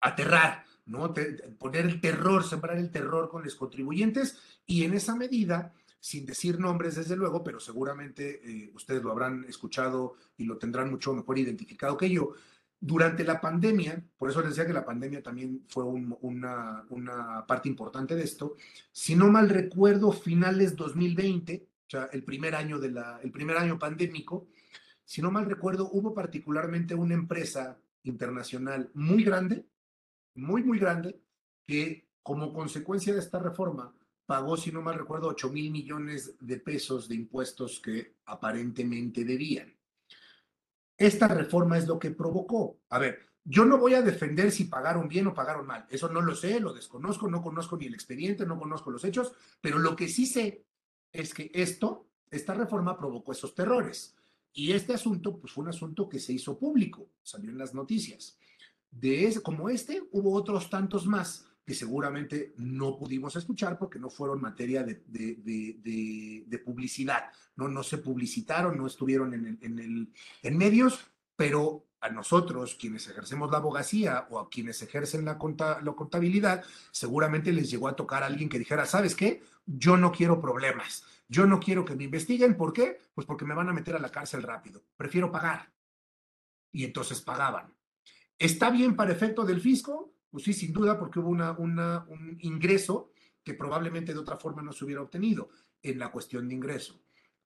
aterrar, 0.00 0.64
¿no? 0.86 1.12
poner 1.58 1.86
el 1.86 2.00
terror, 2.00 2.44
sembrar 2.44 2.78
el 2.78 2.90
terror 2.90 3.28
con 3.28 3.44
los 3.44 3.54
contribuyentes 3.54 4.38
y 4.66 4.84
en 4.84 4.94
esa 4.94 5.14
medida, 5.14 5.72
sin 6.00 6.26
decir 6.26 6.58
nombres 6.58 6.96
desde 6.96 7.16
luego, 7.16 7.44
pero 7.44 7.60
seguramente 7.60 8.40
eh, 8.44 8.70
ustedes 8.74 9.02
lo 9.02 9.12
habrán 9.12 9.44
escuchado 9.48 10.16
y 10.36 10.44
lo 10.44 10.58
tendrán 10.58 10.90
mucho 10.90 11.14
mejor 11.14 11.38
identificado 11.38 11.96
que 11.96 12.10
yo, 12.10 12.34
durante 12.80 13.22
la 13.22 13.40
pandemia, 13.40 14.02
por 14.18 14.28
eso 14.28 14.40
les 14.40 14.50
decía 14.50 14.66
que 14.66 14.72
la 14.72 14.84
pandemia 14.84 15.22
también 15.22 15.64
fue 15.68 15.84
una, 15.84 16.84
parte 17.46 17.68
importante 17.68 18.16
de 18.16 18.24
esto, 18.24 18.56
si 18.90 19.14
no 19.14 19.30
mal 19.30 19.48
recuerdo, 19.48 20.10
finales 20.10 20.74
2020, 20.74 21.64
o 21.86 21.90
sea, 21.90 22.08
el 22.12 22.24
primer 22.24 22.56
año, 22.56 22.80
de 22.80 22.92
el 23.22 23.30
primer 23.30 23.56
año 23.56 23.78
pandémico, 23.78 24.48
si 25.04 25.22
no 25.22 25.30
mal 25.30 25.44
recuerdo, 25.46 25.90
hubo 25.92 26.12
particularmente 26.12 26.96
una 26.96 27.14
empresa 27.14 27.78
internacional 28.02 28.90
muy 28.94 29.22
grande, 29.22 29.64
muy, 30.34 30.62
muy 30.62 30.78
grande, 30.78 31.20
que 31.66 32.08
como 32.22 32.52
consecuencia 32.52 33.12
de 33.12 33.20
esta 33.20 33.38
reforma 33.38 33.94
pagó, 34.26 34.56
si 34.56 34.72
no 34.72 34.82
mal 34.82 34.98
recuerdo, 34.98 35.28
8 35.28 35.50
mil 35.50 35.70
millones 35.70 36.36
de 36.40 36.58
pesos 36.58 37.08
de 37.08 37.16
impuestos 37.16 37.80
que 37.80 38.16
aparentemente 38.26 39.24
debían. 39.24 39.76
Esta 40.96 41.28
reforma 41.28 41.78
es 41.78 41.86
lo 41.86 41.98
que 41.98 42.12
provocó. 42.12 42.78
A 42.90 42.98
ver, 42.98 43.18
yo 43.44 43.64
no 43.64 43.78
voy 43.78 43.94
a 43.94 44.02
defender 44.02 44.52
si 44.52 44.64
pagaron 44.64 45.08
bien 45.08 45.26
o 45.26 45.34
pagaron 45.34 45.66
mal. 45.66 45.86
Eso 45.90 46.08
no 46.08 46.20
lo 46.20 46.34
sé, 46.34 46.60
lo 46.60 46.72
desconozco, 46.72 47.28
no 47.28 47.42
conozco 47.42 47.76
ni 47.76 47.86
el 47.86 47.94
expediente, 47.94 48.46
no 48.46 48.58
conozco 48.58 48.90
los 48.90 49.04
hechos, 49.04 49.32
pero 49.60 49.78
lo 49.78 49.96
que 49.96 50.08
sí 50.08 50.26
sé 50.26 50.64
es 51.12 51.34
que 51.34 51.50
esto, 51.52 52.08
esta 52.30 52.54
reforma 52.54 52.96
provocó 52.96 53.32
esos 53.32 53.54
terrores. 53.54 54.14
Y 54.52 54.72
este 54.72 54.94
asunto, 54.94 55.38
pues 55.38 55.52
fue 55.52 55.62
un 55.62 55.70
asunto 55.70 56.08
que 56.08 56.18
se 56.18 56.32
hizo 56.32 56.58
público, 56.58 57.08
salió 57.22 57.50
en 57.50 57.58
las 57.58 57.74
noticias. 57.74 58.38
De 58.92 59.26
ese, 59.26 59.42
como 59.42 59.68
este, 59.68 60.02
hubo 60.12 60.32
otros 60.34 60.70
tantos 60.70 61.06
más 61.06 61.46
que 61.64 61.74
seguramente 61.74 62.54
no 62.58 62.96
pudimos 62.96 63.34
escuchar 63.36 63.78
porque 63.78 63.98
no 63.98 64.10
fueron 64.10 64.40
materia 64.40 64.82
de, 64.82 65.02
de, 65.06 66.58
publicidad, 66.58 67.30
¿no? 67.56 67.68
no 67.68 67.82
se 67.82 67.98
publicitaron, 67.98 68.76
no 68.76 68.86
estuvieron 68.86 69.32
en, 69.34 69.58
el, 69.78 70.12
en 70.42 70.58
medios, 70.58 71.00
pero 71.36 71.86
a 72.00 72.10
nosotros, 72.10 72.74
quienes 72.74 73.06
ejercemos 73.08 73.50
la 73.50 73.58
abogacía 73.58 74.26
o 74.30 74.40
a 74.40 74.50
quienes 74.50 74.82
ejercen 74.82 75.24
la, 75.24 75.38
la 75.82 75.92
contabilidad, 75.92 76.64
seguramente 76.90 77.52
les 77.52 77.70
llegó 77.70 77.86
a 77.86 77.96
tocar 77.96 78.24
a 78.24 78.26
alguien 78.26 78.48
que 78.48 78.58
dijera, 78.58 78.84
¿sabes 78.86 79.14
qué? 79.14 79.42
Yo 79.64 79.96
no 79.96 80.10
quiero 80.10 80.40
problemas, 80.40 81.04
yo 81.28 81.46
no 81.46 81.60
quiero 81.60 81.84
que 81.84 81.94
me 81.94 82.04
investiguen, 82.04 82.56
¿por 82.56 82.72
qué? 82.72 82.98
Pues 83.14 83.24
porque 83.24 83.44
me 83.44 83.54
van 83.54 83.68
a 83.68 83.72
meter 83.72 83.94
a 83.94 84.00
la 84.00 84.10
cárcel 84.10 84.42
rápido, 84.42 84.82
prefiero 84.96 85.30
pagar. 85.30 85.72
Y 86.72 86.84
entonces 86.84 87.20
pagaban. 87.20 87.72
¿Está 88.42 88.70
bien 88.70 88.96
para 88.96 89.12
efecto 89.12 89.44
del 89.44 89.60
fisco? 89.60 90.16
Pues 90.28 90.42
sí, 90.42 90.52
sin 90.52 90.72
duda, 90.72 90.98
porque 90.98 91.20
hubo 91.20 91.28
un 91.28 92.36
ingreso 92.40 93.12
que 93.44 93.54
probablemente 93.54 94.12
de 94.12 94.18
otra 94.18 94.36
forma 94.36 94.62
no 94.62 94.72
se 94.72 94.84
hubiera 94.84 95.00
obtenido 95.00 95.50
en 95.80 96.00
la 96.00 96.10
cuestión 96.10 96.48
de 96.48 96.56
ingreso. 96.56 97.00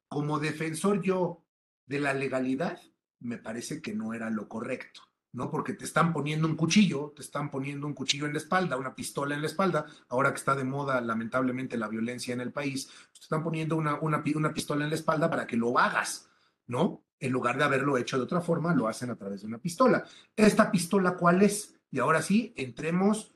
Como 0.09 0.39
defensor 0.39 1.03
yo 1.03 1.45
de 1.85 2.01
la 2.01 2.15
legalidad, 2.15 2.81
me 3.21 3.37
parece 3.37 3.83
que 3.83 3.93
no 3.93 4.15
era 4.15 4.31
lo 4.31 4.49
correcto, 4.49 5.03
¿no? 5.33 5.51
Porque 5.51 5.75
te 5.75 5.85
están 5.85 6.15
poniendo 6.15 6.49
un 6.49 6.57
cuchillo, 6.57 7.13
te 7.15 7.21
están 7.21 7.51
poniendo 7.51 7.87
un 7.87 7.93
cuchillo 7.93 8.25
en 8.25 8.33
la 8.33 8.39
espalda, 8.39 8.79
una 8.79 8.95
pistola 8.95 9.35
en 9.35 9.43
la 9.43 9.49
espalda, 9.49 9.85
ahora 10.09 10.31
que 10.31 10.39
está 10.39 10.55
de 10.55 10.65
moda 10.65 11.03
lamentablemente 11.03 11.77
la 11.77 11.89
violencia 11.89 12.33
en 12.33 12.41
el 12.41 12.53
país, 12.53 12.87
te 13.13 13.21
están 13.21 13.45
poniendo 13.45 13.77
una, 13.77 14.01
una 14.01 14.55
pistola 14.55 14.85
en 14.85 14.91
la 14.91 14.97
espalda 14.97 15.29
para 15.29 15.47
que 15.47 15.59
lo 15.59 15.79
hagas, 15.79 16.31
¿no? 16.67 17.06
En 17.19 17.33
lugar 17.33 17.57
de 17.57 17.65
haberlo 17.65 17.97
hecho 17.97 18.19
de 18.19 18.25
otra 18.25 18.41
forma, 18.41 18.75
lo 18.75 18.89
hacen 18.89 19.11
a 19.11 19.17
través 19.17 19.41
de 19.41 19.47
una 19.47 19.59
pistola. 19.59 20.05
¿Esta 20.35 20.71
pistola 20.71 21.17
cuál 21.17 21.43
es? 21.43 21.75
Y 21.91 21.99
ahora 21.99 22.21
sí, 22.21 22.53
entremos 22.57 23.33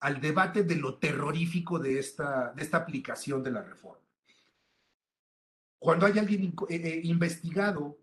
al 0.00 0.20
debate 0.20 0.64
de 0.64 0.76
lo 0.76 0.98
terrorífico 0.98 1.78
de 1.78 1.98
esta, 1.98 2.52
de 2.52 2.62
esta 2.62 2.76
aplicación 2.78 3.42
de 3.42 3.50
la 3.50 3.62
reforma. 3.62 4.04
Cuando 5.78 6.06
hay 6.06 6.18
alguien 6.18 6.54
eh, 6.68 6.76
eh, 6.76 7.00
investigado 7.04 7.98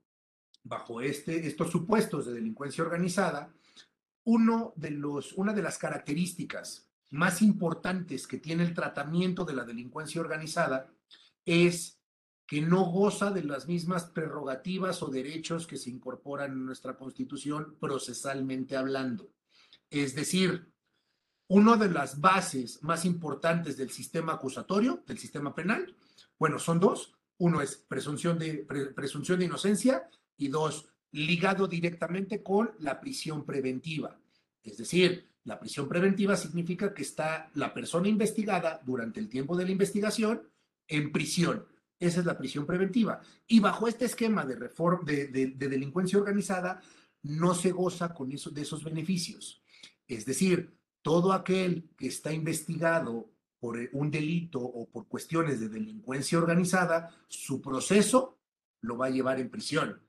bajo 0.63 1.01
este, 1.01 1.47
estos 1.47 1.69
supuestos 1.69 2.25
de 2.25 2.33
delincuencia 2.33 2.83
organizada, 2.83 3.53
uno 4.23 4.73
de 4.75 4.91
los, 4.91 5.33
una 5.33 5.53
de 5.53 5.61
las 5.61 5.77
características 5.77 6.87
más 7.11 7.41
importantes 7.41 8.25
que 8.25 8.37
tiene 8.37 8.63
el 8.63 8.73
tratamiento 8.73 9.45
de 9.45 9.53
la 9.53 9.65
delincuencia 9.65 10.21
organizada 10.21 10.91
es 11.45 12.00
que 12.51 12.59
no 12.59 12.83
goza 12.83 13.31
de 13.31 13.45
las 13.45 13.65
mismas 13.69 14.03
prerrogativas 14.03 15.01
o 15.03 15.07
derechos 15.07 15.65
que 15.65 15.77
se 15.77 15.89
incorporan 15.89 16.51
en 16.51 16.65
nuestra 16.65 16.97
constitución 16.97 17.77
procesalmente 17.79 18.75
hablando. 18.75 19.31
Es 19.89 20.15
decir, 20.15 20.69
una 21.47 21.77
de 21.77 21.89
las 21.89 22.19
bases 22.19 22.83
más 22.83 23.05
importantes 23.05 23.77
del 23.77 23.89
sistema 23.89 24.33
acusatorio, 24.33 25.01
del 25.07 25.17
sistema 25.17 25.55
penal, 25.55 25.95
bueno, 26.37 26.59
son 26.59 26.81
dos. 26.81 27.15
Uno 27.37 27.61
es 27.61 27.77
presunción 27.77 28.37
de, 28.37 28.67
presunción 28.93 29.39
de 29.39 29.45
inocencia 29.45 30.09
y 30.35 30.49
dos, 30.49 30.89
ligado 31.13 31.69
directamente 31.69 32.43
con 32.43 32.71
la 32.79 32.99
prisión 32.99 33.45
preventiva. 33.45 34.19
Es 34.61 34.75
decir, 34.75 35.29
la 35.45 35.57
prisión 35.57 35.87
preventiva 35.87 36.35
significa 36.35 36.93
que 36.93 37.03
está 37.03 37.49
la 37.53 37.73
persona 37.73 38.09
investigada 38.09 38.81
durante 38.83 39.21
el 39.21 39.29
tiempo 39.29 39.55
de 39.55 39.63
la 39.63 39.71
investigación 39.71 40.49
en 40.89 41.13
prisión. 41.13 41.70
Esa 42.01 42.19
es 42.21 42.25
la 42.25 42.35
prisión 42.35 42.65
preventiva. 42.65 43.21
Y 43.47 43.59
bajo 43.59 43.87
este 43.87 44.05
esquema 44.05 44.43
de, 44.43 44.57
de, 44.57 45.69
delincuencia 45.69 46.17
organizada, 46.17 46.81
no 47.21 47.53
se 47.53 47.71
goza 47.71 48.11
con 48.11 48.31
eso, 48.31 48.49
de 48.49 48.63
esos 48.63 48.83
beneficios. 48.83 49.61
Es 50.07 50.25
decir, 50.25 50.75
todo 51.03 51.31
aquel 51.31 51.91
que 51.95 52.07
está 52.07 52.33
investigado 52.33 53.29
por 53.59 53.79
eh, 53.79 53.87
un 53.93 54.09
delito 54.09 54.59
o 54.59 54.89
por 54.89 55.07
cuestiones 55.07 55.59
de 55.59 55.69
delincuencia 55.69 56.39
organizada, 56.39 57.15
su 57.27 57.61
proceso 57.61 58.39
lo 58.81 58.97
va 58.97 59.05
a 59.05 59.11
llevar 59.11 59.39
en 59.39 59.51
prisión. 59.51 60.01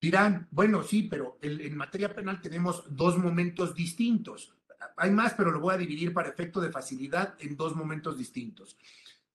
Dirán, 0.00 0.48
bueno, 0.50 0.82
sí, 0.82 1.02
pero 1.02 1.38
en, 1.42 1.76
materia 1.76 2.14
penal 2.14 2.40
tenemos 2.40 2.84
dos 2.88 3.18
momentos 3.18 3.74
distintos. 3.74 4.54
Hay 4.96 5.10
más, 5.10 5.34
pero 5.34 5.50
lo 5.50 5.60
voy 5.60 5.74
a 5.74 5.78
dividir 5.78 6.14
para 6.14 6.30
efecto 6.30 6.62
de 6.62 6.72
facilidad 6.72 7.34
en 7.40 7.58
dos 7.58 7.76
momentos 7.76 8.16
distintos. 8.16 8.78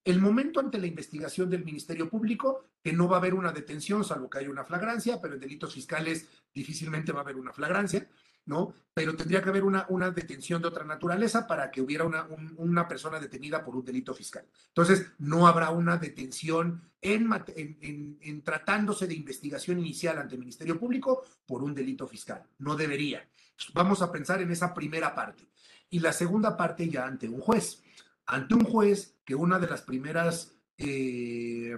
El 0.04 0.20
momento 0.20 0.60
ante 0.60 0.80
la 0.80 0.88
investigación 0.88 1.50
del 1.50 1.64
Ministerio 1.64 2.10
Público, 2.10 2.72
que 2.84 2.92
no 2.92 3.08
va 3.08 3.18
a 3.18 3.20
haber 3.20 3.34
una 3.36 3.52
detención, 3.52 4.04
salvo 4.04 4.30
que 4.30 4.40
haya 4.40 4.50
una 4.50 4.66
flagrancia, 4.66 5.22
pero 5.22 5.36
en 5.36 5.40
delitos 5.40 5.74
fiscales 5.74 6.28
difícilmente 6.54 7.12
va 7.12 7.20
a 7.20 7.24
haber 7.24 7.36
una 7.36 7.54
flagrancia. 7.54 8.08
¿no? 8.46 8.74
Pero 8.94 9.16
tendría 9.16 9.42
que 9.42 9.50
haber 9.50 9.64
una, 9.64 9.86
una 9.90 10.12
detención 10.12 10.62
de 10.62 10.68
otra 10.68 10.84
naturaleza 10.84 11.48
para 11.48 11.70
que 11.70 11.82
hubiera 11.82 12.06
una, 12.06 12.28
una, 12.58 12.88
persona 12.88 13.20
detenida 13.20 13.64
por 13.64 13.76
un 13.76 13.86
delito 13.86 14.14
fiscal. 14.14 14.46
Entonces, 14.68 15.12
no 15.20 15.48
habrá 15.48 15.70
una 15.70 15.98
detención 15.98 16.82
en, 17.02 17.30
en, 17.56 18.42
tratándose 18.44 19.08
de 19.08 19.14
investigación 19.14 19.80
inicial 19.80 20.18
ante 20.18 20.36
el 20.36 20.42
Ministerio 20.42 20.80
Público 20.80 21.24
por 21.46 21.64
un 21.64 21.74
delito 21.74 22.08
fiscal. 22.08 22.44
No 22.60 22.76
debería. 22.76 23.28
Vamos 23.74 24.02
a 24.02 24.12
pensar 24.12 24.42
en 24.42 24.52
esa 24.52 24.74
primera 24.74 25.14
parte. 25.14 25.48
Y 25.90 26.00
la 26.00 26.14
segunda 26.14 26.58
parte 26.58 26.90
ya 26.90 27.06
ante 27.06 27.30
un 27.30 27.40
juez. 27.40 27.84
Ante 28.32 28.56
un 28.56 28.64
juez 28.64 29.18
que 29.26 29.36
una 29.36 29.60
de 29.60 29.68
las 29.68 29.82
primeras... 29.82 30.56
Eh, 30.78 31.78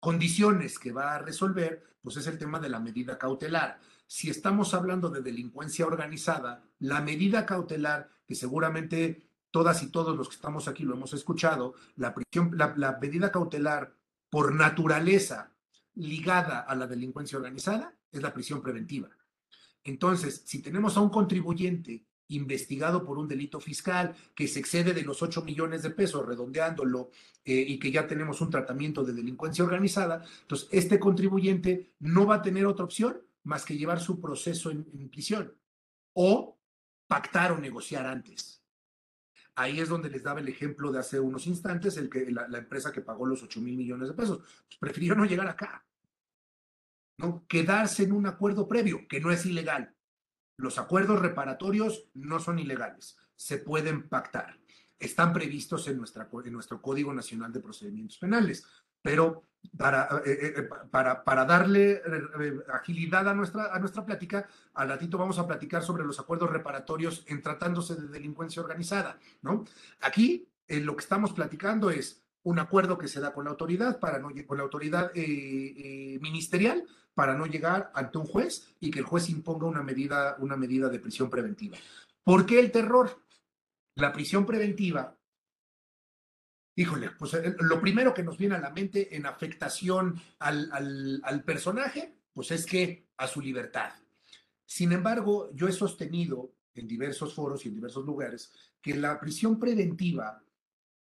condiciones 0.00 0.78
que 0.78 0.92
va 0.92 1.14
a 1.14 1.18
resolver, 1.18 1.82
pues 2.02 2.18
es 2.18 2.26
el 2.26 2.36
tema 2.36 2.60
de 2.60 2.68
la 2.68 2.78
medida 2.78 3.16
cautelar 3.16 3.80
si 4.06 4.30
estamos 4.30 4.74
hablando 4.74 5.10
de 5.10 5.22
delincuencia 5.22 5.86
organizada, 5.86 6.62
la 6.78 7.00
medida 7.00 7.46
cautelar, 7.46 8.10
que 8.26 8.34
seguramente 8.34 9.28
todas 9.50 9.82
y 9.82 9.88
todos 9.90 10.16
los 10.16 10.28
que 10.28 10.36
estamos 10.36 10.68
aquí 10.68 10.84
lo 10.84 10.94
hemos 10.94 11.12
escuchado, 11.14 11.74
la, 11.96 12.14
la, 12.76 12.98
medida 13.00 13.30
cautelar 13.30 13.94
por 14.30 14.54
naturaleza 14.54 15.52
ligada 15.94 16.60
a 16.60 16.74
la 16.74 16.86
delincuencia 16.86 17.38
organizada 17.38 17.94
es 18.10 18.22
la 18.22 18.32
prisión 18.32 18.62
preventiva. 18.62 19.08
Entonces, 19.82 20.42
si 20.46 20.60
tenemos 20.60 20.96
a 20.96 21.00
un 21.00 21.10
contribuyente 21.10 22.06
investigado 22.28 23.04
por 23.04 23.18
un 23.18 23.28
delito 23.28 23.60
fiscal 23.60 24.14
que 24.34 24.48
se 24.48 24.60
excede 24.60 24.94
de 24.94 25.02
los 25.02 25.22
8 25.22 25.42
millones 25.42 25.82
de 25.82 25.90
pesos, 25.90 26.26
redondeándolo, 26.26 27.10
eh, 27.44 27.64
y 27.68 27.78
que 27.78 27.90
ya 27.90 28.06
tenemos 28.06 28.40
un 28.40 28.50
tratamiento 28.50 29.04
de 29.04 29.12
delincuencia 29.12 29.64
organizada, 29.64 30.24
entonces 30.42 30.68
este 30.72 30.98
contribuyente 30.98 31.92
no 32.00 32.26
va 32.26 32.36
a 32.36 32.42
tener 32.42 32.64
otra 32.66 32.84
opción 32.84 33.20
más 33.42 33.64
que 33.64 33.76
llevar 33.76 34.00
su 34.00 34.20
proceso 34.20 34.70
en, 34.70 34.84
prisión 35.10 35.54
o 36.14 36.58
pactar 37.06 37.52
o 37.52 37.58
negociar 37.58 38.06
antes. 38.06 38.62
Ahí 39.56 39.78
es 39.78 39.88
donde 39.88 40.08
les 40.08 40.22
daba 40.22 40.40
el 40.40 40.48
ejemplo 40.48 40.90
de 40.90 40.98
hace 40.98 41.20
unos 41.20 41.46
instantes, 41.46 41.96
el 41.96 42.08
que, 42.08 42.30
la, 42.30 42.46
empresa 42.58 42.90
que 42.90 43.02
pagó 43.02 43.26
los 43.26 43.42
8 43.42 43.60
mil 43.60 43.76
millones 43.76 44.08
de 44.08 44.14
pesos. 44.14 44.38
Pues 44.38 44.78
prefirió 44.80 45.14
no 45.14 45.26
llegar 45.26 45.46
acá. 45.46 45.84
¿no? 47.18 47.46
Quedarse 47.46 48.04
en 48.04 48.12
un 48.12 48.26
acuerdo 48.26 48.66
previo, 48.66 49.06
que 49.06 49.20
no 49.20 49.30
es 49.30 49.46
ilegal. 49.46 49.94
Los 50.56 50.78
acuerdos 50.78 51.20
reparatorios 51.20 52.08
no 52.14 52.38
son 52.40 52.58
ilegales, 52.58 53.16
se 53.34 53.58
pueden 53.58 54.08
pactar. 54.08 54.58
Están 54.98 55.32
previstos 55.32 55.88
en, 55.88 55.98
nuestro 55.98 56.80
Código 56.80 57.12
Nacional 57.12 57.52
de 57.52 57.60
Procedimientos 57.60 58.18
Penales 58.18 58.64
pero 59.04 59.44
para, 59.76 60.22
eh, 60.24 60.32
eh, 60.32 60.54
eh, 60.56 61.46
darle 61.46 62.00
agilidad 62.72 63.28
a 63.28 63.34
nuestra, 63.34 63.74
a 63.74 63.78
nuestra 63.78 64.04
plática, 64.04 64.48
al 64.72 64.88
ratito 64.88 65.18
vamos 65.18 65.38
a 65.38 65.46
platicar 65.46 65.82
sobre 65.82 66.04
los 66.04 66.18
acuerdos 66.18 66.50
reparatorios 66.50 67.22
en 67.26 67.42
tratándose 67.42 67.96
de 67.96 68.08
delincuencia 68.08 68.62
organizada, 68.62 69.18
¿no? 69.42 69.66
Aquí 70.00 70.48
lo 70.68 70.96
que 70.96 71.02
estamos 71.02 71.34
platicando 71.34 71.90
es 71.90 72.22
un 72.44 72.58
acuerdo 72.58 72.96
que 72.96 73.08
se 73.08 73.20
da 73.20 73.34
con 73.34 73.44
la 73.44 73.50
autoridad, 73.50 74.00
para 74.00 74.18
no, 74.18 74.30
con 74.46 74.56
la 74.56 74.62
autoridad 74.62 75.12
ministerial, 75.14 76.84
para 77.14 77.34
no 77.34 77.46
llegar 77.46 77.90
ante 77.94 78.18
un 78.18 78.26
juez 78.26 78.68
y 78.80 78.90
que 78.90 78.98
el 78.98 79.04
juez 79.04 79.30
imponga 79.30 79.66
una 79.66 79.82
medida, 79.82 80.36
una 80.38 80.56
medida 80.56 80.88
de 80.88 80.98
prisión 80.98 81.30
preventiva. 81.30 81.76
¿Por 82.22 82.46
qué 82.46 82.58
el 82.58 82.70
terror? 82.70 83.22
La 83.96 84.12
prisión 84.12 84.44
preventiva 84.44 85.16
híjole, 86.76 87.10
pues 87.10 87.34
eh, 87.34 87.54
lo 87.60 87.80
primero 87.80 88.12
que 88.14 88.22
nos 88.22 88.38
viene 88.38 88.56
a 88.56 88.60
la 88.60 88.70
mente 88.70 89.14
en 89.16 89.26
afectación 89.26 90.20
al, 90.38 91.42
personaje, 91.44 92.16
pues 92.32 92.50
es 92.50 92.66
que 92.66 93.06
a 93.16 93.26
su 93.26 93.40
libertad. 93.40 93.92
Sin 94.64 94.92
embargo, 94.92 95.50
yo 95.54 95.68
he 95.68 95.72
sostenido 95.72 96.52
en 96.74 96.88
diversos 96.88 97.34
foros 97.34 97.64
y 97.64 97.68
en 97.68 97.74
diversos 97.74 98.04
lugares 98.04 98.52
que 98.80 98.94
la 98.94 99.20
prisión 99.20 99.58
preventiva 99.58 100.42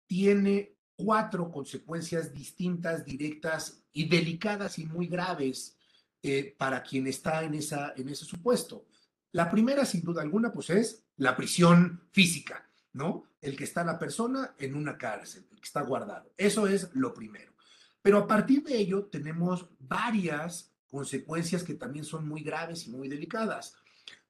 tiene 0.07 0.75
cuatro 0.95 1.49
consecuencias 1.49 2.33
distintas, 2.33 3.05
directas 3.05 3.81
y 3.93 4.09
delicadas 4.09 4.77
y 4.77 4.85
muy 4.85 5.07
graves 5.07 5.77
eh, 6.23 6.55
para 6.57 6.83
quien 6.83 7.07
está 7.07 7.43
en, 7.43 7.55
esa, 7.55 7.93
en 7.95 8.09
ese 8.09 8.25
supuesto. 8.25 8.85
La 9.31 9.49
primera, 9.49 9.85
sin 9.85 10.03
duda 10.03 10.21
alguna, 10.21 10.51
pues 10.51 10.69
es 10.69 11.03
la 11.17 11.35
prisión 11.35 12.03
física. 12.11 12.67
¿no? 12.93 13.23
El 13.41 13.55
que 13.55 13.63
está 13.63 13.83
la 13.83 13.97
persona 13.97 14.55
en 14.57 14.75
una 14.75 14.97
cárcel, 14.97 15.45
el 15.51 15.59
que 15.59 15.65
está 15.65 15.81
guardado. 15.81 16.31
Eso 16.37 16.67
es 16.67 16.89
lo 16.93 17.13
primero. 17.13 17.53
Pero 18.01 18.17
a 18.17 18.27
partir 18.27 18.63
de 18.63 18.77
ello 18.77 19.05
tenemos 19.05 19.67
varias 19.79 20.73
consecuencias 20.89 21.63
que 21.63 21.75
también 21.75 22.03
son 22.03 22.27
muy 22.27 22.43
graves 22.43 22.87
y 22.87 22.91
muy 22.91 23.07
delicadas. 23.07 23.75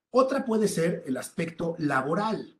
Otra 0.09 0.45
puede 0.45 0.67
ser 0.67 1.03
el 1.07 1.17
aspecto 1.17 1.75
laboral, 1.79 2.57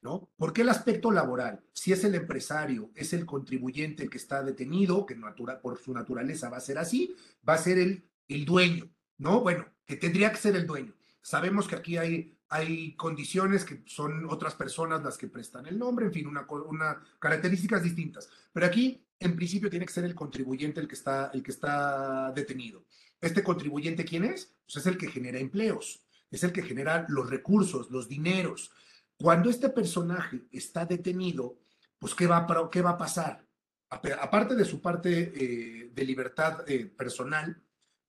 ¿no? 0.00 0.28
¿Por 0.36 0.52
qué 0.52 0.62
el 0.62 0.70
aspecto 0.70 1.10
laboral? 1.10 1.62
Si 1.72 1.92
es 1.92 2.02
el 2.04 2.14
empresario, 2.14 2.90
es 2.94 3.12
el 3.12 3.26
contribuyente 3.26 4.02
el 4.02 4.10
que 4.10 4.16
está 4.16 4.42
detenido, 4.42 5.04
que 5.04 5.14
por 5.62 5.78
su 5.78 5.92
naturaleza 5.92 6.48
va 6.48 6.56
a 6.56 6.60
ser 6.60 6.78
así, 6.78 7.14
va 7.46 7.54
a 7.54 7.58
ser 7.58 7.78
el, 7.78 8.07
el 8.28 8.44
dueño, 8.44 8.88
¿no? 9.16 9.40
Bueno, 9.40 9.66
que 9.86 9.96
tendría 9.96 10.30
que 10.30 10.38
ser 10.38 10.54
el 10.56 10.66
dueño. 10.66 10.94
Sabemos 11.22 11.66
que 11.66 11.76
aquí 11.76 11.96
hay 11.96 12.38
hay 12.50 12.94
condiciones 12.96 13.64
que 13.64 13.82
son 13.86 14.26
otras 14.30 14.54
personas 14.54 15.02
las 15.02 15.18
que 15.18 15.28
prestan 15.28 15.66
el 15.66 15.78
nombre, 15.78 16.06
en 16.06 16.12
fin, 16.12 16.26
una, 16.26 17.02
características 17.18 17.82
distintas. 17.82 18.28
Pero 18.52 18.66
aquí, 18.66 19.04
en 19.20 19.36
principio, 19.36 19.68
tiene 19.68 19.84
que 19.84 19.92
ser 19.92 20.04
el 20.04 20.14
contribuyente 20.14 20.80
el 20.80 20.88
que 20.88 20.94
está, 20.94 21.30
el 21.34 21.42
que 21.42 21.50
está 21.50 22.32
detenido. 22.32 22.84
¿Este 23.20 23.42
contribuyente 23.42 24.04
quién 24.04 24.24
es? 24.24 24.54
Pues 24.64 24.76
es 24.76 24.86
el 24.86 24.96
que 24.96 25.08
genera 25.08 25.38
empleos, 25.38 26.06
es 26.30 26.42
el 26.42 26.52
que 26.52 26.62
genera 26.62 27.04
los 27.08 27.28
recursos, 27.28 27.90
los 27.90 28.08
dineros. 28.08 28.70
Cuando 29.16 29.50
este 29.50 29.68
personaje 29.68 30.46
está 30.50 30.86
detenido, 30.86 31.58
pues 31.98 32.14
¿qué 32.14 32.26
va, 32.26 32.46
qué 32.70 32.80
va 32.80 32.90
a 32.90 32.98
pasar? 32.98 33.44
Aparte 33.90 34.54
de 34.54 34.64
su 34.64 34.80
parte 34.80 35.32
eh, 35.34 35.90
de 35.92 36.04
libertad 36.04 36.62
eh, 36.66 36.86
personal, 36.86 37.60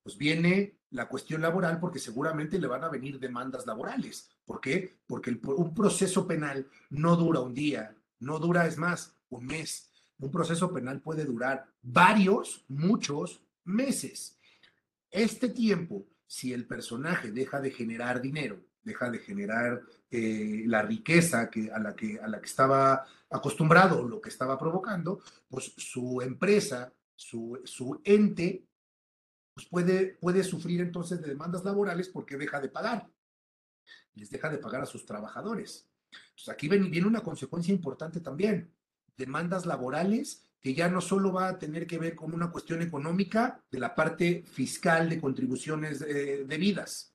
pues 0.09 0.17
viene 0.17 0.79
la 0.89 1.07
cuestión 1.07 1.43
laboral 1.43 1.79
porque 1.79 1.99
seguramente 1.99 2.57
le 2.57 2.65
van 2.65 2.83
a 2.83 2.89
venir 2.89 3.19
demandas 3.19 3.67
laborales. 3.67 4.27
¿Por 4.43 4.59
qué? 4.59 4.97
Porque 5.05 5.39
un 5.43 5.75
proceso 5.75 6.25
penal 6.25 6.65
no 6.89 7.15
dura 7.15 7.41
un 7.41 7.53
día, 7.53 7.95
no 8.19 8.39
dura, 8.39 8.65
es 8.65 8.75
más, 8.79 9.13
un 9.29 9.45
mes. 9.45 9.91
Un 10.17 10.31
proceso 10.31 10.73
penal 10.73 10.99
puede 10.99 11.25
durar 11.25 11.67
varios, 11.83 12.65
muchos 12.67 13.43
meses. 13.65 14.35
Este 15.11 15.49
tiempo, 15.49 16.07
si 16.25 16.53
el 16.53 16.65
personaje 16.65 17.31
deja 17.31 17.61
de 17.61 17.69
generar 17.69 18.19
dinero, 18.19 18.59
deja 18.81 19.11
de 19.11 19.19
generar 19.19 19.83
eh, 20.09 20.63
la 20.65 20.81
riqueza 20.81 21.51
que, 21.51 21.71
a, 21.71 21.77
la 21.77 21.95
que, 21.95 22.19
a 22.19 22.27
la 22.27 22.39
que 22.39 22.47
estaba 22.47 23.05
acostumbrado, 23.29 24.07
lo 24.07 24.19
que 24.19 24.29
estaba 24.29 24.57
provocando, 24.57 25.19
pues 25.47 25.71
su 25.77 26.19
empresa, 26.23 26.91
su, 27.15 27.61
su 27.63 28.01
ente 28.03 28.68
pues 29.59 29.67
puede, 29.67 30.17
puede 30.21 30.43
sufrir 30.43 30.79
entonces 30.79 31.21
de 31.21 31.27
demandas 31.27 31.65
laborales 31.65 32.07
porque 32.07 32.37
deja 32.37 32.61
de 32.61 32.69
pagar. 32.69 33.09
Les 34.15 34.29
deja 34.29 34.49
de 34.49 34.57
pagar 34.57 34.83
a 34.83 34.85
sus 34.85 35.05
trabajadores. 35.05 35.89
Entonces 36.11 36.49
aquí 36.49 36.69
viene, 36.69 37.05
una 37.05 37.21
consecuencia 37.21 37.73
importante 37.73 38.21
también. 38.21 38.73
Demandas 39.17 39.65
laborales 39.65 40.45
que 40.61 40.73
ya 40.73 40.89
no 40.89 41.01
solo 41.01 41.33
va 41.33 41.49
a 41.49 41.59
tener 41.59 41.87
que 41.87 41.97
ver 41.97 42.15
con 42.15 42.33
una 42.33 42.51
cuestión 42.51 42.81
económica 42.81 43.61
de 43.71 43.79
la 43.79 43.95
parte 43.95 44.43
fiscal 44.45 45.09
de 45.09 45.19
contribuciones 45.19 46.01
eh, 46.01 46.45
debidas, 46.47 47.13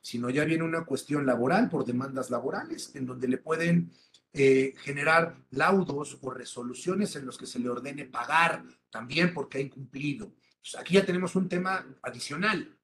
sino 0.00 0.30
ya 0.30 0.44
viene 0.44 0.64
una 0.64 0.84
cuestión 0.84 1.24
laboral 1.24 1.68
por 1.68 1.84
demandas 1.84 2.30
laborales, 2.30 2.94
en 2.94 3.06
donde 3.06 3.28
le 3.28 3.38
pueden 3.38 3.90
eh, 4.38 4.74
generar 4.76 5.34
laudos 5.48 6.18
o 6.20 6.30
resoluciones 6.30 7.16
en 7.16 7.24
los 7.24 7.38
que 7.38 7.46
se 7.46 7.58
le 7.58 7.70
ordene 7.70 8.04
pagar 8.04 8.62
también 8.90 9.32
porque 9.32 9.56
ha 9.56 9.62
incumplido. 9.62 10.34
Pues, 10.60 10.74
aquí 10.78 10.92
ya 10.94 11.06
tenemos 11.06 11.34
un 11.36 11.48
tema 11.48 11.86
adicional. 12.02 12.78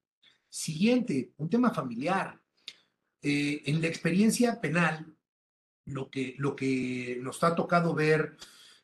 Siguiente, 0.49 1.35
un 1.37 1.51
tema 1.51 1.71
familiar. 1.71 2.41
Eh, 3.21 3.63
en 3.67 3.83
la 3.83 3.89
experiencia 3.89 4.63
penal, 4.63 5.15
lo 5.85 6.11
que, 6.11 6.37
lo 6.39 6.57
que 6.57 7.19
nos 7.21 7.45
ha 7.45 7.55
tocado 7.55 7.95
ver, 7.95 8.35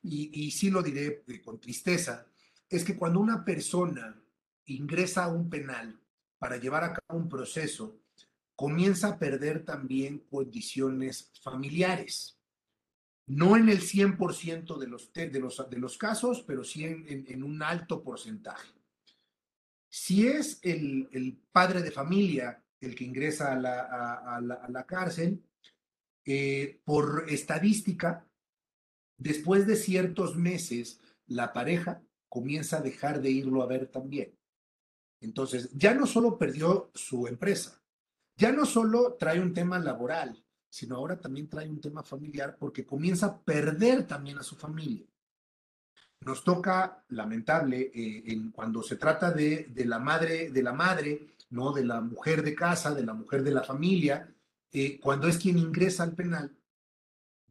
y, 0.03 0.31
y 0.47 0.51
sí 0.51 0.69
lo 0.69 0.83
diré 0.83 1.25
con 1.43 1.59
tristeza, 1.59 2.27
es 2.69 2.85
que 2.85 2.99
cuando 2.99 3.19
una 3.21 3.47
persona 3.47 4.23
ingresa 4.67 5.25
a 5.25 5.29
un 5.29 5.49
penal 5.49 5.99
para 6.39 6.59
llevar 6.59 6.85
a 6.85 6.93
cabo 6.93 7.19
un 7.19 7.31
proceso, 7.31 8.03
comienza 8.55 9.09
a 9.09 9.19
perder 9.19 9.65
también 9.65 10.19
condiciones 10.29 11.33
familiares. 11.43 12.38
No 13.29 13.57
en 13.57 13.69
el 13.69 13.81
100% 13.81 14.79
de 14.79 14.87
los, 14.87 15.13
de, 15.13 15.39
los, 15.39 15.71
de 15.71 15.79
los 15.79 15.99
casos, 15.99 16.43
pero 16.47 16.65
sí 16.65 16.85
en, 16.85 17.43
un 17.43 17.63
alto 17.63 18.03
porcentaje. 18.03 18.73
Si 19.91 20.27
es 20.27 20.59
el, 20.63 21.39
padre 21.53 21.83
de 21.83 21.91
familia 21.91 22.63
el 22.81 22.95
que 22.95 23.05
ingresa 23.05 23.53
a 23.53 24.41
la, 24.41 24.85
cárcel, 24.87 25.43
eh, 26.25 26.81
por 26.85 27.27
estadística, 27.29 28.27
después 29.19 29.67
de 29.67 29.77
ciertos 29.77 30.37
meses, 30.37 31.01
la 31.27 31.53
pareja 31.53 32.03
comienza 32.29 32.79
a 32.79 32.83
dejar 32.83 33.21
de 33.21 33.31
irlo 33.31 33.63
a 33.63 33.67
ver 33.67 33.89
también. 33.89 34.39
Entonces, 35.21 35.71
ya 35.75 35.95
no 35.95 36.07
solo 36.07 36.39
perdió 36.39 36.91
su 36.95 37.27
empresa, 37.27 37.83
ya 38.37 38.53
no 38.53 38.65
solo 38.65 39.15
trae 39.15 39.41
un 39.41 39.53
tema 39.53 39.79
laboral, 39.79 40.45
sino 40.69 40.97
ahora 40.97 41.19
también 41.19 41.49
trae 41.49 41.69
un 41.69 41.81
tema 41.81 42.03
familiar 42.03 42.57
porque 42.59 42.85
comienza 42.85 43.27
a 43.27 43.39
perder 43.39 44.07
también 44.07 44.39
a 44.39 44.43
su 44.43 44.57
familia. 44.57 45.07
Nos 46.21 46.43
toca, 46.43 47.05
lamentable, 47.09 47.91
eh, 47.95 48.25
en, 48.27 48.51
cuando 48.51 48.83
se 48.83 48.97
trata 48.97 49.31
de, 49.31 49.69
de, 49.71 49.85
la 49.85 49.99
madre, 49.99 50.51
de 50.51 50.63
la 50.63 50.73
madre, 50.73 51.35
¿no? 51.51 51.73
De 51.73 51.85
la 51.85 52.01
mujer 52.01 52.43
de 52.43 52.55
casa, 52.55 52.95
de 52.95 53.05
la 53.05 53.15
mujer 53.15 53.43
de 53.43 53.53
la 53.53 53.63
familia, 53.63 54.29
eh, 54.73 55.01
cuando 55.01 55.29
es 55.29 55.39
quien 55.39 55.59
ingresa 55.59 56.03
al 56.03 56.15
penal, 56.15 56.55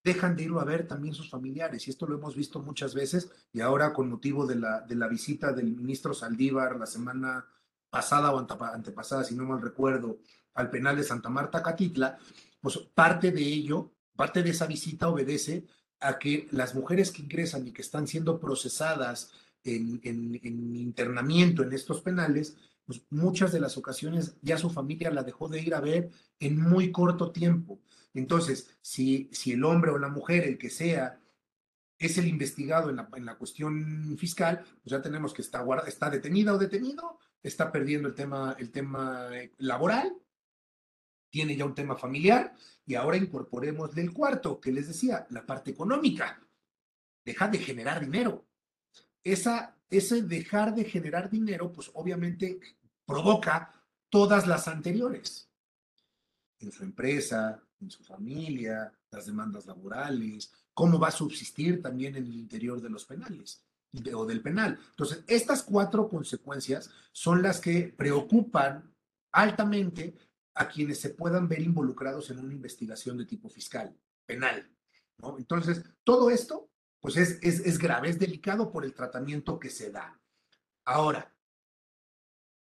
dejan 0.03 0.36
de 0.36 0.43
irlo 0.43 0.60
a 0.60 0.65
ver 0.65 0.88
también 0.88 1.13
sus 1.13 1.30
familiares. 1.30 1.88
Y 1.88 1.91
esto 1.91 2.08
lo 2.08 2.17
hemos 2.17 2.36
visto 2.36 2.60
muchas 2.60 2.93
veces 2.93 3.30
y 3.51 3.62
ahora 3.62 3.93
con 3.93 4.10
motivo 4.10 4.45
de 4.45 4.56
la, 4.56 4.82
de 4.82 4.95
la 4.95 5.08
visita 5.08 5.51
del 5.51 5.75
ministro 5.75 6.13
Saldívar 6.13 6.77
la 6.77 6.86
semana 6.86 7.45
pasada 7.89 8.32
o 8.32 8.39
antepasada, 8.39 9.23
si 9.23 9.36
no 9.36 9.45
mal 9.45 9.62
recuerdo, 9.62 10.19
al 10.53 10.69
penal 10.69 10.95
de 10.97 11.03
Santa 11.03 11.30
Marta, 11.30 11.63
Catitla, 11.63 12.17
pues 12.67 12.80
parte 12.93 13.32
de 13.32 13.43
ello, 13.43 13.93
parte 14.13 14.43
de 14.43 14.49
esa 14.49 14.65
visita 14.65 15.08
obedece 15.08 15.63
a 16.01 16.19
que 16.19 16.49
las 16.51 16.75
mujeres 16.75 17.12
que 17.12 17.21
ingresan 17.21 17.65
y 17.65 17.71
que 17.71 17.82
están 17.82 18.08
siendo 18.08 18.41
procesadas 18.41 19.32
en, 19.63 20.01
internamiento 20.03 21.63
en 21.63 21.71
estos 21.71 22.01
penales, 22.01 22.58
pues 22.86 23.03
muchas 23.10 23.53
de 23.53 23.62
las 23.62 23.77
ocasiones 23.77 24.36
ya 24.41 24.58
su 24.58 24.69
familia 24.69 25.12
la 25.12 25.23
dejó 25.23 25.47
de 25.47 25.62
ir 25.62 25.73
a 25.75 25.80
ver 25.80 26.10
en 26.41 26.60
muy 26.60 26.91
corto 26.91 27.32
tiempo. 27.32 27.80
Entonces, 28.13 28.69
si, 28.82 29.30
el 29.45 29.63
hombre 29.63 29.91
o 29.91 29.97
la 29.97 30.10
mujer, 30.10 30.43
el 30.43 30.58
que 30.58 30.69
sea, 30.69 31.21
es 31.97 32.17
el 32.17 32.27
investigado 32.27 32.89
en 32.89 32.97
la, 33.25 33.38
cuestión 33.38 34.17
fiscal, 34.17 34.65
pues 34.84 34.91
ya 34.91 35.01
tenemos 35.01 35.34
que 35.34 35.41
está, 35.41 35.65
está 35.88 36.10
detenida 36.10 36.53
o 36.53 36.58
detenido, 36.58 37.17
está 37.41 37.71
perdiendo 37.71 38.10
el 38.10 38.13
tema, 38.13 38.58
el 38.60 38.71
tema 38.71 39.30
laboral 39.58 40.17
tiene 41.29 41.55
ya 41.55 41.65
un 41.65 41.75
tema 41.75 41.95
familiar 41.95 42.55
y 42.85 42.95
ahora 42.95 43.17
incorporemos 43.17 43.93
del 43.93 44.13
cuarto, 44.13 44.59
que 44.59 44.71
les 44.71 44.87
decía, 44.87 45.27
la 45.29 45.45
parte 45.45 45.71
económica. 45.71 46.41
Deja 47.23 47.47
de 47.47 47.57
generar 47.59 47.99
dinero. 47.99 48.45
Esa, 49.23 49.75
ese 49.89 50.21
dejar 50.21 50.73
de 50.73 50.85
generar 50.85 51.29
dinero, 51.29 51.71
pues 51.71 51.91
obviamente 51.93 52.59
provoca 53.05 53.73
todas 54.09 54.47
las 54.47 54.67
anteriores. 54.67 55.49
En 56.59 56.71
su 56.71 56.83
empresa, 56.83 57.61
en 57.81 57.91
su 57.91 58.03
familia, 58.03 58.91
las 59.11 59.25
demandas 59.25 59.65
laborales, 59.65 60.51
cómo 60.73 60.99
va 60.99 61.09
a 61.09 61.11
subsistir 61.11 61.81
también 61.81 62.15
en 62.15 62.25
el 62.25 62.35
interior 62.35 62.81
de 62.81 62.89
los 62.89 63.05
penales 63.05 63.63
o 64.13 64.25
del 64.25 64.41
penal. 64.41 64.79
Entonces, 64.91 65.23
estas 65.27 65.63
cuatro 65.63 66.07
consecuencias 66.07 66.89
son 67.11 67.41
las 67.41 67.59
que 67.59 67.93
preocupan 67.97 68.93
altamente 69.31 70.15
a 70.57 70.67
quienes 70.67 70.99
se 70.99 71.11
puedan 71.11 71.47
ver 71.47 71.61
involucrados 71.61 72.29
en 72.31 72.39
una 72.39 72.53
investigación 72.53 73.17
de 73.17 73.25
tipo 73.25 73.47
fiscal, 73.47 73.95
penal. 74.25 74.69
¿no? 75.17 75.37
Entonces, 75.37 75.83
todo 76.03 76.31
esto, 76.31 76.69
pues 76.99 77.15
es, 77.17 77.39
es, 77.41 77.77
grave, 77.77 78.09
es 78.09 78.19
delicado 78.19 78.71
por 78.71 78.83
el 78.83 78.93
tratamiento 78.93 79.59
que 79.59 79.69
se 79.69 79.91
da. 79.91 80.19
Ahora, 80.85 81.31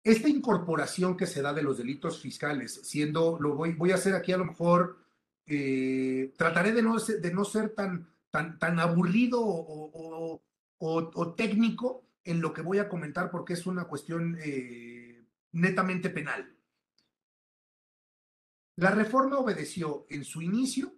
esta 0.02 0.28
incorporación 0.28 1.16
que 1.16 1.26
se 1.26 1.42
da 1.42 1.52
de 1.52 1.62
los 1.62 1.78
delitos 1.78 2.20
fiscales, 2.20 2.80
siendo, 2.82 3.38
lo 3.40 3.54
voy, 3.54 3.74
voy 3.74 3.92
a 3.92 3.96
hacer 3.96 4.14
aquí 4.14 4.32
a 4.32 4.38
lo 4.38 4.46
mejor, 4.46 4.98
eh, 5.46 6.32
trataré 6.36 6.72
de 6.72 6.82
no, 6.82 6.98
de 6.98 7.32
no 7.32 7.44
ser 7.44 7.70
tan, 7.70 8.12
tan, 8.30 8.58
tan 8.58 8.80
aburrido 8.80 9.40
o, 9.40 10.42
o, 10.78 11.34
técnico 11.34 12.04
en 12.24 12.40
lo 12.40 12.52
que 12.52 12.62
voy 12.62 12.78
a 12.78 12.88
comentar 12.88 13.30
porque 13.30 13.52
es 13.52 13.66
una 13.66 13.84
cuestión 13.84 14.36
eh, 14.42 15.24
netamente 15.52 16.10
penal. 16.10 16.55
La 18.76 18.90
reforma 18.90 19.38
obedeció 19.38 20.06
en 20.10 20.24
su 20.24 20.42
inicio 20.42 20.92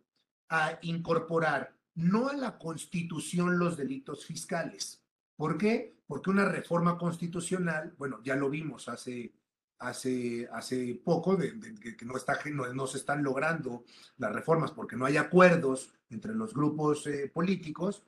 a 0.49 0.79
incorporar 0.83 1.77
no 1.95 2.29
a 2.29 2.33
la 2.33 2.59
constitución 2.59 3.59
los 3.59 3.77
delitos 3.77 4.27
fiscales. 4.27 5.03
¿Por 5.37 5.57
qué? 5.57 5.97
Porque 6.07 6.31
una 6.31 6.45
reforma 6.45 6.99
constitucional, 6.99 7.95
bueno, 7.97 8.21
ya 8.25 8.35
lo 8.35 8.51
vimos 8.51 8.88
hace, 8.88 9.33
hace, 9.79 10.49
hace 10.53 11.01
poco, 11.05 11.37
de, 11.37 11.55
que 11.97 12.05
no, 12.05 12.17
está, 12.17 12.38
no, 12.53 12.87
se 12.87 12.99
están 12.99 13.23
logrando 13.23 13.85
las 14.17 14.33
reformas 14.33 14.73
porque 14.73 14.97
no 14.97 15.05
hay 15.05 15.17
acuerdos 15.17 15.93
entre 16.11 16.35
los 16.35 16.55
grupos 16.55 17.07
eh, 17.07 17.31
políticos, 17.33 18.03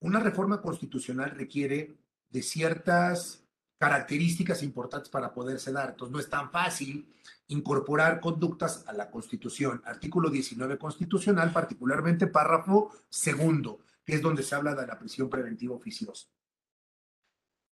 una 0.00 0.20
reforma 0.20 0.60
constitucional 0.60 1.30
requiere 1.30 1.96
de 2.28 2.42
ciertas 2.42 3.42
características 3.78 4.62
importantes 4.62 5.08
para 5.08 5.32
poderse 5.32 5.72
dar. 5.72 5.90
Entonces, 5.90 6.12
no 6.12 6.20
es 6.20 6.28
tan 6.28 6.50
fácil 6.50 7.12
incorporar 7.48 8.20
conductas 8.20 8.84
a 8.86 8.92
la 8.92 9.10
Constitución. 9.10 9.82
Artículo 9.84 10.30
19 10.30 10.78
constitucional, 10.78 11.52
particularmente 11.52 12.26
párrafo 12.26 12.90
segundo, 13.08 13.80
que 14.04 14.14
es 14.14 14.22
donde 14.22 14.42
se 14.42 14.54
habla 14.54 14.74
de 14.74 14.86
la 14.86 14.98
prisión 14.98 15.28
preventiva 15.28 15.74
oficiosa. 15.74 16.28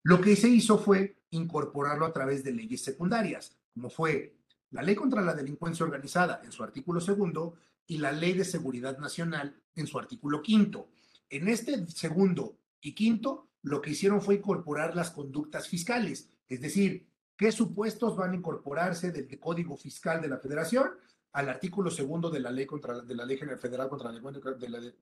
Lo 0.04 0.22
que 0.22 0.36
se 0.36 0.48
hizo 0.48 0.78
fue 0.78 1.18
incorporarlo 1.32 2.06
a 2.06 2.14
través 2.14 2.44
de 2.44 2.54
leyes 2.54 2.82
secundarias, 2.82 3.58
como 3.74 3.90
fue 3.90 4.38
la 4.72 4.82
Ley 4.82 4.96
contra 4.96 5.22
la 5.22 5.34
Delincuencia 5.34 5.86
Organizada 5.86 6.42
en 6.44 6.52
su 6.52 6.64
artículo 6.64 7.00
segundo 7.00 7.56
y 7.86 7.98
la 7.98 8.12
Ley 8.12 8.34
de 8.34 8.46
Seguridad 8.46 8.98
Nacional 8.98 9.62
en 9.76 9.88
su 9.88 9.98
artículo 9.98 10.42
quinto. 10.42 10.90
En 11.30 11.48
este 11.48 11.88
segundo 11.88 12.58
y 12.82 12.94
quinto, 12.94 13.48
lo 13.62 13.82
que 13.82 13.92
hicieron 13.92 14.22
fue 14.22 14.36
incorporar 14.36 14.96
las 14.96 15.12
conductas 15.12 15.68
fiscales, 15.68 16.30
es 16.48 16.62
decir, 16.62 17.08
qué 17.38 17.52
supuestos 17.52 18.18
van 18.18 18.32
a 18.32 18.36
incorporarse 18.36 19.12
del 19.12 19.40
Código 19.40 19.78
Fiscal 19.78 20.22
de 20.22 20.28
la 20.28 20.40
Federación 20.40 20.90
al 21.34 21.50
artículo 21.50 21.92
segundo 21.92 22.30
de 22.30 22.40
la 22.40 22.52
Ley 22.52 22.66
contra 22.66 23.00
de 23.02 23.16
la 23.16 23.26
Ley 23.26 23.38
General 23.38 23.60
Federal 23.60 23.90
contra 23.90 24.12
la, 24.12 24.22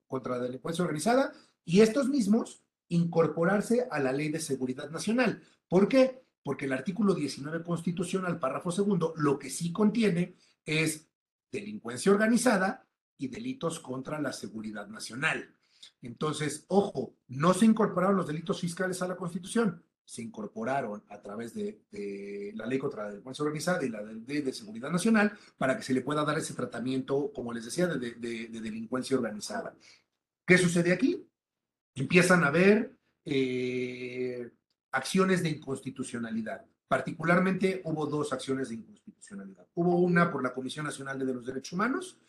contra 0.05 0.37
la 0.37 0.43
delincuencia 0.43 0.83
organizada 0.83 1.31
y 1.63 1.81
estos 1.81 2.09
mismos 2.09 2.61
incorporarse 2.89 3.87
a 3.89 3.99
la 3.99 4.11
Ley 4.11 4.29
de 4.29 4.39
Seguridad 4.39 4.89
Nacional. 4.89 5.41
¿Por 5.67 5.87
qué? 5.87 6.23
Porque 6.43 6.65
el 6.65 6.73
artículo 6.73 7.15
19 7.15 7.63
constitucional, 7.63 8.37
párrafo 8.37 8.71
segundo, 8.71 9.13
lo 9.15 9.39
que 9.39 9.49
sí 9.49 9.71
contiene 9.71 10.35
es 10.65 11.07
delincuencia 11.51 12.11
organizada 12.11 12.85
y 13.17 13.29
delitos 13.29 13.79
contra 13.79 14.19
la 14.19 14.33
seguridad 14.33 14.87
nacional. 14.87 15.55
Entonces, 16.01 16.65
ojo, 16.67 17.15
no 17.27 17.53
se 17.53 17.65
incorporaron 17.65 18.17
los 18.17 18.27
delitos 18.27 18.59
fiscales 18.59 19.01
a 19.01 19.07
la 19.07 19.15
Constitución, 19.15 19.83
se 20.05 20.21
incorporaron 20.21 21.03
a 21.09 21.19
través 21.19 21.53
de, 21.53 22.53
la 22.55 22.67
ley 22.67 22.77
contra 22.77 23.03
la 23.03 23.09
delincuencia 23.09 23.43
organizada 23.43 23.83
y 23.83 23.89
la 23.89 24.01
ley 24.01 24.41
de, 24.41 24.53
seguridad 24.53 24.91
nacional 24.91 25.33
para 25.57 25.75
que 25.75 25.83
se 25.83 25.93
le 25.93 26.01
pueda 26.01 26.23
dar 26.23 26.37
ese 26.37 26.53
tratamiento, 26.53 27.31
como 27.33 27.51
les 27.51 27.65
decía, 27.65 27.87
de, 27.87 28.15
delincuencia 28.49 29.17
organizada. 29.17 29.75
¿Qué 30.45 30.57
sucede 30.57 30.93
aquí? 30.93 31.27
Empiezan 31.95 32.43
a 32.43 32.47
haber 32.47 32.95
eh, 33.25 34.51
acciones 34.91 35.41
de 35.41 35.49
inconstitucionalidad. 35.49 36.63
Particularmente 36.87 37.81
hubo 37.83 38.05
dos 38.05 38.31
acciones 38.31 38.69
de 38.69 38.75
inconstitucionalidad. 38.75 39.65
Hubo 39.73 39.97
una 39.97 40.31
por 40.31 40.43
la 40.43 40.53
Comisión 40.53 40.85
Nacional 40.85 41.17
de 41.17 41.33
los 41.33 41.45
Derechos 41.45 41.73
Humanos 41.73 42.19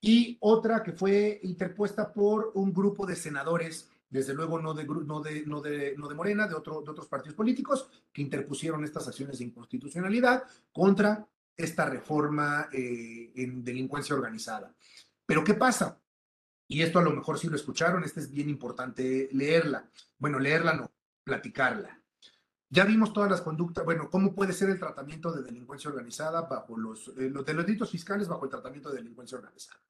y 0.00 0.36
otra 0.40 0.82
que 0.82 0.92
fue 0.92 1.40
interpuesta 1.44 2.12
por 2.12 2.52
un 2.54 2.74
grupo 2.74 3.06
de 3.06 3.16
senadores, 3.16 3.88
desde 4.14 4.32
luego 4.32 4.60
no 4.60 4.74
de, 4.74 4.84
no 4.84 5.20
de, 5.20 5.44
no 5.44 5.60
de, 5.60 5.96
no 5.96 6.08
de 6.08 6.14
Morena, 6.14 6.46
de, 6.46 6.54
otro, 6.54 6.82
de 6.82 6.90
otros 6.92 7.08
partidos 7.08 7.34
políticos, 7.34 7.90
que 8.12 8.22
interpusieron 8.22 8.84
estas 8.84 9.08
acciones 9.08 9.38
de 9.38 9.46
inconstitucionalidad 9.46 10.44
contra 10.72 11.26
esta 11.56 11.84
reforma 11.86 12.68
eh, 12.72 13.32
en 13.34 13.64
delincuencia 13.64 14.14
organizada. 14.14 14.72
Pero 15.26 15.42
¿qué 15.42 15.54
pasa? 15.54 16.00
Y 16.68 16.82
esto 16.82 17.00
a 17.00 17.02
lo 17.02 17.10
mejor 17.10 17.40
sí 17.40 17.48
lo 17.48 17.56
escucharon, 17.56 18.04
este 18.04 18.20
es 18.20 18.30
bien 18.30 18.48
importante 18.48 19.28
leerla. 19.32 19.90
Bueno, 20.16 20.38
leerla 20.38 20.74
no, 20.74 20.92
platicarla. 21.24 22.00
Ya 22.70 22.84
vimos 22.84 23.12
todas 23.12 23.30
las 23.32 23.42
conductas, 23.42 23.84
bueno, 23.84 24.08
cómo 24.10 24.32
puede 24.32 24.52
ser 24.52 24.70
el 24.70 24.78
tratamiento 24.78 25.32
de 25.32 25.42
delincuencia 25.42 25.90
organizada 25.90 26.42
bajo 26.42 26.78
los, 26.78 27.08
eh, 27.18 27.30
los 27.30 27.44
delitos 27.44 27.90
fiscales 27.90 28.28
bajo 28.28 28.44
el 28.44 28.50
tratamiento 28.50 28.90
de 28.90 28.98
delincuencia 28.98 29.38
organizada 29.38 29.80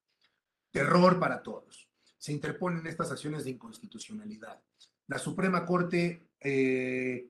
terror 0.70 1.20
para 1.20 1.42
todos. 1.42 1.88
Se 2.24 2.32
interponen 2.32 2.86
estas 2.86 3.10
acciones 3.12 3.44
de 3.44 3.50
inconstitucionalidad. 3.50 4.58
La 5.08 5.18
Suprema 5.18 5.66
Corte 5.66 6.22
eh, 6.40 7.28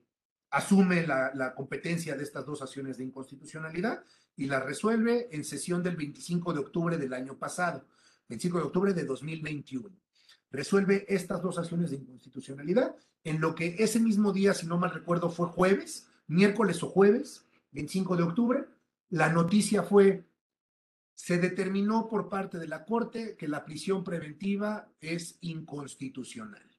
asume 0.51 1.05
la, 1.05 1.53
competencia 1.53 2.15
de 2.15 2.23
estas 2.23 2.45
dos 2.45 2.61
acciones 2.61 2.97
de 2.97 3.03
inconstitucionalidad 3.03 4.05
y 4.37 4.45
la 4.45 4.61
resuelve 4.61 5.27
en 5.35 5.43
sesión 5.43 5.83
del 5.83 5.97
25 5.97 6.53
de 6.53 6.59
octubre 6.59 6.97
del 6.97 7.13
año 7.13 7.37
pasado, 7.37 7.85
25 8.29 8.57
de 8.57 8.63
octubre 8.63 8.93
de 8.93 9.03
2021. 9.03 9.89
resuelve 10.51 11.05
estas 11.09 11.41
dos 11.41 11.57
acciones 11.57 11.89
de 11.89 11.97
inconstitucionalidad 11.97 12.95
en 13.25 13.41
lo 13.41 13.53
que 13.53 13.75
ese 13.77 13.99
mismo 13.99 14.31
día, 14.31 14.53
si 14.53 14.65
no 14.65 14.77
mal 14.77 14.93
recuerdo, 14.93 15.29
fue 15.29 15.47
jueves, 15.47 16.07
miércoles 16.27 16.81
o 16.83 16.87
jueves, 16.87 17.43
25 17.73 18.15
de 18.15 18.23
octubre, 18.23 18.65
la 19.09 19.27
noticia 19.27 19.83
fue, 19.83 20.23
se 21.15 21.37
determinó 21.37 22.07
por 22.07 22.29
parte 22.29 22.59
de 22.59 22.67
la 22.67 22.85
Corte 22.85 23.35
que 23.37 23.47
la 23.47 23.65
prisión 23.65 24.03
preventiva 24.03 24.89
es 24.99 25.37
inconstitucional. 25.41 26.69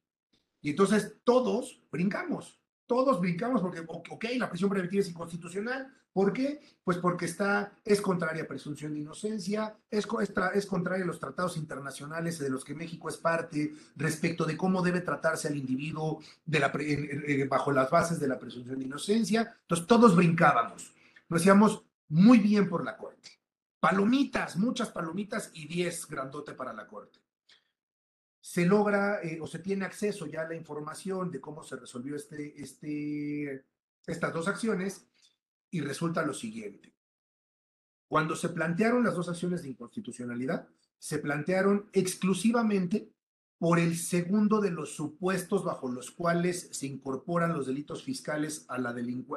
Y 0.61 0.70
entonces 0.70 1.16
todos 1.24 1.80
brincamos, 1.91 2.61
todos 2.87 3.20
brincamos 3.20 3.62
porque, 3.62 3.80
ok, 3.80 4.24
la 4.37 4.49
prisión 4.49 4.70
preventiva 4.70 5.01
es 5.01 5.09
inconstitucional. 5.09 5.93
¿Por 6.12 6.32
qué? 6.32 6.61
Pues 6.82 6.97
porque 6.97 7.26
está, 7.26 7.72
es 7.84 8.01
contraria 8.01 8.45
a 8.45 8.49
presunción 8.49 8.95
de 8.95 9.01
inocencia, 9.01 9.76
es, 9.91 10.07
es 10.55 10.66
contraria 10.66 11.05
a 11.05 11.07
los 11.07 11.20
tratados 11.20 11.59
internacionales 11.59 12.39
de 12.39 12.49
los 12.49 12.64
que 12.64 12.74
México 12.74 13.09
es 13.09 13.18
parte 13.18 13.74
respecto 13.97 14.45
de 14.47 14.57
cómo 14.57 14.80
debe 14.80 15.03
tratarse 15.03 15.49
al 15.49 15.57
individuo 15.57 16.22
bajo 17.49 17.70
las 17.70 17.91
bases 17.91 18.18
de 18.18 18.28
la 18.28 18.39
presunción 18.39 18.78
de 18.78 18.87
inocencia. 18.87 19.57
Entonces 19.62 19.87
todos 19.87 20.16
brincábamos. 20.16 20.95
Lo 21.28 21.37
decíamos 21.37 21.82
muy 22.09 22.39
bien 22.39 22.68
por 22.68 22.82
la 22.82 22.97
Corte. 22.97 23.36
Palomitas, 23.89 24.57
muchas 24.57 24.91
palomitas 24.91 25.51
y 25.55 25.68
10 25.68 26.09
grandote 26.09 26.55
para 26.55 26.72
la 26.72 26.89
Corte 26.89 27.20
se 28.41 28.64
logra 28.64 29.20
eh, 29.22 29.41
o 29.41 29.47
se 29.49 29.59
tiene 29.59 29.84
acceso 29.84 30.26
ya 30.26 30.43
a 30.43 30.49
la 30.49 30.55
información 30.55 31.30
de 31.30 31.41
cómo 31.41 31.62
se 31.64 31.76
resolvió 31.76 32.14
este, 32.14 32.61
este, 32.61 33.64
estas 34.07 34.32
dos 34.32 34.49
acciones 34.49 35.07
y 35.70 35.80
resulta 35.80 36.24
lo 36.24 36.32
siguiente. 36.32 36.95
Cuando 38.09 38.34
se 38.34 38.49
plantearon 38.49 39.05
las 39.05 39.14
dos 39.14 39.28
acciones 39.28 39.62
de 39.62 39.70
inconstitucionalidad, 39.70 40.68
se 40.99 41.18
plantearon 41.18 41.89
exclusivamente 41.93 43.12
por 43.59 43.78
el 43.78 43.97
segundo 43.97 44.61
de 44.61 44.70
los 44.70 44.95
supuestos 44.95 45.64
bajo 45.64 45.89
los 45.89 46.11
cuales 46.11 46.68
se 46.72 46.87
incorporan 46.87 47.53
los 47.53 47.66
delitos 47.66 48.03
fiscales 48.03 48.64
a 48.68 48.78
la 48.78 48.91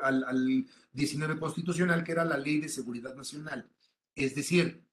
al, 0.03 0.23
al 0.23 0.65
19 0.93 1.39
constitucional, 1.39 2.03
que 2.03 2.11
era 2.11 2.25
la 2.25 2.37
Ley 2.37 2.59
de 2.59 2.69
Seguridad 2.69 3.15
Nacional. 3.15 3.69
Es 4.19 4.35
decir, 4.35 4.83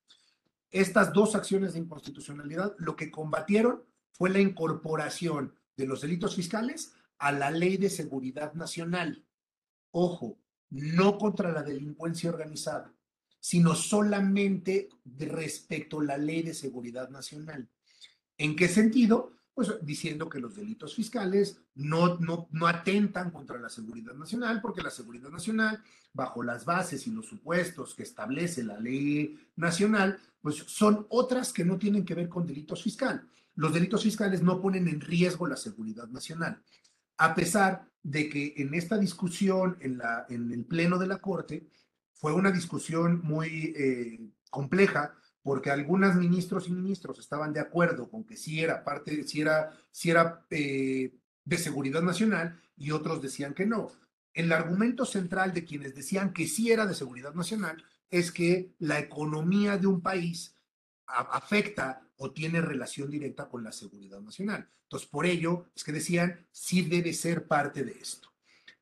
estas 0.71 1.13
dos 1.13 1.35
acciones 1.35 1.73
de 1.73 1.81
inconstitucionalidad 1.81 2.77
lo 2.79 2.95
que 2.95 3.11
combatieron 3.11 3.83
fue 4.13 4.31
la 4.31 4.39
incorporación 4.39 5.53
de 5.77 5.87
los 5.87 6.01
delitos 6.01 6.37
fiscales 6.37 6.93
a 7.19 7.33
la 7.33 7.51
ley 7.51 7.77
de 7.77 7.91
seguridad 7.91 8.55
nacional. 8.55 9.27
Ojo, 9.91 10.39
no 10.71 11.19
contra 11.19 11.51
la 11.51 11.65
delincuencia 11.65 12.31
organizada, 12.31 12.95
sino 13.41 13.75
solamente 13.75 14.91
respecto 15.05 15.99
a 15.99 16.05
la 16.05 16.19
ley 16.19 16.43
de 16.43 16.55
seguridad 16.55 17.09
nacional. 17.09 17.69
¿En 18.39 18.55
qué 18.55 18.69
sentido? 18.69 19.33
Pues 19.57 19.73
diciendo 19.83 20.29
que 20.29 20.39
los 20.39 20.55
delitos 20.55 20.95
fiscales 20.95 21.59
no, 21.75 22.19
no, 22.19 22.47
no 22.53 22.67
atentan 22.69 23.33
contra 23.33 23.59
la 23.59 23.69
seguridad 23.69 24.15
nacional, 24.15 24.61
porque 24.61 24.83
la 24.83 24.91
seguridad 24.91 25.31
nacional, 25.31 25.83
bajo 26.13 26.45
las 26.45 26.65
bases 26.65 27.07
y 27.09 27.11
los 27.11 27.27
supuestos 27.27 27.97
que 27.97 28.05
establece 28.05 28.63
la 28.63 28.79
ley 28.79 29.37
nacional, 29.57 30.21
pues 30.41 30.57
son 30.57 31.07
otras 31.09 31.53
que 31.53 31.65
no 31.65 31.79
tienen 31.79 32.05
que 32.05 32.15
ver 32.15 32.29
con 32.29 32.47
delitos 32.47 32.83
fiscales 32.83 33.23
los 33.57 33.73
delitos 33.73 34.03
fiscales 34.03 34.43
no 34.43 34.61
ponen 34.61 34.87
en 34.87 35.01
riesgo 35.01 35.47
la 35.47 35.57
seguridad 35.57 36.07
nacional, 36.09 36.63
a 37.17 37.35
pesar 37.35 37.89
de 38.03 38.29
que 38.29 38.55
en 38.59 38.75
esta 38.75 38.99
discusión 38.99 39.77
en, 39.81 39.99
la, 39.99 40.27
en 40.29 40.53
el 40.53 40.65
Pleno 40.65 40.99
de 40.99 41.09
la 41.09 41.19
Corte 41.19 41.67
fue 42.13 42.33
una 42.33 42.53
discusión 42.53 43.21
muy 43.25 43.75
eh, 43.77 44.31
compleja 44.51 45.15
porque 45.47 45.71
algunos 45.71 46.17
ministros 46.17 46.67
y 46.67 46.73
ministros 46.73 47.21
estaban 47.21 47.53
de 47.53 47.61
acuerdo 47.61 48.11
con 48.11 48.25
que 48.25 48.37
sí 48.37 48.61
era 48.61 48.83
parte, 48.83 49.23
sí 49.23 49.43
era, 49.43 49.71
era 50.03 50.45
eh, 50.51 51.15
de 51.45 51.59
seguridad 51.59 52.03
nacional 52.03 52.61
y 52.77 52.91
otros 52.91 53.23
decían 53.23 53.55
que 53.55 53.65
no. 53.65 53.93
El 54.35 54.51
argumento 54.51 55.05
central 55.05 55.55
de 55.55 55.65
quienes 55.65 55.95
decían 55.95 56.33
que 56.33 56.49
sí 56.49 56.73
era 56.73 56.85
de 56.85 56.97
seguridad 56.97 57.33
nacional 57.33 57.85
es 58.11 58.33
que 58.33 58.75
la 58.81 58.99
economía 58.99 59.79
de 59.79 59.87
un 59.87 60.01
país 60.01 60.57
afecta 61.07 62.03
o 62.17 62.33
tiene 62.33 62.61
relación 62.61 63.09
directa 63.09 63.49
con 63.49 63.63
la 63.63 63.71
seguridad 63.71 64.21
nacional. 64.21 64.69
Entonces, 64.83 65.09
por 65.09 65.27
ello 65.27 65.67
es 65.77 65.85
que 65.85 65.93
decían, 65.93 66.45
sí 66.51 66.83
debe 66.83 67.13
ser 67.13 67.47
parte 67.47 67.85
de 67.85 67.93
esto. 67.93 68.33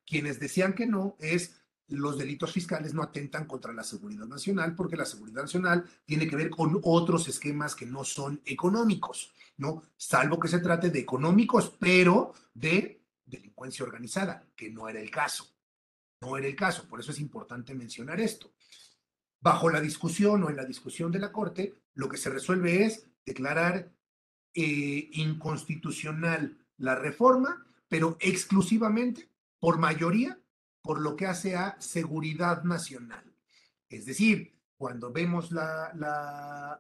Quienes 0.07 0.41
decían 0.41 0.73
que 0.73 0.87
no 0.87 1.15
es 1.21 1.61
los 1.89 2.17
delitos 2.19 2.53
fiscales 2.53 2.95
no 2.95 3.03
atentan 3.03 3.47
contra 3.47 3.73
la 3.73 3.85
seguridad 3.85 4.27
nacional 4.27 4.75
porque 4.75 4.97
la 4.97 5.05
seguridad 5.05 5.43
nacional 5.43 5.85
tiene 6.05 6.27
que 6.27 6.37
ver 6.37 6.51
con 6.51 6.81
otros 6.83 7.29
esquemas 7.29 7.75
que 7.75 7.87
no 7.87 8.05
son 8.05 8.41
económicos, 8.45 9.33
¿no? 9.59 9.83
Salvo 9.97 10.39
que 10.41 10.49
se 10.49 10.61
trate 10.61 10.91
de 10.91 11.01
económicos, 11.01 11.75
pero 11.79 12.33
de 12.55 13.03
delincuencia 13.25 13.85
organizada, 13.85 14.47
que 14.57 14.71
no 14.71 14.89
era 14.89 15.01
el 15.01 15.11
caso. 15.11 15.47
No 16.21 16.37
era 16.37 16.47
el 16.47 16.57
caso, 16.57 16.89
por 16.89 17.01
eso 17.01 17.13
es 17.13 17.21
importante 17.21 17.75
mencionar 17.75 18.21
esto. 18.21 18.53
Bajo 19.41 19.69
la 19.69 19.81
discusión 19.81 20.43
o 20.43 20.51
en 20.51 20.57
la 20.57 20.65
discusión 20.65 21.13
de 21.13 21.19
la 21.19 21.33
Corte, 21.33 21.75
lo 21.95 22.09
que 22.09 22.17
se 22.17 22.31
resuelve 22.31 22.85
es 22.85 23.07
declarar 23.27 23.93
eh, 24.55 25.11
inconstitucional 25.13 26.57
la 26.79 26.95
reforma, 26.95 27.67
pero 27.89 28.17
exclusivamente 28.21 29.29
por 29.59 29.79
mayoría 29.79 30.39
por 30.85 31.01
lo 31.01 31.17
que 31.17 31.27
hace 31.27 31.57
a 31.57 31.81
seguridad 31.81 32.63
nacional. 32.63 33.25
Es 33.89 34.05
decir, 34.05 34.55
cuando 34.77 35.11
vemos 35.11 35.51
la, 35.51 36.79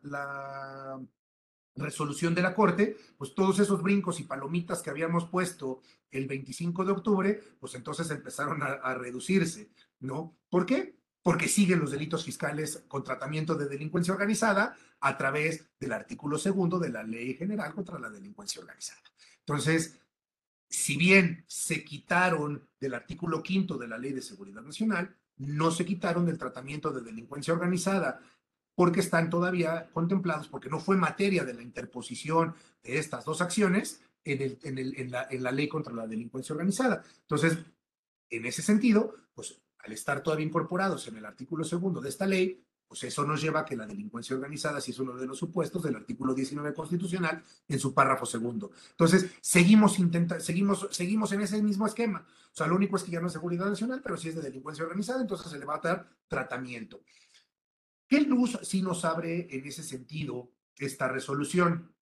resolución 1.74 2.34
de 2.34 2.42
la 2.42 2.54
Corte, 2.54 2.98
pues 3.16 3.34
todos 3.34 3.58
esos 3.58 3.82
brincos 3.82 4.20
y 4.20 4.24
palomitas 4.24 4.82
que 4.82 4.90
habíamos 4.90 5.24
puesto 5.24 5.80
el 6.10 6.26
25 6.26 6.84
de 6.84 6.92
octubre, 6.92 7.42
pues 7.58 7.74
entonces 7.74 8.10
empezaron 8.10 8.62
a, 8.62 8.74
a 8.74 8.94
reducirse, 8.94 9.70
¿no? 10.00 10.36
¿Por 10.50 10.66
qué? 10.66 10.98
porque 11.22 11.48
siguen 11.48 11.80
los 11.80 11.90
delitos 11.90 12.22
fiscales 12.22 12.84
con 12.86 13.02
tratamiento 13.02 13.54
de 13.54 13.66
delincuencia 13.66 14.12
organizada 14.12 14.76
a 15.00 15.16
través 15.16 15.64
del 15.80 15.94
artículo 15.94 16.36
segundo 16.36 16.78
de 16.78 16.90
la 16.90 17.02
Ley 17.02 17.32
General 17.32 17.72
contra 17.72 17.98
la 17.98 18.10
Delincuencia 18.10 18.60
Organizada. 18.60 19.00
Entonces, 19.38 19.98
si 20.74 20.96
bien 20.96 21.44
se 21.46 21.84
quitaron 21.84 22.68
del 22.80 22.94
artículo 22.94 23.42
quinto 23.42 23.78
de 23.78 23.88
la 23.88 23.96
Ley 23.96 24.12
de 24.12 24.22
Seguridad 24.22 24.62
Nacional, 24.62 25.16
no 25.36 25.70
se 25.70 25.84
quitaron 25.84 26.26
del 26.26 26.38
tratamiento 26.38 26.90
de 26.90 27.02
delincuencia 27.02 27.54
organizada 27.54 28.20
porque 28.74 29.00
están 29.00 29.30
todavía 29.30 29.88
contemplados, 29.92 30.48
porque 30.48 30.68
no 30.68 30.80
fue 30.80 30.96
materia 30.96 31.44
de 31.44 31.54
la 31.54 31.62
interposición 31.62 32.54
de 32.82 32.98
estas 32.98 33.24
dos 33.24 33.40
acciones 33.40 34.02
en, 34.24 35.10
la, 35.10 35.28
la 35.30 35.52
ley 35.52 35.68
contra 35.68 35.92
la 35.92 36.08
delincuencia 36.08 36.54
organizada. 36.54 37.04
Entonces, 37.20 37.58
en 38.30 38.46
ese 38.46 38.62
sentido, 38.62 39.14
pues 39.34 39.60
al 39.78 39.92
estar 39.92 40.22
todavía 40.22 40.46
incorporados 40.46 41.06
en 41.06 41.16
el 41.16 41.24
artículo 41.24 41.62
segundo 41.62 42.00
de 42.00 42.08
esta 42.08 42.26
ley, 42.26 42.63
pues 42.86 43.04
eso 43.04 43.24
nos 43.24 43.40
lleva 43.40 43.60
a 43.60 43.64
que 43.64 43.76
la 43.76 43.86
delincuencia 43.86 44.36
organizada 44.36 44.80
si 44.80 44.90
es 44.92 44.98
uno 44.98 45.14
de 45.14 45.26
los 45.26 45.38
supuestos 45.38 45.82
del 45.82 45.96
artículo 45.96 46.34
19 46.34 46.72
constitucional 46.74 47.42
en 47.68 47.78
su 47.78 47.92
párrafo 47.92 48.26
segundo. 48.26 48.70
Entonces, 48.90 49.30
seguimos 49.40 49.98
intentando, 49.98 50.42
seguimos, 50.44 50.88
seguimos 50.90 51.32
en 51.32 51.42
ese 51.42 51.62
mismo 51.62 51.86
esquema. 51.86 52.26
O 52.52 52.56
sea, 52.56 52.66
lo 52.66 52.76
único 52.76 52.96
es 52.96 53.02
que 53.02 53.10
ya 53.10 53.20
no 53.20 53.26
es 53.26 53.32
seguridad 53.32 53.66
nacional, 53.66 54.00
pero 54.02 54.16
si 54.16 54.28
es 54.28 54.36
de 54.36 54.42
delincuencia 54.42 54.84
organizada, 54.84 55.20
entonces 55.20 55.50
se 55.50 55.58
le 55.58 55.64
va 55.64 55.76
a 55.76 55.80
dar 55.80 56.08
tratamiento. 56.28 57.02
¿Qué 58.06 58.20
luz 58.20 58.58
sí 58.62 58.82
nos 58.82 59.04
abre 59.04 59.48
en 59.50 59.66
ese 59.66 59.82
sentido 59.82 60.52
esta 60.76 61.08
resolución? 61.08 61.94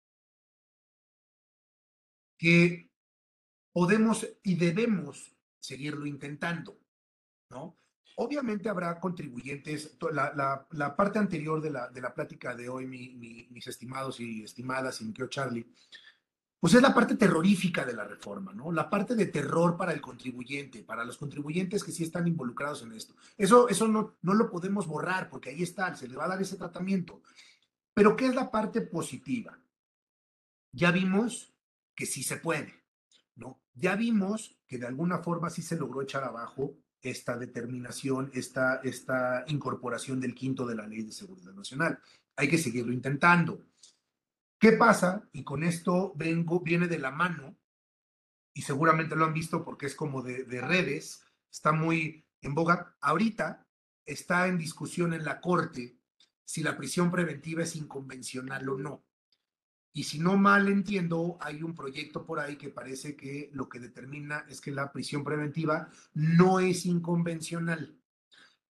Que 2.38 2.91
podemos 3.71 4.27
y 4.43 4.55
debemos 4.55 5.36
seguirlo 5.59 6.05
intentando. 6.05 6.82
¿no? 7.51 7.77
Obviamente 8.18 8.70
habrá 8.70 8.99
contribuyentes, 8.99 9.97
la, 10.12 10.66
la, 10.72 10.95
parte 10.95 11.20
anterior 11.20 11.62
de 11.62 11.70
la, 11.70 11.89
de 11.89 12.01
la 12.01 12.14
plática 12.14 12.55
de 12.55 12.70
hoy, 12.70 12.86
mis 12.86 13.68
estimados 13.68 14.20
y 14.20 14.43
estimadas, 14.43 15.01
y 15.01 15.05
mi 15.05 15.14
querido 15.14 15.30
Charlie, 15.30 15.66
pues 16.62 16.76
es 16.76 16.82
la 16.84 16.93
parte 16.93 17.16
terrorífica 17.16 17.84
de 17.84 17.93
la 17.93 18.03
reforma, 18.03 18.53
¿no? 18.53 18.72
La 18.72 18.88
parte 18.88 19.16
de 19.16 19.26
terror 19.26 19.76
para 19.76 19.93
el 19.93 19.99
contribuyente, 19.99 20.84
para 20.84 21.03
los 21.03 21.18
contribuyentes 21.18 21.84
que 21.84 21.91
sí 21.91 22.03
están 22.03 22.28
involucrados 22.28 22.84
en 22.84 22.91
esto. 22.91 23.16
Eso, 23.36 23.68
eso 23.68 23.88
no, 23.88 24.18
no 24.22 24.36
lo 24.36 24.51
podemos 24.51 24.86
borrar 24.86 25.28
porque 25.28 25.49
ahí 25.49 25.64
está, 25.64 25.95
se 25.95 26.07
le 26.07 26.16
va 26.16 26.26
a 26.26 26.28
dar 26.28 26.39
ese 26.39 26.57
tratamiento. 26.57 27.24
Pero 27.95 28.16
¿qué 28.16 28.28
es 28.28 28.36
la 28.36 28.51
parte 28.51 28.82
positiva? 28.82 29.59
Ya 30.72 30.91
vimos 30.91 31.51
que 31.95 32.05
sí 32.05 32.22
se 32.22 32.38
puede, 32.38 32.84
¿no? 33.36 33.59
Ya 33.74 33.95
vimos 33.95 34.55
que 34.68 34.78
de 34.78 34.86
alguna 34.86 35.18
forma 35.18 35.49
sí 35.49 35.64
se 35.64 35.78
logró 35.78 36.03
echar 36.03 36.24
abajo 36.24 36.78
esta 37.02 37.38
determinación, 37.38 38.30
esta, 38.34 38.76
esta 38.84 39.43
incorporación 39.47 40.20
del 40.20 40.36
quinto 40.36 40.66
de 40.66 40.76
la 40.76 40.88
Ley 40.88 41.04
de 41.04 41.12
Seguridad 41.12 41.54
Nacional. 41.54 41.99
Hay 42.36 42.47
que 42.47 42.58
seguirlo 42.58 42.93
intentando. 42.93 43.66
¿Qué 44.60 44.74
pasa? 44.74 45.28
Y 45.34 45.43
con 45.43 45.64
esto 45.64 46.14
vengo, 46.16 46.60
viene 46.60 46.88
de 46.88 46.99
la 46.99 47.12
mano, 47.12 47.58
y 48.54 48.62
seguramente 48.62 49.16
lo 49.16 49.26
han 49.26 49.34
visto 49.34 49.64
porque 49.64 49.86
es 49.86 49.95
como 49.95 50.22
de, 50.22 50.43
de 50.43 50.62
redes, 50.62 51.24
está 51.49 51.72
muy 51.72 52.26
en 52.41 52.54
boga. 52.54 52.95
Ahorita 53.02 53.66
está 54.06 54.47
en 54.47 54.58
discusión 54.58 55.14
en 55.14 55.24
la 55.24 55.39
Corte 55.39 55.97
si 56.43 56.64
la 56.64 56.76
prisión 56.76 57.12
preventiva 57.12 57.64
es 57.64 57.76
inconvencional 57.76 58.68
o 58.68 58.78
no. 58.78 59.04
Y 59.93 60.03
si 60.03 60.19
no 60.19 60.37
mal 60.37 60.69
entiendo, 60.69 61.37
hay 61.41 61.63
un 61.63 61.75
proyecto 61.75 62.25
por 62.25 62.39
ahí 62.39 62.55
que 62.55 62.69
parece 62.69 63.15
que 63.15 63.49
lo 63.53 63.67
que 63.67 63.79
determina 63.79 64.45
es 64.47 64.61
que 64.61 64.71
la 64.71 64.91
prisión 64.91 65.23
preventiva 65.23 65.89
no 66.13 66.59
es 66.59 66.85
inconvencional. 66.85 67.97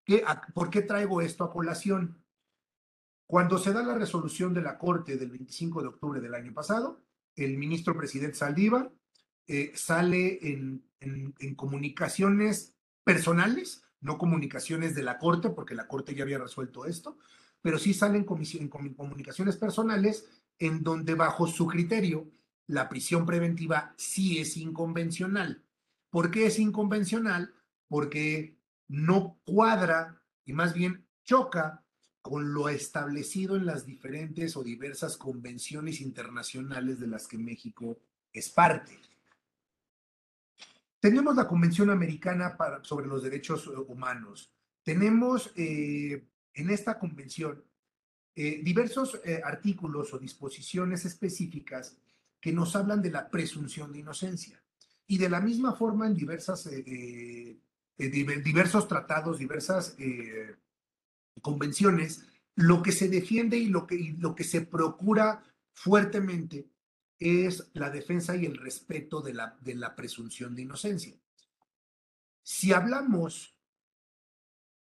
¿Qué, 0.03 0.23
¿Por 0.53 0.69
qué 0.71 0.81
traigo 0.81 1.21
esto 1.21 1.43
a 1.43 1.51
colación? 1.51 2.23
Cuando 3.27 3.59
se 3.59 3.71
da 3.71 3.83
la 3.83 3.93
resolución 3.93 4.53
de 4.53 4.61
la 4.61 4.79
Corte 4.79 5.15
del 5.15 5.29
25 5.29 5.81
de 5.81 5.87
octubre 5.89 6.19
del 6.19 6.33
año 6.33 6.53
pasado, 6.53 7.03
el 7.35 7.57
ministro 7.57 7.95
presidente 7.95 8.37
Saldívar 8.37 8.91
eh, 9.47 9.71
sale 9.75 10.39
en, 10.49 10.83
en, 10.99 11.35
en 11.39 11.55
comunicaciones 11.55 12.75
personales, 13.03 13.83
no 13.99 14.17
comunicaciones 14.17 14.95
de 14.95 15.03
la 15.03 15.19
Corte, 15.19 15.51
porque 15.51 15.75
la 15.75 15.87
Corte 15.87 16.15
ya 16.15 16.23
había 16.23 16.39
resuelto 16.39 16.85
esto, 16.85 17.19
pero 17.61 17.77
sí 17.77 17.93
salen 17.93 18.25
en 18.27 18.69
comunicaciones 18.69 19.55
personales 19.55 20.40
en 20.61 20.83
donde 20.83 21.15
bajo 21.15 21.47
su 21.47 21.65
criterio 21.65 22.29
la 22.67 22.87
prisión 22.87 23.25
preventiva 23.25 23.93
sí 23.97 24.37
es 24.37 24.55
inconvencional. 24.57 25.63
¿Por 26.11 26.29
qué 26.29 26.45
es 26.45 26.59
inconvencional? 26.59 27.53
Porque 27.87 28.55
no 28.87 29.39
cuadra 29.43 30.21
y 30.45 30.53
más 30.53 30.73
bien 30.73 31.05
choca 31.23 31.83
con 32.21 32.53
lo 32.53 32.69
establecido 32.69 33.55
en 33.55 33.65
las 33.65 33.87
diferentes 33.87 34.55
o 34.55 34.63
diversas 34.63 35.17
convenciones 35.17 35.99
internacionales 35.99 36.99
de 36.99 37.07
las 37.07 37.27
que 37.27 37.39
México 37.39 37.99
es 38.31 38.49
parte. 38.49 38.99
Tenemos 40.99 41.35
la 41.35 41.47
Convención 41.47 41.89
Americana 41.89 42.55
para, 42.55 42.83
sobre 42.83 43.07
los 43.07 43.23
Derechos 43.23 43.65
Humanos. 43.65 44.53
Tenemos 44.83 45.51
eh, 45.55 46.23
en 46.53 46.69
esta 46.69 46.99
convención 46.99 47.63
eh, 48.33 48.61
diversos 48.63 49.19
eh, 49.25 49.41
artículos 49.43 50.13
o 50.13 50.19
disposiciones 50.19 51.03
específicas 51.03 51.97
que 52.39 52.53
nos 52.53 52.75
hablan 52.77 53.01
de 53.01 53.11
la 53.11 53.29
presunción 53.29 53.91
de 53.91 53.99
inocencia. 53.99 54.63
Y 55.05 55.17
de 55.17 55.29
la 55.29 55.41
misma 55.41 55.73
forma 55.73 56.07
en 56.07 56.15
diversas, 56.15 56.65
eh, 56.67 57.59
diversos 57.97 58.87
tratados, 58.87 59.37
diversas 59.37 59.97
convenciones, 61.41 62.25
lo 62.55 62.81
que 62.81 62.93
se 62.93 63.09
defiende 63.09 63.57
y 63.57 63.67
lo 63.67 63.85
que, 63.85 64.15
lo 64.17 64.33
que 64.33 64.45
se 64.45 64.61
procura 64.61 65.43
fuertemente 65.73 66.69
es 67.19 67.69
la 67.73 67.89
defensa 67.89 68.35
y 68.37 68.45
el 68.45 68.55
respeto 68.55 69.21
de 69.21 69.33
la, 69.33 69.57
de 69.59 69.75
la 69.75 69.95
presunción 69.95 70.55
de 70.55 70.61
inocencia. 70.61 71.13
Si 72.41 72.71
hablamos 72.71 73.53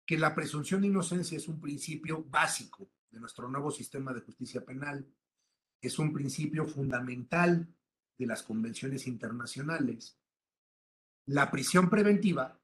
que 0.06 0.18
la 0.18 0.36
presunción 0.36 0.82
de 0.82 0.88
inocencia 0.88 1.38
es 1.38 1.47
un 1.47 1.60
principio 1.60 2.24
básico 2.24 2.88
de 3.12 3.20
nuestro 3.20 3.47
nuevo 3.47 3.72
sistema 3.72 4.14
de 4.14 4.22
justicia 4.22 4.64
penal, 4.66 5.07
es 5.82 5.97
un 5.99 6.14
principio 6.14 6.66
fundamental 6.66 7.68
de 8.18 8.26
las 8.26 8.43
convenciones 8.43 9.07
internacionales. 9.07 10.18
La 11.26 11.49
prisión 11.49 11.89
preventiva 11.89 12.60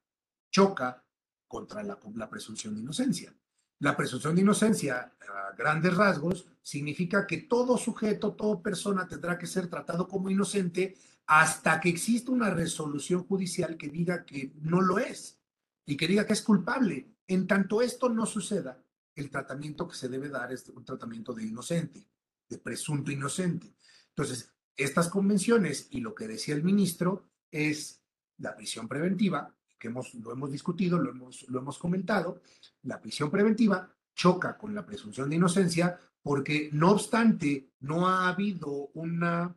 choca 0.50 1.04
contra 1.48 1.82
la, 1.82 1.98
presunción 2.28 2.74
de 2.74 2.80
inocencia. 2.80 3.34
La 3.78 3.96
presunción 3.96 4.34
de 4.34 4.42
inocencia, 4.42 5.16
a 5.20 5.54
grandes 5.56 5.96
rasgos, 5.96 6.46
significa 6.62 7.26
que 7.26 7.38
todo 7.38 7.78
sujeto, 7.78 8.34
toda 8.34 8.62
persona 8.62 9.06
tendrá 9.06 9.38
que 9.38 9.46
ser 9.46 9.68
tratado 9.68 10.08
como 10.08 10.30
inocente 10.30 10.96
hasta 11.26 11.80
que 11.80 11.88
exista 11.88 12.32
una 12.32 12.50
resolución 12.50 13.24
judicial 13.24 13.76
que 13.76 13.88
diga 13.88 14.24
que 14.24 14.52
no 14.60 14.80
lo 14.80 14.98
es 14.98 15.40
y 15.84 15.96
que 15.96 16.06
diga 16.06 16.26
que 16.26 16.32
es 16.32 16.42
culpable. 16.42 17.14
En 17.28 17.46
tanto 17.46 17.82
esto 17.82 18.08
no 18.08 18.26
suceda, 18.26 18.82
el 19.16 19.30
tratamiento 19.30 19.88
que 19.88 19.96
se 19.96 20.08
debe 20.08 20.28
dar 20.28 20.52
es 20.52 20.68
un 20.68 20.84
tratamiento 20.84 21.32
de 21.32 21.44
inocente, 21.44 22.06
de 22.48 22.58
presunto 22.58 23.10
inocente. 23.10 23.74
Entonces, 24.10 24.52
estas 24.76 25.08
convenciones 25.08 25.88
y 25.90 26.00
lo 26.00 26.14
que 26.14 26.28
decía 26.28 26.54
el 26.54 26.62
ministro 26.62 27.30
es 27.50 28.02
la 28.38 28.54
prisión 28.54 28.86
preventiva, 28.86 29.54
que 29.78 29.88
hemos, 29.88 30.14
lo 30.14 30.32
hemos 30.32 30.52
discutido, 30.52 30.98
lo 30.98 31.10
hemos, 31.10 31.48
lo 31.48 31.58
hemos 31.58 31.78
comentado, 31.78 32.42
la 32.82 33.00
prisión 33.00 33.30
preventiva 33.30 33.90
choca 34.14 34.56
con 34.56 34.74
la 34.74 34.84
presunción 34.84 35.28
de 35.28 35.36
inocencia 35.36 35.98
porque 36.22 36.70
no 36.72 36.92
obstante 36.92 37.70
no 37.80 38.08
ha 38.08 38.28
habido 38.28 38.90
una 38.94 39.54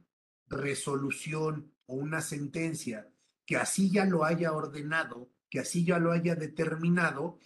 resolución 0.48 1.72
o 1.86 1.96
una 1.96 2.22
sentencia 2.22 3.10
que 3.46 3.58
así 3.58 3.92
ya 3.92 4.06
lo 4.06 4.24
haya 4.24 4.54
ordenado 4.54 5.30
que 5.50 5.60
así 5.60 5.84
ya 5.84 6.00
lo 6.00 6.12
haya 6.12 6.36
determinado, 6.36 7.40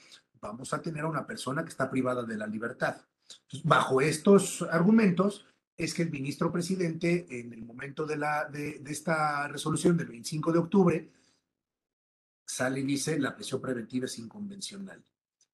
vamos 0.43 0.73
a 0.73 0.81
tener 0.81 1.03
a 1.03 1.07
una 1.07 1.25
persona 1.25 1.63
que 1.63 1.69
está 1.69 1.89
privada 1.89 2.23
de 2.23 2.37
la 2.37 2.47
libertad. 2.47 2.97
bajo 3.63 4.01
estos 4.01 4.61
argumentos 4.63 5.45
es 5.75 5.93
que 5.93 6.03
el 6.03 6.11
ministro 6.11 6.51
presidente, 6.51 7.25
en 7.29 7.53
el 7.53 7.63
momento 7.63 8.05
de, 8.05 8.17
la, 8.17 8.45
de, 8.45 8.79
de 8.79 8.91
esta 8.91 9.47
resolución 9.47 9.97
del 9.97 10.07
25 10.07 10.51
de 10.51 10.59
octubre, 10.59 11.09
sale 12.45 12.81
y 12.81 12.83
dice 12.83 13.19
la 13.19 13.35
prisión 13.35 13.59
preventiva 13.59 14.05
es 14.05 14.19
inconvencional. 14.19 15.03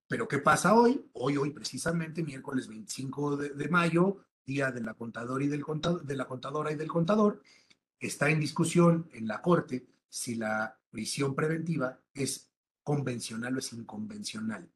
Pero 0.08 0.28
¿qué 0.28 0.40
pasa 0.40 0.74
hoy? 0.74 1.06
Hoy, 1.14 1.38
hoy 1.38 1.52
precisamente, 1.52 2.24
miércoles 2.24 2.68
25 2.68 3.38
de, 3.38 3.50
de 3.50 3.70
mayo, 3.70 4.26
día 4.46 4.72
de 4.72 4.82
la, 4.82 4.96
contadora 4.96 5.44
y 5.44 5.48
del 5.48 5.64
contador, 5.64 6.04
de 6.04 6.16
la 6.16 6.26
contadora 6.26 6.72
y 6.72 6.76
del 6.76 6.88
contador, 6.88 7.42
está 8.00 8.30
en 8.30 8.40
discusión 8.40 9.08
en 9.14 9.28
la 9.28 9.42
Corte 9.42 9.86
si 10.10 10.36
la 10.36 10.78
prisión 10.90 11.36
preventiva 11.36 12.00
es 12.14 12.50
convencional 12.84 13.56
o 13.56 13.60
es 13.60 13.72
inconvencional. 13.72 14.68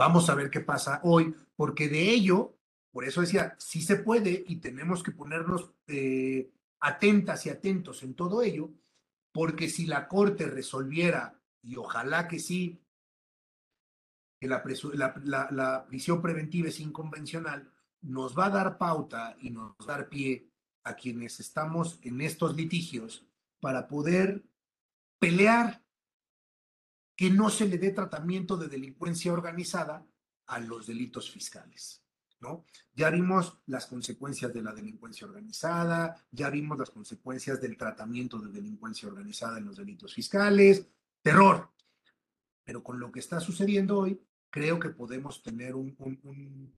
Vamos 0.00 0.30
a 0.30 0.34
ver 0.34 0.48
qué 0.48 0.60
pasa 0.60 1.02
hoy, 1.04 1.34
porque 1.54 1.90
de 1.90 2.08
ello, 2.08 2.56
por 2.90 3.04
eso 3.04 3.20
decía, 3.20 3.54
sí 3.58 3.82
se 3.82 3.96
puede 3.96 4.44
y 4.48 4.56
tenemos 4.56 5.02
que 5.02 5.12
ponernos 5.12 5.74
eh, 5.88 6.50
atentas 6.80 7.44
y 7.44 7.50
atentos 7.50 8.02
en 8.02 8.14
todo 8.14 8.40
ello, 8.40 8.70
porque 9.30 9.68
si 9.68 9.84
la 9.84 10.08
Corte 10.08 10.46
resolviera, 10.46 11.38
y 11.60 11.76
ojalá 11.76 12.28
que 12.28 12.38
sí, 12.38 12.80
que 14.40 14.48
la, 14.48 14.64
la, 14.94 15.48
la 15.50 15.84
prisión 15.86 16.22
preventiva 16.22 16.68
es 16.68 16.80
inconvencional, 16.80 17.70
nos 18.00 18.34
va 18.38 18.46
a 18.46 18.50
dar 18.50 18.78
pauta 18.78 19.36
y 19.42 19.50
nos 19.50 19.72
va 19.72 19.84
a 19.84 19.98
dar 19.98 20.08
pie 20.08 20.48
a 20.82 20.94
quienes 20.94 21.40
estamos 21.40 21.98
en 22.00 22.22
estos 22.22 22.56
litigios 22.56 23.26
para 23.60 23.86
poder 23.86 24.46
pelear 25.18 25.84
que 27.20 27.28
no 27.28 27.50
se 27.50 27.68
le 27.68 27.76
dé 27.76 27.90
tratamiento 27.90 28.56
de 28.56 28.66
delincuencia 28.66 29.30
organizada 29.30 30.06
a 30.46 30.58
los 30.58 30.86
delitos 30.86 31.30
fiscales. 31.30 32.02
¿no? 32.40 32.64
Ya 32.94 33.10
vimos 33.10 33.58
las 33.66 33.84
consecuencias 33.84 34.54
de 34.54 34.62
la 34.62 34.72
delincuencia 34.72 35.26
organizada, 35.26 36.16
ya 36.30 36.48
vimos 36.48 36.78
las 36.78 36.88
consecuencias 36.88 37.60
del 37.60 37.76
tratamiento 37.76 38.38
de 38.38 38.50
delincuencia 38.50 39.06
organizada 39.06 39.58
en 39.58 39.66
los 39.66 39.76
delitos 39.76 40.14
fiscales, 40.14 40.86
terror. 41.20 41.68
Pero 42.64 42.82
con 42.82 42.98
lo 42.98 43.12
que 43.12 43.20
está 43.20 43.38
sucediendo 43.38 43.98
hoy, 43.98 44.18
creo 44.48 44.78
que 44.78 44.88
podemos 44.88 45.42
tener 45.42 45.74
un, 45.74 45.94
un, 45.98 46.72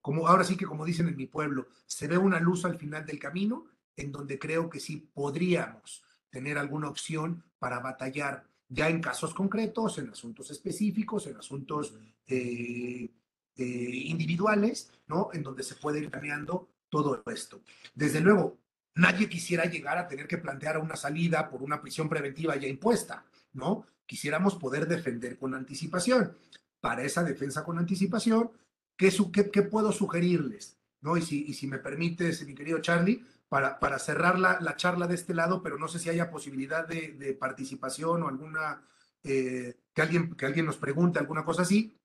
como 0.00 0.26
ahora 0.26 0.44
sí 0.44 0.56
que 0.56 0.64
como 0.64 0.86
dicen 0.86 1.06
en 1.06 1.16
mi 1.18 1.26
pueblo, 1.26 1.68
se 1.84 2.08
ve 2.08 2.16
una 2.16 2.40
luz 2.40 2.64
al 2.64 2.78
final 2.78 3.04
del 3.04 3.18
camino 3.18 3.66
en 3.94 4.10
donde 4.10 4.38
creo 4.38 4.70
que 4.70 4.80
sí 4.80 5.10
podríamos 5.12 6.02
tener 6.30 6.58
alguna 6.58 6.88
opción 6.88 7.44
para 7.58 7.80
batallar 7.80 8.44
ya 8.68 8.88
en 8.88 9.00
casos 9.00 9.34
concretos, 9.34 9.98
en 9.98 10.10
asuntos 10.10 10.50
específicos, 10.50 11.26
en 11.26 11.36
asuntos 11.36 11.94
eh, 12.26 13.10
eh, 13.56 13.62
individuales, 14.04 14.92
¿no? 15.06 15.30
En 15.32 15.42
donde 15.42 15.62
se 15.62 15.74
puede 15.76 16.00
ir 16.00 16.10
planeando 16.10 16.68
todo 16.90 17.22
esto. 17.26 17.62
Desde 17.94 18.20
luego, 18.20 18.58
nadie 18.94 19.28
quisiera 19.28 19.64
llegar 19.64 19.98
a 19.98 20.06
tener 20.06 20.26
que 20.26 20.38
plantear 20.38 20.78
una 20.78 20.96
salida 20.96 21.48
por 21.48 21.62
una 21.62 21.80
prisión 21.80 22.08
preventiva 22.08 22.56
ya 22.56 22.68
impuesta, 22.68 23.24
¿no? 23.54 23.86
Quisiéramos 24.06 24.54
poder 24.56 24.86
defender 24.86 25.38
con 25.38 25.54
anticipación. 25.54 26.36
Para 26.80 27.02
esa 27.02 27.24
defensa 27.24 27.64
con 27.64 27.78
anticipación, 27.78 28.50
¿qué, 28.96 29.12
qué, 29.32 29.50
qué 29.50 29.62
puedo 29.62 29.92
sugerirles? 29.92 30.76
¿No? 31.00 31.16
Y 31.16 31.22
si, 31.22 31.44
y 31.46 31.54
si 31.54 31.66
me 31.66 31.78
permites, 31.78 32.44
mi 32.44 32.54
querido 32.54 32.80
Charlie, 32.80 33.24
para, 33.48 33.78
para 33.80 33.98
cerrar 33.98 34.38
la, 34.38 34.60
la, 34.60 34.76
charla 34.76 35.06
de 35.06 35.14
este 35.14 35.34
lado, 35.34 35.62
pero 35.62 35.78
no 35.78 35.88
sé 35.88 35.98
si 35.98 36.10
haya 36.10 36.30
posibilidad 36.30 36.86
de, 36.86 37.36
participación 37.40 38.22
o 38.22 38.28
alguna, 38.28 38.86
eh, 39.22 39.80
que, 39.92 40.02
alguien, 40.02 40.34
que 40.34 40.46
alguien 40.46 40.66
nos 40.66 40.76
pregunte, 40.76 41.18
alguna 41.18 41.44
cosa 41.44 41.62
así. 41.62 41.98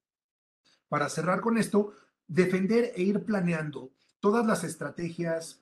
Para 0.88 1.10
cerrar 1.10 1.42
con 1.42 1.58
esto, 1.58 1.94
defender 2.28 2.94
e 2.96 3.04
ir 3.04 3.24
planeando 3.24 3.92
todas 4.20 4.46
las 4.46 4.64
estrategias 4.64 5.62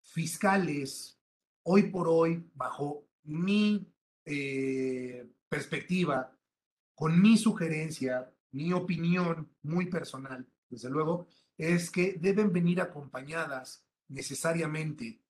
fiscales 0.00 1.18
hoy 1.62 1.84
por 1.84 2.08
hoy, 2.08 2.48
bajo 2.54 3.06
mi 3.24 3.92
eh, 4.24 5.28
perspectiva, 5.48 6.32
con 6.94 7.20
mi 7.20 7.36
sugerencia, 7.36 8.30
mi 8.52 8.72
opinión 8.72 9.50
muy 9.62 9.86
personal, 9.86 10.46
desde 10.68 10.90
luego, 10.90 11.26
es 11.56 11.90
que 11.90 12.14
deben 12.20 12.52
venir 12.52 12.80
acompañadas 12.80 13.84
necesariamente 14.10 15.22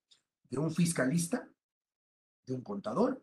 de 0.48 0.58
un 0.58 0.74
fiscalista, 0.74 1.48
de 2.46 2.54
un 2.54 2.62
contador, 2.62 3.22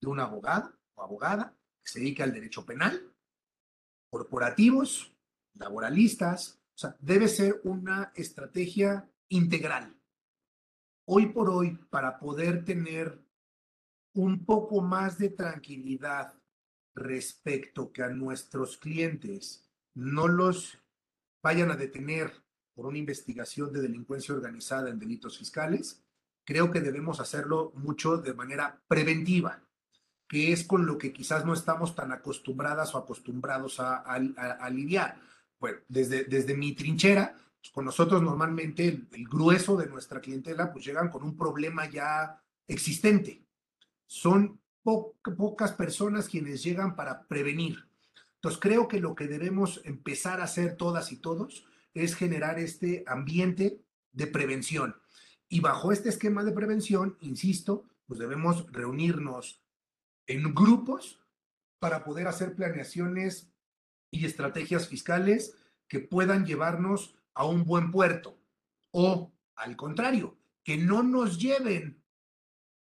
de 0.00 0.08
un 0.08 0.20
abogado 0.20 0.72
o 0.94 1.02
abogada 1.02 1.56
que 1.82 1.90
se 1.90 2.00
dedique 2.00 2.22
al 2.22 2.32
derecho 2.32 2.64
penal, 2.64 3.12
corporativos, 4.10 5.16
laboralistas, 5.54 6.60
o 6.74 6.78
sea, 6.78 6.96
debe 7.00 7.28
ser 7.28 7.60
una 7.64 8.12
estrategia 8.14 9.10
integral. 9.28 9.96
Hoy 11.06 11.26
por 11.26 11.50
hoy, 11.50 11.76
para 11.90 12.18
poder 12.18 12.64
tener 12.64 13.20
un 14.14 14.44
poco 14.44 14.82
más 14.82 15.18
de 15.18 15.30
tranquilidad 15.30 16.38
respecto 16.94 17.90
que 17.92 18.02
a 18.02 18.10
nuestros 18.10 18.76
clientes 18.76 19.68
no 19.94 20.28
los 20.28 20.78
vayan 21.42 21.70
a 21.70 21.76
detener 21.76 22.32
por 22.74 22.86
una 22.86 22.98
investigación 22.98 23.72
de 23.72 23.82
delincuencia 23.82 24.34
organizada 24.34 24.90
en 24.90 24.98
delitos 24.98 25.38
fiscales, 25.38 26.02
creo 26.44 26.70
que 26.70 26.80
debemos 26.80 27.20
hacerlo 27.20 27.72
mucho 27.76 28.16
de 28.16 28.34
manera 28.34 28.80
preventiva, 28.88 29.62
que 30.28 30.52
es 30.52 30.64
con 30.64 30.86
lo 30.86 30.98
que 30.98 31.12
quizás 31.12 31.44
no 31.44 31.52
estamos 31.52 31.94
tan 31.94 32.12
acostumbradas 32.12 32.94
o 32.94 32.98
acostumbrados 32.98 33.78
a, 33.78 34.70
lidiar. 34.70 35.20
Bueno, 35.60 35.78
desde, 35.88 36.24
desde 36.24 36.56
mi 36.56 36.72
trinchera, 36.72 37.36
pues, 37.60 37.70
con 37.70 37.84
nosotros 37.84 38.22
normalmente 38.22 38.88
el, 38.88 39.08
el, 39.12 39.24
grueso 39.24 39.76
de 39.76 39.86
nuestra 39.86 40.20
clientela 40.20 40.72
pues 40.72 40.84
llegan 40.84 41.10
con 41.10 41.22
un 41.22 41.36
problema 41.36 41.88
ya 41.88 42.42
existente. 42.66 43.44
Son 44.06 44.60
pocas 44.82 45.72
personas 45.72 46.28
quienes 46.28 46.62
llegan 46.62 46.96
para 46.96 47.22
prevenir. 47.28 47.86
Entonces 48.36 48.60
creo 48.60 48.88
que 48.88 48.98
lo 48.98 49.14
que 49.14 49.28
debemos 49.28 49.80
empezar 49.84 50.40
a 50.40 50.44
hacer 50.44 50.76
todas 50.76 51.12
y 51.12 51.18
todos 51.18 51.64
es 51.94 52.14
generar 52.14 52.58
este 52.58 53.04
ambiente 53.06 53.82
de 54.12 54.26
prevención. 54.26 54.96
Y 55.48 55.60
bajo 55.60 55.92
este 55.92 56.08
esquema 56.08 56.44
de 56.44 56.52
prevención, 56.52 57.16
insisto, 57.20 57.84
pues 58.06 58.18
debemos 58.18 58.70
reunirnos 58.72 59.62
en 60.26 60.54
grupos 60.54 61.20
para 61.78 62.04
poder 62.04 62.28
hacer 62.28 62.54
planeaciones 62.54 63.52
y 64.10 64.24
estrategias 64.24 64.88
fiscales 64.88 65.56
que 65.88 66.00
puedan 66.00 66.46
llevarnos 66.46 67.16
a 67.34 67.44
un 67.44 67.64
buen 67.64 67.90
puerto. 67.90 68.38
O, 68.92 69.32
al 69.56 69.76
contrario, 69.76 70.38
que 70.62 70.76
no 70.76 71.02
nos 71.02 71.38
lleven 71.38 72.02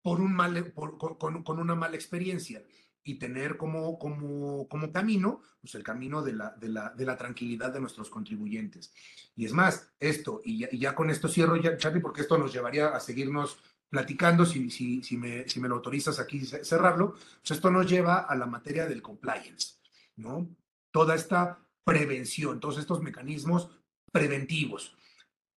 por 0.01 0.19
un 0.19 0.33
mal, 0.33 0.73
con, 0.73 0.97
con, 0.97 1.59
una 1.59 1.75
mala 1.75 1.95
experiencia 1.95 2.63
y 3.03 3.15
tener 3.15 3.57
como, 3.57 3.97
como, 3.97 4.67
como 4.67 4.91
camino, 4.91 5.41
pues 5.59 5.75
el 5.75 5.83
camino 5.83 6.21
de 6.21 6.33
la, 6.33 6.51
de, 6.51 6.69
la, 6.69 6.89
de 6.89 7.05
la 7.05 7.17
tranquilidad 7.17 7.73
de 7.73 7.79
nuestros 7.79 8.09
contribuyentes. 8.09 8.93
Y 9.35 9.45
es 9.45 9.53
más, 9.53 9.91
esto, 9.99 10.41
y 10.43 10.77
ya, 10.77 10.93
con 10.93 11.09
esto 11.09 11.27
cierro, 11.27 11.55
ya, 11.55 11.77
Charlie, 11.77 12.01
porque 12.01 12.21
esto 12.21 12.37
nos 12.37 12.53
llevaría 12.53 12.89
a 12.89 12.99
seguirnos 12.99 13.57
platicando, 13.89 14.45
si, 14.45 14.69
si, 14.69 15.03
si, 15.03 15.17
me, 15.17 15.47
si 15.49 15.59
me 15.59 15.67
lo 15.67 15.75
autorizas 15.75 16.19
aquí 16.19 16.45
cerrarlo, 16.45 17.13
pues 17.13 17.51
esto 17.51 17.69
nos 17.71 17.89
lleva 17.89 18.19
a 18.19 18.35
la 18.35 18.45
materia 18.45 18.85
del 18.85 19.01
compliance, 19.01 19.79
¿no? 20.15 20.47
Toda 20.91 21.15
esta 21.15 21.59
prevención, 21.83 22.59
todos 22.59 22.77
estos 22.77 23.01
mecanismos 23.01 23.69
preventivos. 24.11 24.95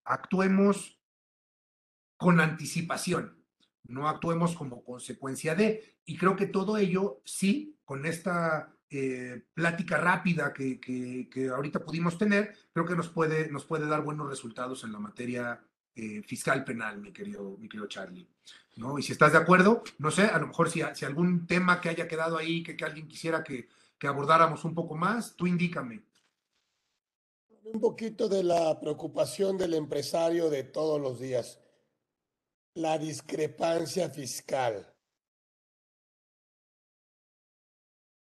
Actuemos 0.05 0.99
con 2.16 2.40
anticipación, 2.40 3.43
no 3.85 4.09
actuemos 4.09 4.55
como 4.57 4.82
consecuencia 4.82 5.55
de. 5.55 5.97
Y 6.05 6.16
creo 6.16 6.37
que 6.37 6.47
todo 6.47 6.76
ello, 6.76 7.20
sí, 7.24 7.76
con 7.85 8.07
esta 8.07 8.74
eh, 8.91 9.43
plática 9.55 9.99
rápida 9.99 10.53
que, 10.53 10.80
que, 10.80 11.49
ahorita 11.49 11.80
pudimos 11.80 12.18
tener, 12.18 12.55
creo 12.72 12.87
que 12.87 12.97
nos 12.97 13.09
puede, 13.09 13.51
nos 13.51 13.64
puede 13.64 13.87
dar 13.87 14.03
buenos 14.03 14.28
resultados 14.28 14.85
en 14.85 14.93
la 14.93 14.99
materia 14.99 15.61
eh, 15.95 16.22
fiscal 16.22 16.64
penal, 16.64 17.01
mi 17.01 17.12
querido, 17.12 17.57
mi 17.59 17.68
querido 17.68 17.89
Charlie. 17.89 18.28
¿no? 18.76 18.99
Y 18.99 19.03
si 19.03 19.12
estás 19.12 19.32
de 19.32 19.39
acuerdo, 19.39 19.82
no 19.99 20.11
sé, 20.11 20.24
a 20.24 20.39
lo 20.39 20.49
mejor 20.49 20.70
si, 20.70 20.82
si 20.95 21.05
algún 21.05 21.47
tema 21.47 21.80
que 21.80 21.89
haya 21.89 22.09
quedado 22.09 22.37
ahí, 22.37 22.62
que, 22.62 22.76
que 22.76 22.85
alguien 22.85 23.09
quisiera 23.09 23.45
que, 23.45 23.68
que 23.99 24.07
abordáramos 24.07 24.64
un 24.64 24.74
poco 24.74 24.95
más, 24.97 25.37
tú 25.37 25.47
indícame. 25.47 26.03
Un 27.64 27.80
poquito 27.80 28.28
de 28.28 28.45
la 28.45 28.78
preocupación 28.78 29.57
del 29.57 29.74
empresario 29.74 30.51
de 30.51 30.64
todos 30.64 31.01
los 31.01 31.18
días 31.18 31.61
la 32.75 32.99
discrepancia 32.99 34.11
fiscal. 34.11 34.93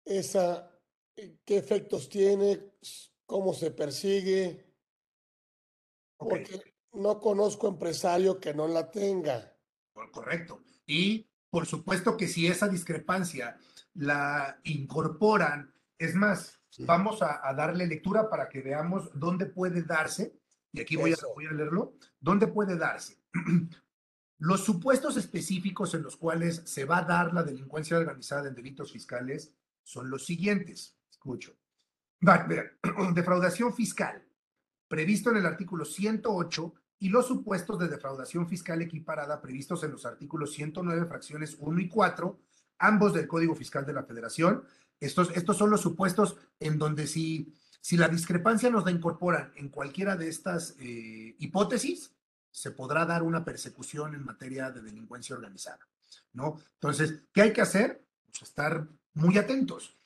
Esa, 0.05 0.71
eh, 1.15 1.39
¿qué 1.45 1.57
efectos 1.57 2.09
tiene? 2.09 2.73
¿Cómo 3.25 3.53
se 3.53 3.71
persigue? 3.71 4.73
Porque 6.17 6.73
no 6.93 7.19
conozco 7.19 7.67
empresario 7.67 8.39
que 8.39 8.53
no 8.53 8.67
la 8.67 8.89
tenga. 8.89 9.55
Correcto. 10.11 10.63
Y 10.85 11.29
por 11.49 11.65
supuesto 11.65 12.17
que 12.17 12.27
si 12.27 12.47
esa 12.47 12.67
discrepancia 12.67 13.57
la 13.93 14.59
incorporan, 14.63 15.73
es 15.97 16.15
más, 16.15 16.59
vamos 16.79 17.21
a, 17.21 17.41
darle 17.53 17.85
lectura 17.85 18.29
para 18.29 18.47
que 18.47 18.61
veamos 18.61 19.09
dónde 19.13 19.45
puede 19.45 19.83
darse, 19.83 20.39
y 20.71 20.81
aquí 20.81 20.95
voy 20.95 21.13
a, 21.13 21.15
voy 21.35 21.45
a 21.45 21.51
leerlo, 21.51 21.93
dónde 22.19 22.47
puede 22.47 22.77
darse. 22.77 23.17
Los 24.39 24.63
supuestos 24.63 25.17
específicos 25.17 25.93
en 25.93 26.03
los 26.03 26.15
cuales 26.15 26.61
se 26.65 26.85
va 26.85 26.99
a 26.99 27.03
dar 27.03 27.33
la 27.33 27.43
delincuencia 27.43 27.97
organizada 27.97 28.47
en 28.47 28.55
delitos 28.55 28.93
fiscales 28.93 29.53
son 29.83 30.09
los 30.09 30.25
siguientes. 30.25 30.95
Escucho. 31.11 31.55
Defraudación 33.13 33.73
fiscal, 33.73 34.23
previsto 34.87 35.29
en 35.29 35.37
el 35.37 35.45
artículo 35.45 35.83
108, 35.83 36.73
y 36.99 37.09
los 37.09 37.27
supuestos 37.27 37.79
de 37.79 37.87
defraudación 37.87 38.47
fiscal 38.47 38.81
equiparada 38.81 39.41
previstos 39.41 39.83
en 39.83 39.91
los 39.91 40.05
artículos 40.05 40.51
109, 40.53 41.05
fracciones 41.05 41.55
1 41.59 41.79
y 41.79 41.87
4, 41.87 42.39
ambos 42.79 43.13
del 43.13 43.27
Código 43.27 43.55
Fiscal 43.55 43.85
de 43.85 43.93
la 43.93 44.03
Federación. 44.03 44.63
Estos, 44.99 45.31
estos 45.35 45.57
son 45.57 45.69
los 45.69 45.81
supuestos 45.81 46.37
en 46.59 46.77
donde 46.77 47.07
si, 47.07 47.53
si 47.79 47.95
la 47.95 48.09
discrepancia 48.09 48.69
nos 48.69 48.83
la 48.83 48.91
incorporan 48.91 49.53
en 49.55 49.69
cualquiera 49.69 50.17
de 50.17 50.27
estas 50.27 50.75
eh, 50.79 51.35
hipótesis, 51.39 52.13
se 52.51 52.71
podrá 52.71 53.05
dar 53.05 53.23
una 53.23 53.43
persecución 53.43 54.15
en 54.15 54.25
materia 54.25 54.71
de 54.71 54.81
delincuencia 54.81 55.35
organizada, 55.35 55.87
¿no? 56.33 56.59
Entonces, 56.73 57.23
¿qué 57.33 57.41
hay 57.41 57.53
que 57.53 57.61
hacer? 57.61 58.05
Pues 58.25 58.43
estar 58.43 58.87
muy 59.13 59.37
atentos. 59.37 59.97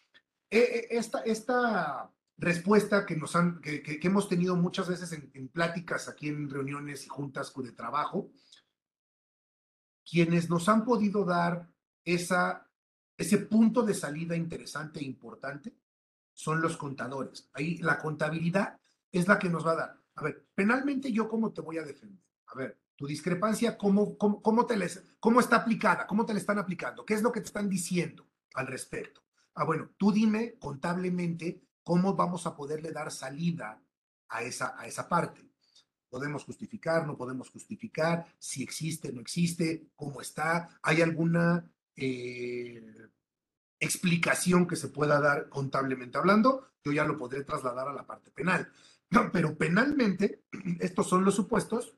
E, 0.49 0.59
e, 0.59 0.97
esta, 0.97 1.19
esta 1.21 2.11
respuesta 2.37 3.05
que, 3.05 3.15
nos 3.15 3.35
han, 3.35 3.61
que, 3.61 3.81
que, 3.81 3.99
hemos 4.03 4.27
tenido 4.27 4.55
muchas 4.55 4.87
veces 4.87 5.11
en, 5.13 5.47
pláticas 5.49 6.09
aquí 6.09 6.29
en 6.29 6.49
reuniones 6.49 7.05
y 7.05 7.09
juntas 7.09 7.53
de 7.55 7.71
trabajo, 7.71 8.31
quienes 10.09 10.49
nos 10.49 10.67
han 10.69 10.83
podido 10.83 11.23
dar 11.25 11.69
esa, 12.03 12.69
ese 13.17 13.37
punto 13.37 13.83
de 13.83 13.93
salida 13.93 14.35
interesante 14.35 14.99
e 14.99 15.05
importante 15.05 15.75
son 16.33 16.61
los 16.61 16.77
contadores. 16.77 17.49
Ahí 17.53 17.77
la 17.77 17.99
contabilidad 17.99 18.79
es 19.11 19.27
la 19.27 19.39
que 19.39 19.49
nos 19.49 19.65
va 19.65 19.71
a 19.71 19.75
dar. 19.75 20.01
A 20.15 20.23
ver, 20.23 20.45
penalmente 20.53 21.11
yo 21.11 21.29
cómo 21.29 21.53
te 21.53 21.61
voy 21.61 21.77
a 21.77 21.83
defender. 21.83 22.22
A 22.47 22.55
ver, 22.55 22.77
tu 22.95 23.07
discrepancia, 23.07 23.77
¿cómo, 23.77 24.17
cómo, 24.17 24.65
te 24.65 24.77
les, 24.77 25.03
¿cómo 25.19 25.39
está 25.39 25.57
aplicada? 25.57 26.05
¿Cómo 26.07 26.25
te 26.25 26.33
la 26.33 26.39
están 26.39 26.59
aplicando? 26.59 27.05
¿Qué 27.05 27.13
es 27.13 27.21
lo 27.21 27.31
que 27.31 27.41
te 27.41 27.47
están 27.47 27.69
diciendo 27.69 28.27
al 28.53 28.67
respecto? 28.67 29.21
Ah, 29.55 29.65
bueno, 29.65 29.91
tú 29.97 30.11
dime 30.11 30.55
contablemente 30.59 31.61
cómo 31.83 32.15
vamos 32.15 32.45
a 32.45 32.55
poderle 32.55 32.91
dar 32.91 33.11
salida 33.11 33.81
a 34.29 34.43
esa, 34.43 34.79
a 34.79 34.87
esa 34.87 35.07
parte. 35.07 35.49
Podemos 36.09 36.43
justificar, 36.43 37.07
no 37.07 37.17
podemos 37.17 37.49
justificar, 37.49 38.25
si 38.37 38.63
existe, 38.63 39.11
no 39.11 39.21
existe, 39.21 39.87
cómo 39.95 40.21
está, 40.21 40.69
hay 40.83 41.01
alguna 41.01 41.67
eh, 41.95 43.09
explicación 43.79 44.67
que 44.67 44.75
se 44.75 44.89
pueda 44.89 45.19
dar 45.19 45.49
contablemente 45.49 46.17
hablando, 46.17 46.69
yo 46.83 46.91
ya 46.91 47.03
lo 47.03 47.17
podré 47.17 47.43
trasladar 47.43 47.87
a 47.87 47.93
la 47.93 48.05
parte 48.05 48.31
penal. 48.31 48.71
pero 49.31 49.57
penalmente, 49.57 50.43
estos 50.79 51.09
son 51.09 51.25
los 51.25 51.35
supuestos 51.35 51.97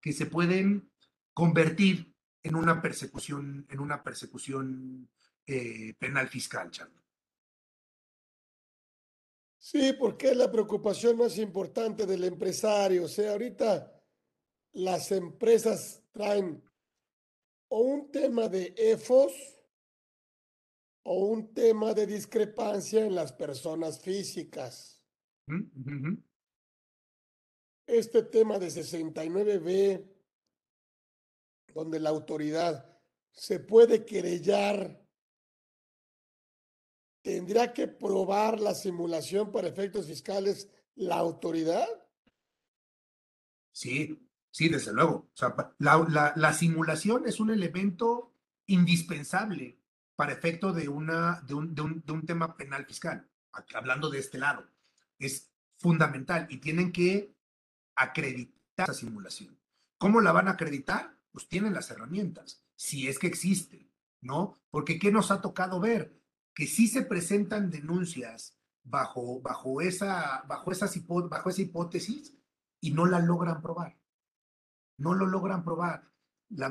que 0.00 0.12
se 0.12 0.26
pueden 0.26 0.90
convertir 1.34 2.14
en 2.42 2.54
una 2.56 2.80
persecución, 2.80 3.66
en 3.68 3.80
una 3.80 4.02
persecución 4.02 5.08
eh, 5.46 5.94
penal 5.98 6.28
fiscal, 6.28 6.70
Charlie. 6.70 7.00
Sí, 9.58 9.92
porque 9.98 10.30
es 10.30 10.36
la 10.36 10.50
preocupación 10.50 11.18
más 11.18 11.36
importante 11.36 12.06
del 12.06 12.24
empresario. 12.24 13.04
O 13.04 13.08
sea, 13.08 13.32
ahorita 13.32 13.92
las 14.72 15.12
empresas 15.12 16.02
traen 16.12 16.62
o 17.68 17.80
un 17.80 18.10
tema 18.10 18.48
de 18.48 18.74
EFOS 18.76 19.32
o 21.04 21.26
un 21.26 21.52
tema 21.52 21.92
de 21.92 22.06
discrepancia 22.06 23.04
en 23.04 23.14
las 23.14 23.32
personas 23.32 24.00
físicas 24.00 25.04
este 27.90 28.22
tema 28.22 28.58
de 28.58 28.68
69B, 28.68 30.06
donde 31.74 32.00
la 32.00 32.10
autoridad 32.10 32.90
se 33.32 33.60
puede 33.60 34.04
querellar, 34.04 35.02
¿tendrá 37.22 37.72
que 37.72 37.88
probar 37.88 38.60
la 38.60 38.74
simulación 38.74 39.52
para 39.52 39.68
efectos 39.68 40.06
fiscales 40.06 40.68
la 40.94 41.16
autoridad? 41.16 41.86
Sí, 43.72 44.28
sí, 44.50 44.68
desde 44.68 44.92
luego. 44.92 45.30
Sea, 45.34 45.54
la, 45.78 46.32
la, 46.36 46.52
simulación 46.52 47.26
es 47.26 47.40
un 47.40 47.50
elemento 47.50 48.34
indispensable 48.66 49.78
para 50.16 50.32
efecto 50.32 50.72
de, 50.72 50.88
una, 50.88 51.40
de, 51.46 51.54
un, 51.54 51.74
de, 51.74 51.82
un, 51.82 52.02
de 52.04 52.12
un 52.12 52.26
tema 52.26 52.56
penal 52.56 52.84
fiscal, 52.84 53.28
hablando 53.74 54.10
de 54.10 54.18
este 54.18 54.38
lado. 54.38 54.68
Es 55.18 55.50
fundamental 55.78 56.46
y 56.50 56.58
tienen 56.58 56.92
que 56.92 57.34
acreditar 58.02 58.88
esa 58.88 58.94
simulación. 58.94 59.58
¿Cómo 59.98 60.20
la 60.20 60.32
van 60.32 60.48
a 60.48 60.52
acreditar? 60.52 61.16
Pues 61.32 61.48
tienen 61.48 61.74
las 61.74 61.90
herramientas, 61.90 62.64
si 62.74 63.08
es 63.08 63.18
que 63.18 63.26
existen, 63.26 63.90
¿no? 64.20 64.56
Porque 64.70 64.98
¿qué 64.98 65.12
nos 65.12 65.30
ha 65.30 65.40
tocado 65.40 65.80
ver? 65.80 66.18
Que 66.54 66.66
sí 66.66 66.88
se 66.88 67.02
presentan 67.02 67.70
denuncias 67.70 68.56
bajo, 68.82 69.40
bajo, 69.40 69.80
esa, 69.80 70.42
bajo, 70.46 70.72
esas 70.72 70.96
bajo 71.28 71.50
esa 71.50 71.62
hipótesis 71.62 72.34
y 72.80 72.92
no 72.92 73.06
la 73.06 73.20
logran 73.20 73.60
probar. 73.60 73.98
No 74.96 75.14
lo 75.14 75.26
logran 75.26 75.64
probar. 75.64 76.10
La, 76.48 76.68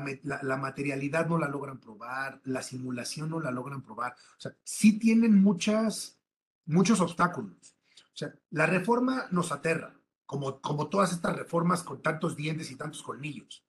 materialidad 0.57 1.27
no 1.27 1.37
la 1.37 1.47
logran 1.47 1.79
probar, 1.79 2.41
la 2.43 2.61
simulación 2.61 3.29
no 3.29 3.39
la 3.39 3.51
logran 3.51 3.81
probar. 3.81 4.13
O 4.37 4.41
sea, 4.41 4.53
sí 4.63 4.99
tienen 4.99 5.41
muchas, 5.41 6.19
muchos 6.65 6.99
obstáculos. 6.99 7.75
O 7.95 8.17
sea, 8.19 8.33
la 8.49 8.65
reforma 8.65 9.27
nos 9.31 9.53
aterra, 9.53 9.98
como, 10.29 10.61
como 10.61 10.89
todas 10.89 11.11
estas 11.11 11.35
reformas 11.35 11.81
con 11.81 12.03
tantos 12.03 12.35
dientes 12.35 12.69
y 12.69 12.75
tantos 12.75 13.01
colmillos. 13.01 13.65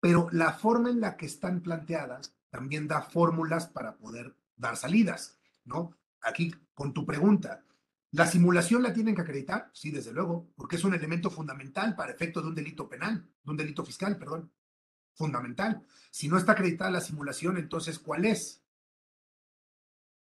Pero 0.00 0.26
la 0.32 0.54
forma 0.54 0.88
en 0.88 1.02
la 1.02 1.18
que 1.18 1.26
están 1.26 1.60
planteadas 1.60 2.34
también 2.48 2.88
da 2.88 3.02
fórmulas 3.02 3.66
para 3.66 3.98
poder 3.98 4.34
dar 4.56 4.78
salidas, 4.78 5.38
¿no? 5.66 5.94
Aquí, 6.22 6.50
con 6.72 6.94
tu 6.94 7.04
pregunta, 7.04 7.66
¿la 8.10 8.26
simulación 8.26 8.82
la 8.82 8.94
tienen 8.94 9.14
que 9.14 9.20
acreditar? 9.20 9.70
Sí, 9.74 9.90
desde 9.90 10.14
luego, 10.14 10.50
porque 10.56 10.76
es 10.76 10.84
un 10.84 10.94
elemento 10.94 11.28
fundamental 11.28 11.94
para 11.94 12.12
efecto 12.12 12.40
de 12.40 12.48
un 12.48 12.54
delito 12.54 12.88
penal, 12.88 13.28
de 13.42 13.50
un 13.50 13.58
delito 13.58 13.84
fiscal, 13.84 14.16
perdón. 14.16 14.50
Fundamental. 15.12 15.84
Si 16.10 16.26
no 16.26 16.38
está 16.38 16.52
acreditada 16.52 16.90
la 16.90 17.02
simulación, 17.02 17.58
entonces, 17.58 17.98
¿cuál 17.98 18.24
es? 18.24 18.64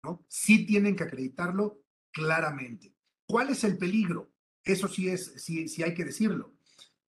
¿No? 0.04 0.24
Sí 0.30 0.66
tienen 0.66 0.96
que 0.96 1.04
acreditarlo 1.04 1.82
claramente. 2.14 2.96
¿Cuál 3.28 3.50
es 3.50 3.66
el 3.66 3.78
peligro? 3.78 4.32
Eso 4.70 4.88
sí 4.88 5.10
es, 5.10 5.34
sí, 5.38 5.68
sí 5.68 5.82
hay 5.82 5.96
que 5.96 6.06
decirlo. 6.06 6.54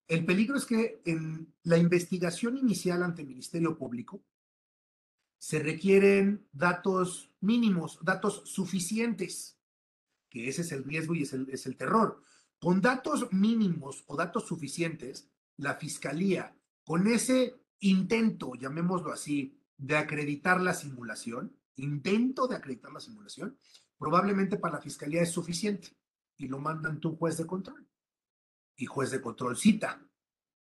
El 0.08 0.24
peligro 0.24 0.56
es 0.56 0.66
que 0.66 1.00
en 1.04 1.54
la 1.62 1.78
investigación 1.78 2.58
inicial 2.58 3.04
ante 3.04 3.22
el 3.22 3.28
Ministerio 3.28 3.78
Público 3.78 4.24
se 5.38 5.60
requieren 5.60 6.44
datos 6.52 7.30
mínimos, 7.40 8.00
datos 8.02 8.42
suficientes, 8.46 9.60
que 10.28 10.48
ese 10.48 10.62
es 10.62 10.72
el 10.72 10.82
riesgo 10.82 11.14
y 11.14 11.22
es 11.22 11.32
el, 11.34 11.48
es 11.50 11.66
el 11.66 11.76
terror. 11.76 12.24
Con 12.58 12.80
datos 12.80 13.32
mínimos 13.32 14.02
o 14.08 14.16
datos 14.16 14.48
suficientes, 14.48 15.30
la 15.56 15.76
Fiscalía, 15.76 16.56
con 16.84 17.06
ese 17.06 17.54
intento, 17.78 18.54
llamémoslo 18.56 19.12
así, 19.12 19.56
de 19.76 19.96
acreditar 19.96 20.60
la 20.60 20.74
simulación, 20.74 21.56
intento 21.76 22.48
de 22.48 22.56
acreditar 22.56 22.92
la 22.92 23.00
simulación, 23.00 23.56
probablemente 23.98 24.56
para 24.56 24.74
la 24.74 24.82
Fiscalía 24.82 25.22
es 25.22 25.30
suficiente 25.30 26.01
y 26.42 26.48
lo 26.48 26.58
mandan 26.58 26.98
tu 26.98 27.16
juez 27.16 27.36
de 27.36 27.46
control. 27.46 27.86
Y 28.76 28.86
juez 28.86 29.12
de 29.12 29.20
control 29.20 29.56
cita. 29.56 30.04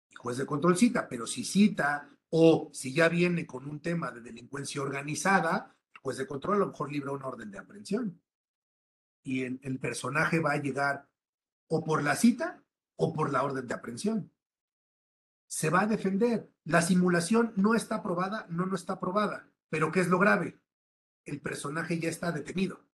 Y 0.09 0.15
juez 0.15 0.37
de 0.37 0.45
control 0.47 0.75
cita, 0.75 1.07
pero 1.07 1.27
si 1.27 1.43
cita 1.43 2.09
o 2.29 2.71
si 2.73 2.91
ya 2.91 3.07
viene 3.07 3.45
con 3.45 3.67
un 3.67 3.79
tema 3.79 4.11
de 4.11 4.21
delincuencia 4.21 4.81
organizada, 4.81 5.75
juez 6.01 6.17
de 6.17 6.25
control 6.25 6.55
a 6.55 6.59
lo 6.59 6.67
mejor 6.67 6.91
libra 6.91 7.11
una 7.11 7.27
orden 7.27 7.51
de 7.51 7.59
aprehensión. 7.59 8.19
Y 9.21 9.43
el, 9.43 9.59
el 9.61 9.79
personaje 9.79 10.39
va 10.39 10.53
a 10.53 10.61
llegar 10.61 11.07
o 11.67 11.83
por 11.83 12.01
la 12.03 12.15
cita 12.15 12.63
o 12.95 13.13
por 13.13 13.31
la 13.31 13.43
orden 13.43 13.67
de 13.67 13.75
aprehensión. 13.75 14.31
Se 15.45 15.69
va 15.69 15.81
a 15.81 15.87
defender. 15.87 16.51
La 16.63 16.81
simulación 16.81 17.53
no 17.55 17.75
está 17.75 17.97
aprobada, 17.97 18.47
no, 18.49 18.65
no 18.65 18.75
está 18.75 18.93
aprobada. 18.93 19.51
Pero 19.69 19.91
¿qué 19.91 19.99
es 19.99 20.07
lo 20.07 20.17
grave? 20.17 20.59
El 21.25 21.41
personaje 21.41 21.99
ya 21.99 22.09
está 22.09 22.31
detenido 22.31 22.88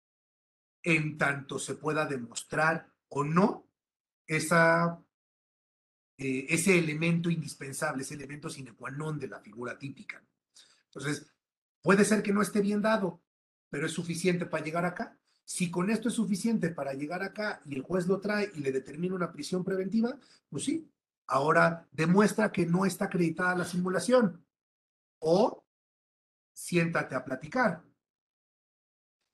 en 0.85 1.17
tanto 1.17 1.59
se 1.59 1.75
pueda 1.75 2.05
demostrar 2.05 2.87
o 3.09 3.25
no 3.25 3.67
esa, 4.27 5.03
eh, 6.19 6.47
ese 6.49 6.79
elemento 6.79 7.31
indispensable, 7.31 8.03
ese 8.03 8.15
elemento 8.15 8.51
sine 8.51 8.73
qua 8.73 8.91
non 8.91 9.19
de 9.19 9.29
la 9.29 9.41
figura 9.41 9.79
típica. 9.79 10.23
Entonces, 10.85 11.27
puede 11.81 12.05
ser 12.05 12.23
que 12.23 12.33
no 12.33 12.43
esté 12.43 12.61
bien 12.61 12.83
dado, 12.83 13.23
pero 13.71 13.87
es 13.87 13.93
suficiente 13.93 14.47
para 14.47 14.65
llegar 14.65 14.85
acá. 14.85 15.19
Si 15.43 15.71
con 15.71 15.91
esto 15.91 16.09
es 16.09 16.15
suficiente 16.15 16.71
para 16.71 16.95
llegar 16.95 17.23
acá 17.23 17.61
y 17.65 17.75
el 17.75 17.83
juez 17.83 18.07
lo 18.07 18.21
trae 18.21 18.51
y 18.55 18.61
le 18.61 18.73
determina 18.73 19.15
una 19.15 19.33
prisión 19.33 19.65
preventiva, 19.65 20.19
pues 20.49 20.65
sí, 20.65 20.91
ahora 21.27 21.89
demuestra 21.93 22.53
que 22.53 22.67
no 22.67 22.85
está 22.85 23.07
acreditada 23.07 23.57
la 23.57 23.65
simulación. 23.65 24.45
O 25.19 25.65
siéntate 26.53 27.15
a 27.15 27.25
platicar. 27.25 27.83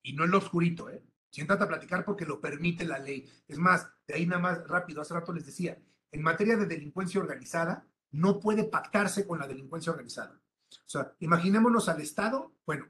Y 0.03 0.15
no 0.15 0.25
en 0.25 0.31
lo 0.31 0.39
oscurito, 0.39 0.89
¿eh? 0.89 1.10
Siéntate 1.31 1.65
a 1.65 1.69
platicar 1.69 2.05
porque 2.05 2.27
lo 2.27 2.41
permite 2.41 2.85
la 2.85 2.99
ley. 2.99 3.29
Es 3.47 3.59
más, 3.59 3.89
de 4.07 4.15
ahí 4.15 4.27
nada 4.27 4.43
más 4.43 4.67
rápido, 4.67 5.01
hace 5.01 5.15
rato 5.15 5.33
les 5.33 5.47
decía, 5.47 5.79
en 6.11 6.23
materia 6.23 6.57
de 6.57 6.67
delincuencia 6.67 7.21
organizada, 7.21 7.87
no 8.11 8.41
puede 8.41 8.65
pactarse 8.65 9.27
con 9.27 9.39
la 9.39 9.47
delincuencia 9.47 9.93
organizada. 9.93 10.41
O 10.73 10.89
sea, 10.89 11.15
imaginémonos 11.21 11.89
al 11.89 12.01
Estado, 12.01 12.55
bueno, 12.67 12.89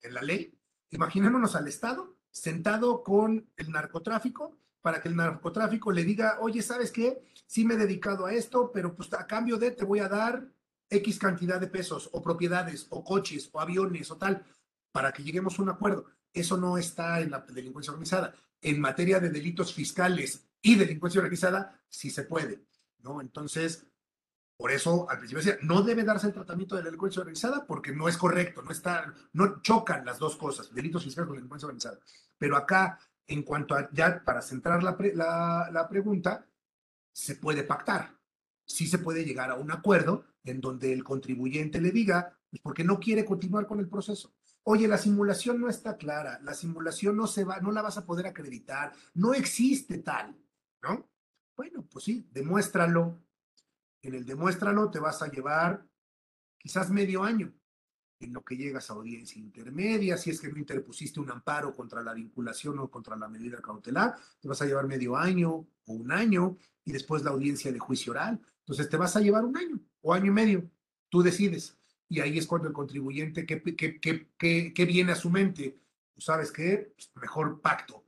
en 0.00 0.14
la 0.14 0.22
ley, 0.22 0.58
imaginémonos 0.90 1.54
al 1.54 1.68
Estado 1.68 2.16
sentado 2.30 3.02
con 3.02 3.48
el 3.56 3.70
narcotráfico 3.70 4.58
para 4.80 5.00
que 5.00 5.08
el 5.08 5.16
narcotráfico 5.16 5.92
le 5.92 6.04
diga, 6.04 6.38
oye, 6.40 6.62
¿sabes 6.62 6.90
qué? 6.90 7.22
Sí 7.46 7.64
me 7.64 7.74
he 7.74 7.76
dedicado 7.76 8.26
a 8.26 8.34
esto, 8.34 8.72
pero 8.72 8.94
pues 8.94 9.12
a 9.12 9.26
cambio 9.26 9.56
de 9.58 9.70
te 9.70 9.84
voy 9.84 10.00
a 10.00 10.08
dar 10.08 10.48
X 10.90 11.18
cantidad 11.18 11.60
de 11.60 11.68
pesos 11.68 12.10
o 12.12 12.20
propiedades 12.20 12.86
o 12.90 13.04
coches 13.04 13.48
o 13.52 13.60
aviones 13.60 14.10
o 14.10 14.16
tal, 14.16 14.44
para 14.90 15.12
que 15.12 15.22
lleguemos 15.22 15.58
a 15.58 15.62
un 15.62 15.70
acuerdo. 15.70 16.06
Eso 16.32 16.56
no 16.56 16.78
está 16.78 17.20
en 17.20 17.30
la 17.30 17.40
delincuencia 17.40 17.92
organizada. 17.92 18.34
En 18.60 18.80
materia 18.80 19.20
de 19.20 19.30
delitos 19.30 19.74
fiscales 19.74 20.46
y 20.60 20.76
delincuencia 20.76 21.20
organizada, 21.20 21.80
sí 21.88 22.10
se 22.10 22.22
puede, 22.22 22.64
¿no? 23.00 23.20
Entonces, 23.20 23.86
por 24.56 24.70
eso 24.70 25.10
al 25.10 25.18
principio 25.18 25.42
decía, 25.42 25.58
no 25.62 25.82
debe 25.82 26.04
darse 26.04 26.28
el 26.28 26.32
tratamiento 26.32 26.76
de 26.76 26.82
la 26.82 26.86
delincuencia 26.86 27.20
organizada 27.20 27.66
porque 27.66 27.92
no 27.92 28.08
es 28.08 28.16
correcto, 28.16 28.62
no 28.62 28.70
está, 28.70 29.12
no 29.32 29.60
chocan 29.60 30.04
las 30.04 30.20
dos 30.20 30.36
cosas, 30.36 30.72
delitos 30.72 31.02
fiscales 31.02 31.26
con 31.26 31.36
delincuencia 31.36 31.66
organizada. 31.66 31.98
Pero 32.38 32.56
acá, 32.56 32.98
en 33.26 33.42
cuanto 33.42 33.74
a, 33.74 33.90
ya 33.92 34.22
para 34.24 34.40
centrar 34.40 34.82
la, 34.84 34.96
la, 35.72 35.88
pregunta, 35.88 36.46
se 37.12 37.34
puede 37.34 37.64
pactar. 37.64 38.16
Sí 38.64 38.86
se 38.86 38.98
puede 38.98 39.24
llegar 39.24 39.50
a 39.50 39.56
un 39.56 39.72
acuerdo 39.72 40.24
en 40.44 40.60
donde 40.60 40.92
el 40.92 41.02
contribuyente 41.02 41.80
le 41.80 41.90
diga, 41.90 42.38
pues 42.48 42.62
porque 42.62 42.84
no 42.84 43.00
quiere 43.00 43.24
continuar 43.24 43.66
con 43.66 43.80
el 43.80 43.88
proceso. 43.88 44.32
Oye, 44.64 44.86
la 44.86 44.98
simulación 44.98 45.60
no 45.60 45.68
está 45.68 45.96
clara, 45.96 46.38
la 46.42 46.54
simulación 46.54 47.16
no 47.16 47.26
se 47.26 47.44
va, 47.44 47.58
no 47.60 47.72
la 47.72 47.82
vas 47.82 47.98
a 47.98 48.06
poder 48.06 48.26
acreditar, 48.26 48.92
no 49.14 49.34
existe 49.34 49.98
tal, 49.98 50.36
¿no? 50.82 51.10
Bueno, 51.56 51.84
pues 51.90 52.04
sí, 52.04 52.28
demuéstralo. 52.30 53.20
En 54.02 54.14
el 54.14 54.24
demuéstralo 54.24 54.90
te 54.90 55.00
vas 55.00 55.20
a 55.22 55.28
llevar 55.28 55.84
quizás 56.58 56.90
medio 56.90 57.24
año 57.24 57.52
en 58.20 58.32
lo 58.32 58.44
que 58.44 58.56
llegas 58.56 58.88
a 58.88 58.94
audiencia 58.94 59.40
intermedia, 59.40 60.16
si 60.16 60.30
es 60.30 60.40
que 60.40 60.48
no 60.48 60.58
interpusiste 60.58 61.18
un 61.18 61.30
amparo 61.30 61.74
contra 61.74 62.02
la 62.02 62.14
vinculación 62.14 62.78
o 62.78 62.90
contra 62.90 63.16
la 63.16 63.28
medida 63.28 63.60
cautelar, 63.60 64.16
te 64.40 64.48
vas 64.48 64.62
a 64.62 64.66
llevar 64.66 64.86
medio 64.86 65.16
año 65.16 65.50
o 65.52 65.92
un 65.92 66.12
año 66.12 66.56
y 66.84 66.92
después 66.92 67.24
la 67.24 67.30
audiencia 67.30 67.72
de 67.72 67.78
juicio 67.78 68.12
oral. 68.12 68.40
Entonces 68.60 68.88
te 68.88 68.96
vas 68.96 69.16
a 69.16 69.20
llevar 69.20 69.44
un 69.44 69.56
año 69.56 69.80
o 70.02 70.14
año 70.14 70.26
y 70.26 70.30
medio, 70.30 70.70
tú 71.08 71.22
decides 71.22 71.76
y 72.12 72.20
ahí 72.20 72.36
es 72.36 72.46
cuando 72.46 72.68
el 72.68 72.74
contribuyente, 72.74 73.46
¿qué, 73.46 73.62
qué, 73.62 74.84
viene 74.84 75.12
a 75.12 75.16
su 75.16 75.30
mente? 75.30 75.80
Pues, 76.12 76.26
¿Sabes 76.26 76.52
qué? 76.52 76.92
Pues, 76.94 77.10
mejor 77.14 77.62
pacto. 77.62 78.04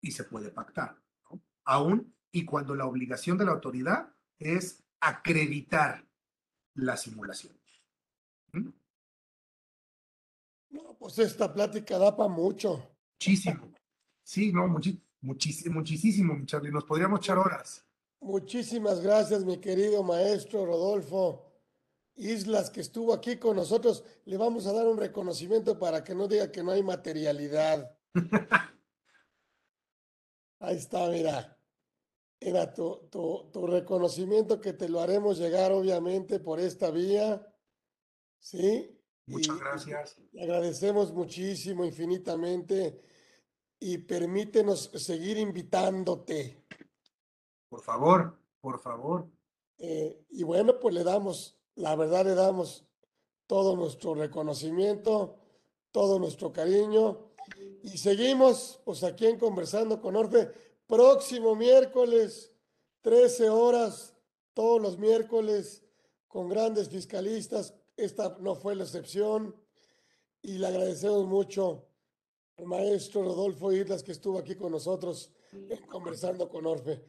Y 0.00 0.10
se 0.10 0.24
puede 0.24 0.48
pactar, 0.48 0.98
¿no? 1.30 1.42
Aún 1.66 2.14
y 2.32 2.46
cuando 2.46 2.74
la 2.74 2.86
obligación 2.86 3.36
de 3.36 3.44
la 3.44 3.50
autoridad 3.50 4.14
es 4.38 4.82
acreditar 5.00 6.08
la 6.76 6.96
simulación. 6.96 7.60
¿Mm? 8.52 8.70
No, 10.70 10.96
pues 10.98 11.18
esta 11.18 11.52
plática 11.52 11.98
da 11.98 12.16
para 12.16 12.30
mucho. 12.30 12.90
Muchísimo. 13.16 13.70
Sí, 14.22 14.50
no, 14.50 14.66
muchísimo, 14.66 15.74
muchísimo, 15.74 16.46
Charlie. 16.46 16.70
Nos 16.70 16.84
podríamos 16.84 17.20
echar 17.20 17.36
horas. 17.36 17.86
Muchísimas 18.20 19.00
gracias, 19.00 19.44
mi 19.44 19.58
querido 19.58 20.02
maestro 20.02 20.64
Rodolfo. 20.64 21.47
Islas 22.18 22.70
que 22.70 22.80
estuvo 22.80 23.14
aquí 23.14 23.36
con 23.36 23.56
nosotros, 23.56 24.04
le 24.24 24.36
vamos 24.36 24.66
a 24.66 24.72
dar 24.72 24.86
un 24.86 24.98
reconocimiento 24.98 25.78
para 25.78 26.02
que 26.02 26.14
no 26.14 26.26
diga 26.26 26.50
que 26.50 26.64
no 26.64 26.72
hay 26.72 26.82
materialidad. 26.82 27.96
Ahí 30.60 30.76
está, 30.76 31.08
mira. 31.08 31.56
Era 32.40 32.72
tu, 32.72 33.08
tu, 33.10 33.66
reconocimiento 33.66 34.60
que 34.60 34.72
te 34.72 34.88
lo 34.88 35.00
haremos 35.00 35.38
llegar, 35.38 35.72
obviamente, 35.72 36.38
por 36.40 36.60
esta 36.60 36.90
vía. 36.90 37.44
¿Sí? 38.38 38.96
Muchas 39.26 39.58
gracias. 39.58 40.16
Le 40.32 40.42
agradecemos 40.42 41.12
muchísimo, 41.12 41.84
infinitamente. 41.84 43.00
Y 43.80 43.98
permítenos 43.98 44.90
seguir 44.94 45.38
invitándote. 45.38 46.64
Por 47.68 47.82
favor, 47.82 48.40
por 48.60 48.80
favor. 48.80 49.28
Eh, 49.78 50.24
y 50.30 50.42
bueno, 50.42 50.78
pues 50.80 50.94
le 50.94 51.04
damos 51.04 51.57
la 51.78 51.94
verdad 51.94 52.24
le 52.24 52.34
damos 52.34 52.84
todo 53.46 53.76
nuestro 53.76 54.14
reconocimiento, 54.14 55.36
todo 55.92 56.18
nuestro 56.18 56.52
cariño 56.52 57.30
y 57.82 57.98
seguimos 57.98 58.80
pues 58.84 59.04
aquí 59.04 59.26
en 59.26 59.38
Conversando 59.38 60.00
con 60.00 60.16
Orfe 60.16 60.50
Próximo 60.88 61.54
miércoles, 61.54 62.50
13 63.02 63.50
horas, 63.50 64.14
todos 64.54 64.80
los 64.80 64.98
miércoles, 64.98 65.84
con 66.26 66.48
grandes 66.48 66.88
fiscalistas. 66.88 67.74
Esta 67.94 68.38
no 68.40 68.54
fue 68.54 68.74
la 68.74 68.84
excepción. 68.84 69.54
Y 70.40 70.56
le 70.56 70.66
agradecemos 70.66 71.26
mucho 71.26 71.84
al 72.56 72.64
maestro 72.64 73.22
Rodolfo 73.22 73.70
Islas 73.70 74.02
que 74.02 74.12
estuvo 74.12 74.38
aquí 74.38 74.54
con 74.54 74.72
nosotros 74.72 75.30
en 75.52 75.86
conversando 75.88 76.48
con 76.48 76.64
Orfe. 76.64 77.04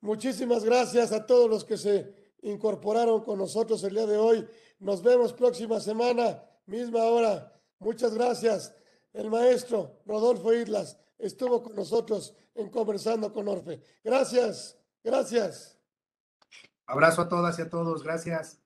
Muchísimas 0.00 0.62
gracias 0.62 1.10
a 1.10 1.26
todos 1.26 1.50
los 1.50 1.64
que 1.64 1.76
se 1.76 2.23
incorporaron 2.44 3.22
con 3.22 3.38
nosotros 3.38 3.82
el 3.84 3.94
día 3.94 4.06
de 4.06 4.16
hoy. 4.16 4.48
Nos 4.78 5.02
vemos 5.02 5.32
próxima 5.32 5.80
semana, 5.80 6.42
misma 6.66 7.04
hora. 7.04 7.52
Muchas 7.78 8.14
gracias. 8.14 8.74
El 9.12 9.30
maestro 9.30 10.00
Rodolfo 10.06 10.52
Islas 10.52 10.98
estuvo 11.18 11.62
con 11.62 11.74
nosotros 11.74 12.34
en 12.54 12.70
conversando 12.70 13.32
con 13.32 13.48
Orfe. 13.48 13.82
Gracias, 14.02 14.78
gracias. 15.02 15.78
Abrazo 16.86 17.22
a 17.22 17.28
todas 17.28 17.58
y 17.58 17.62
a 17.62 17.70
todos. 17.70 18.02
Gracias. 18.02 18.63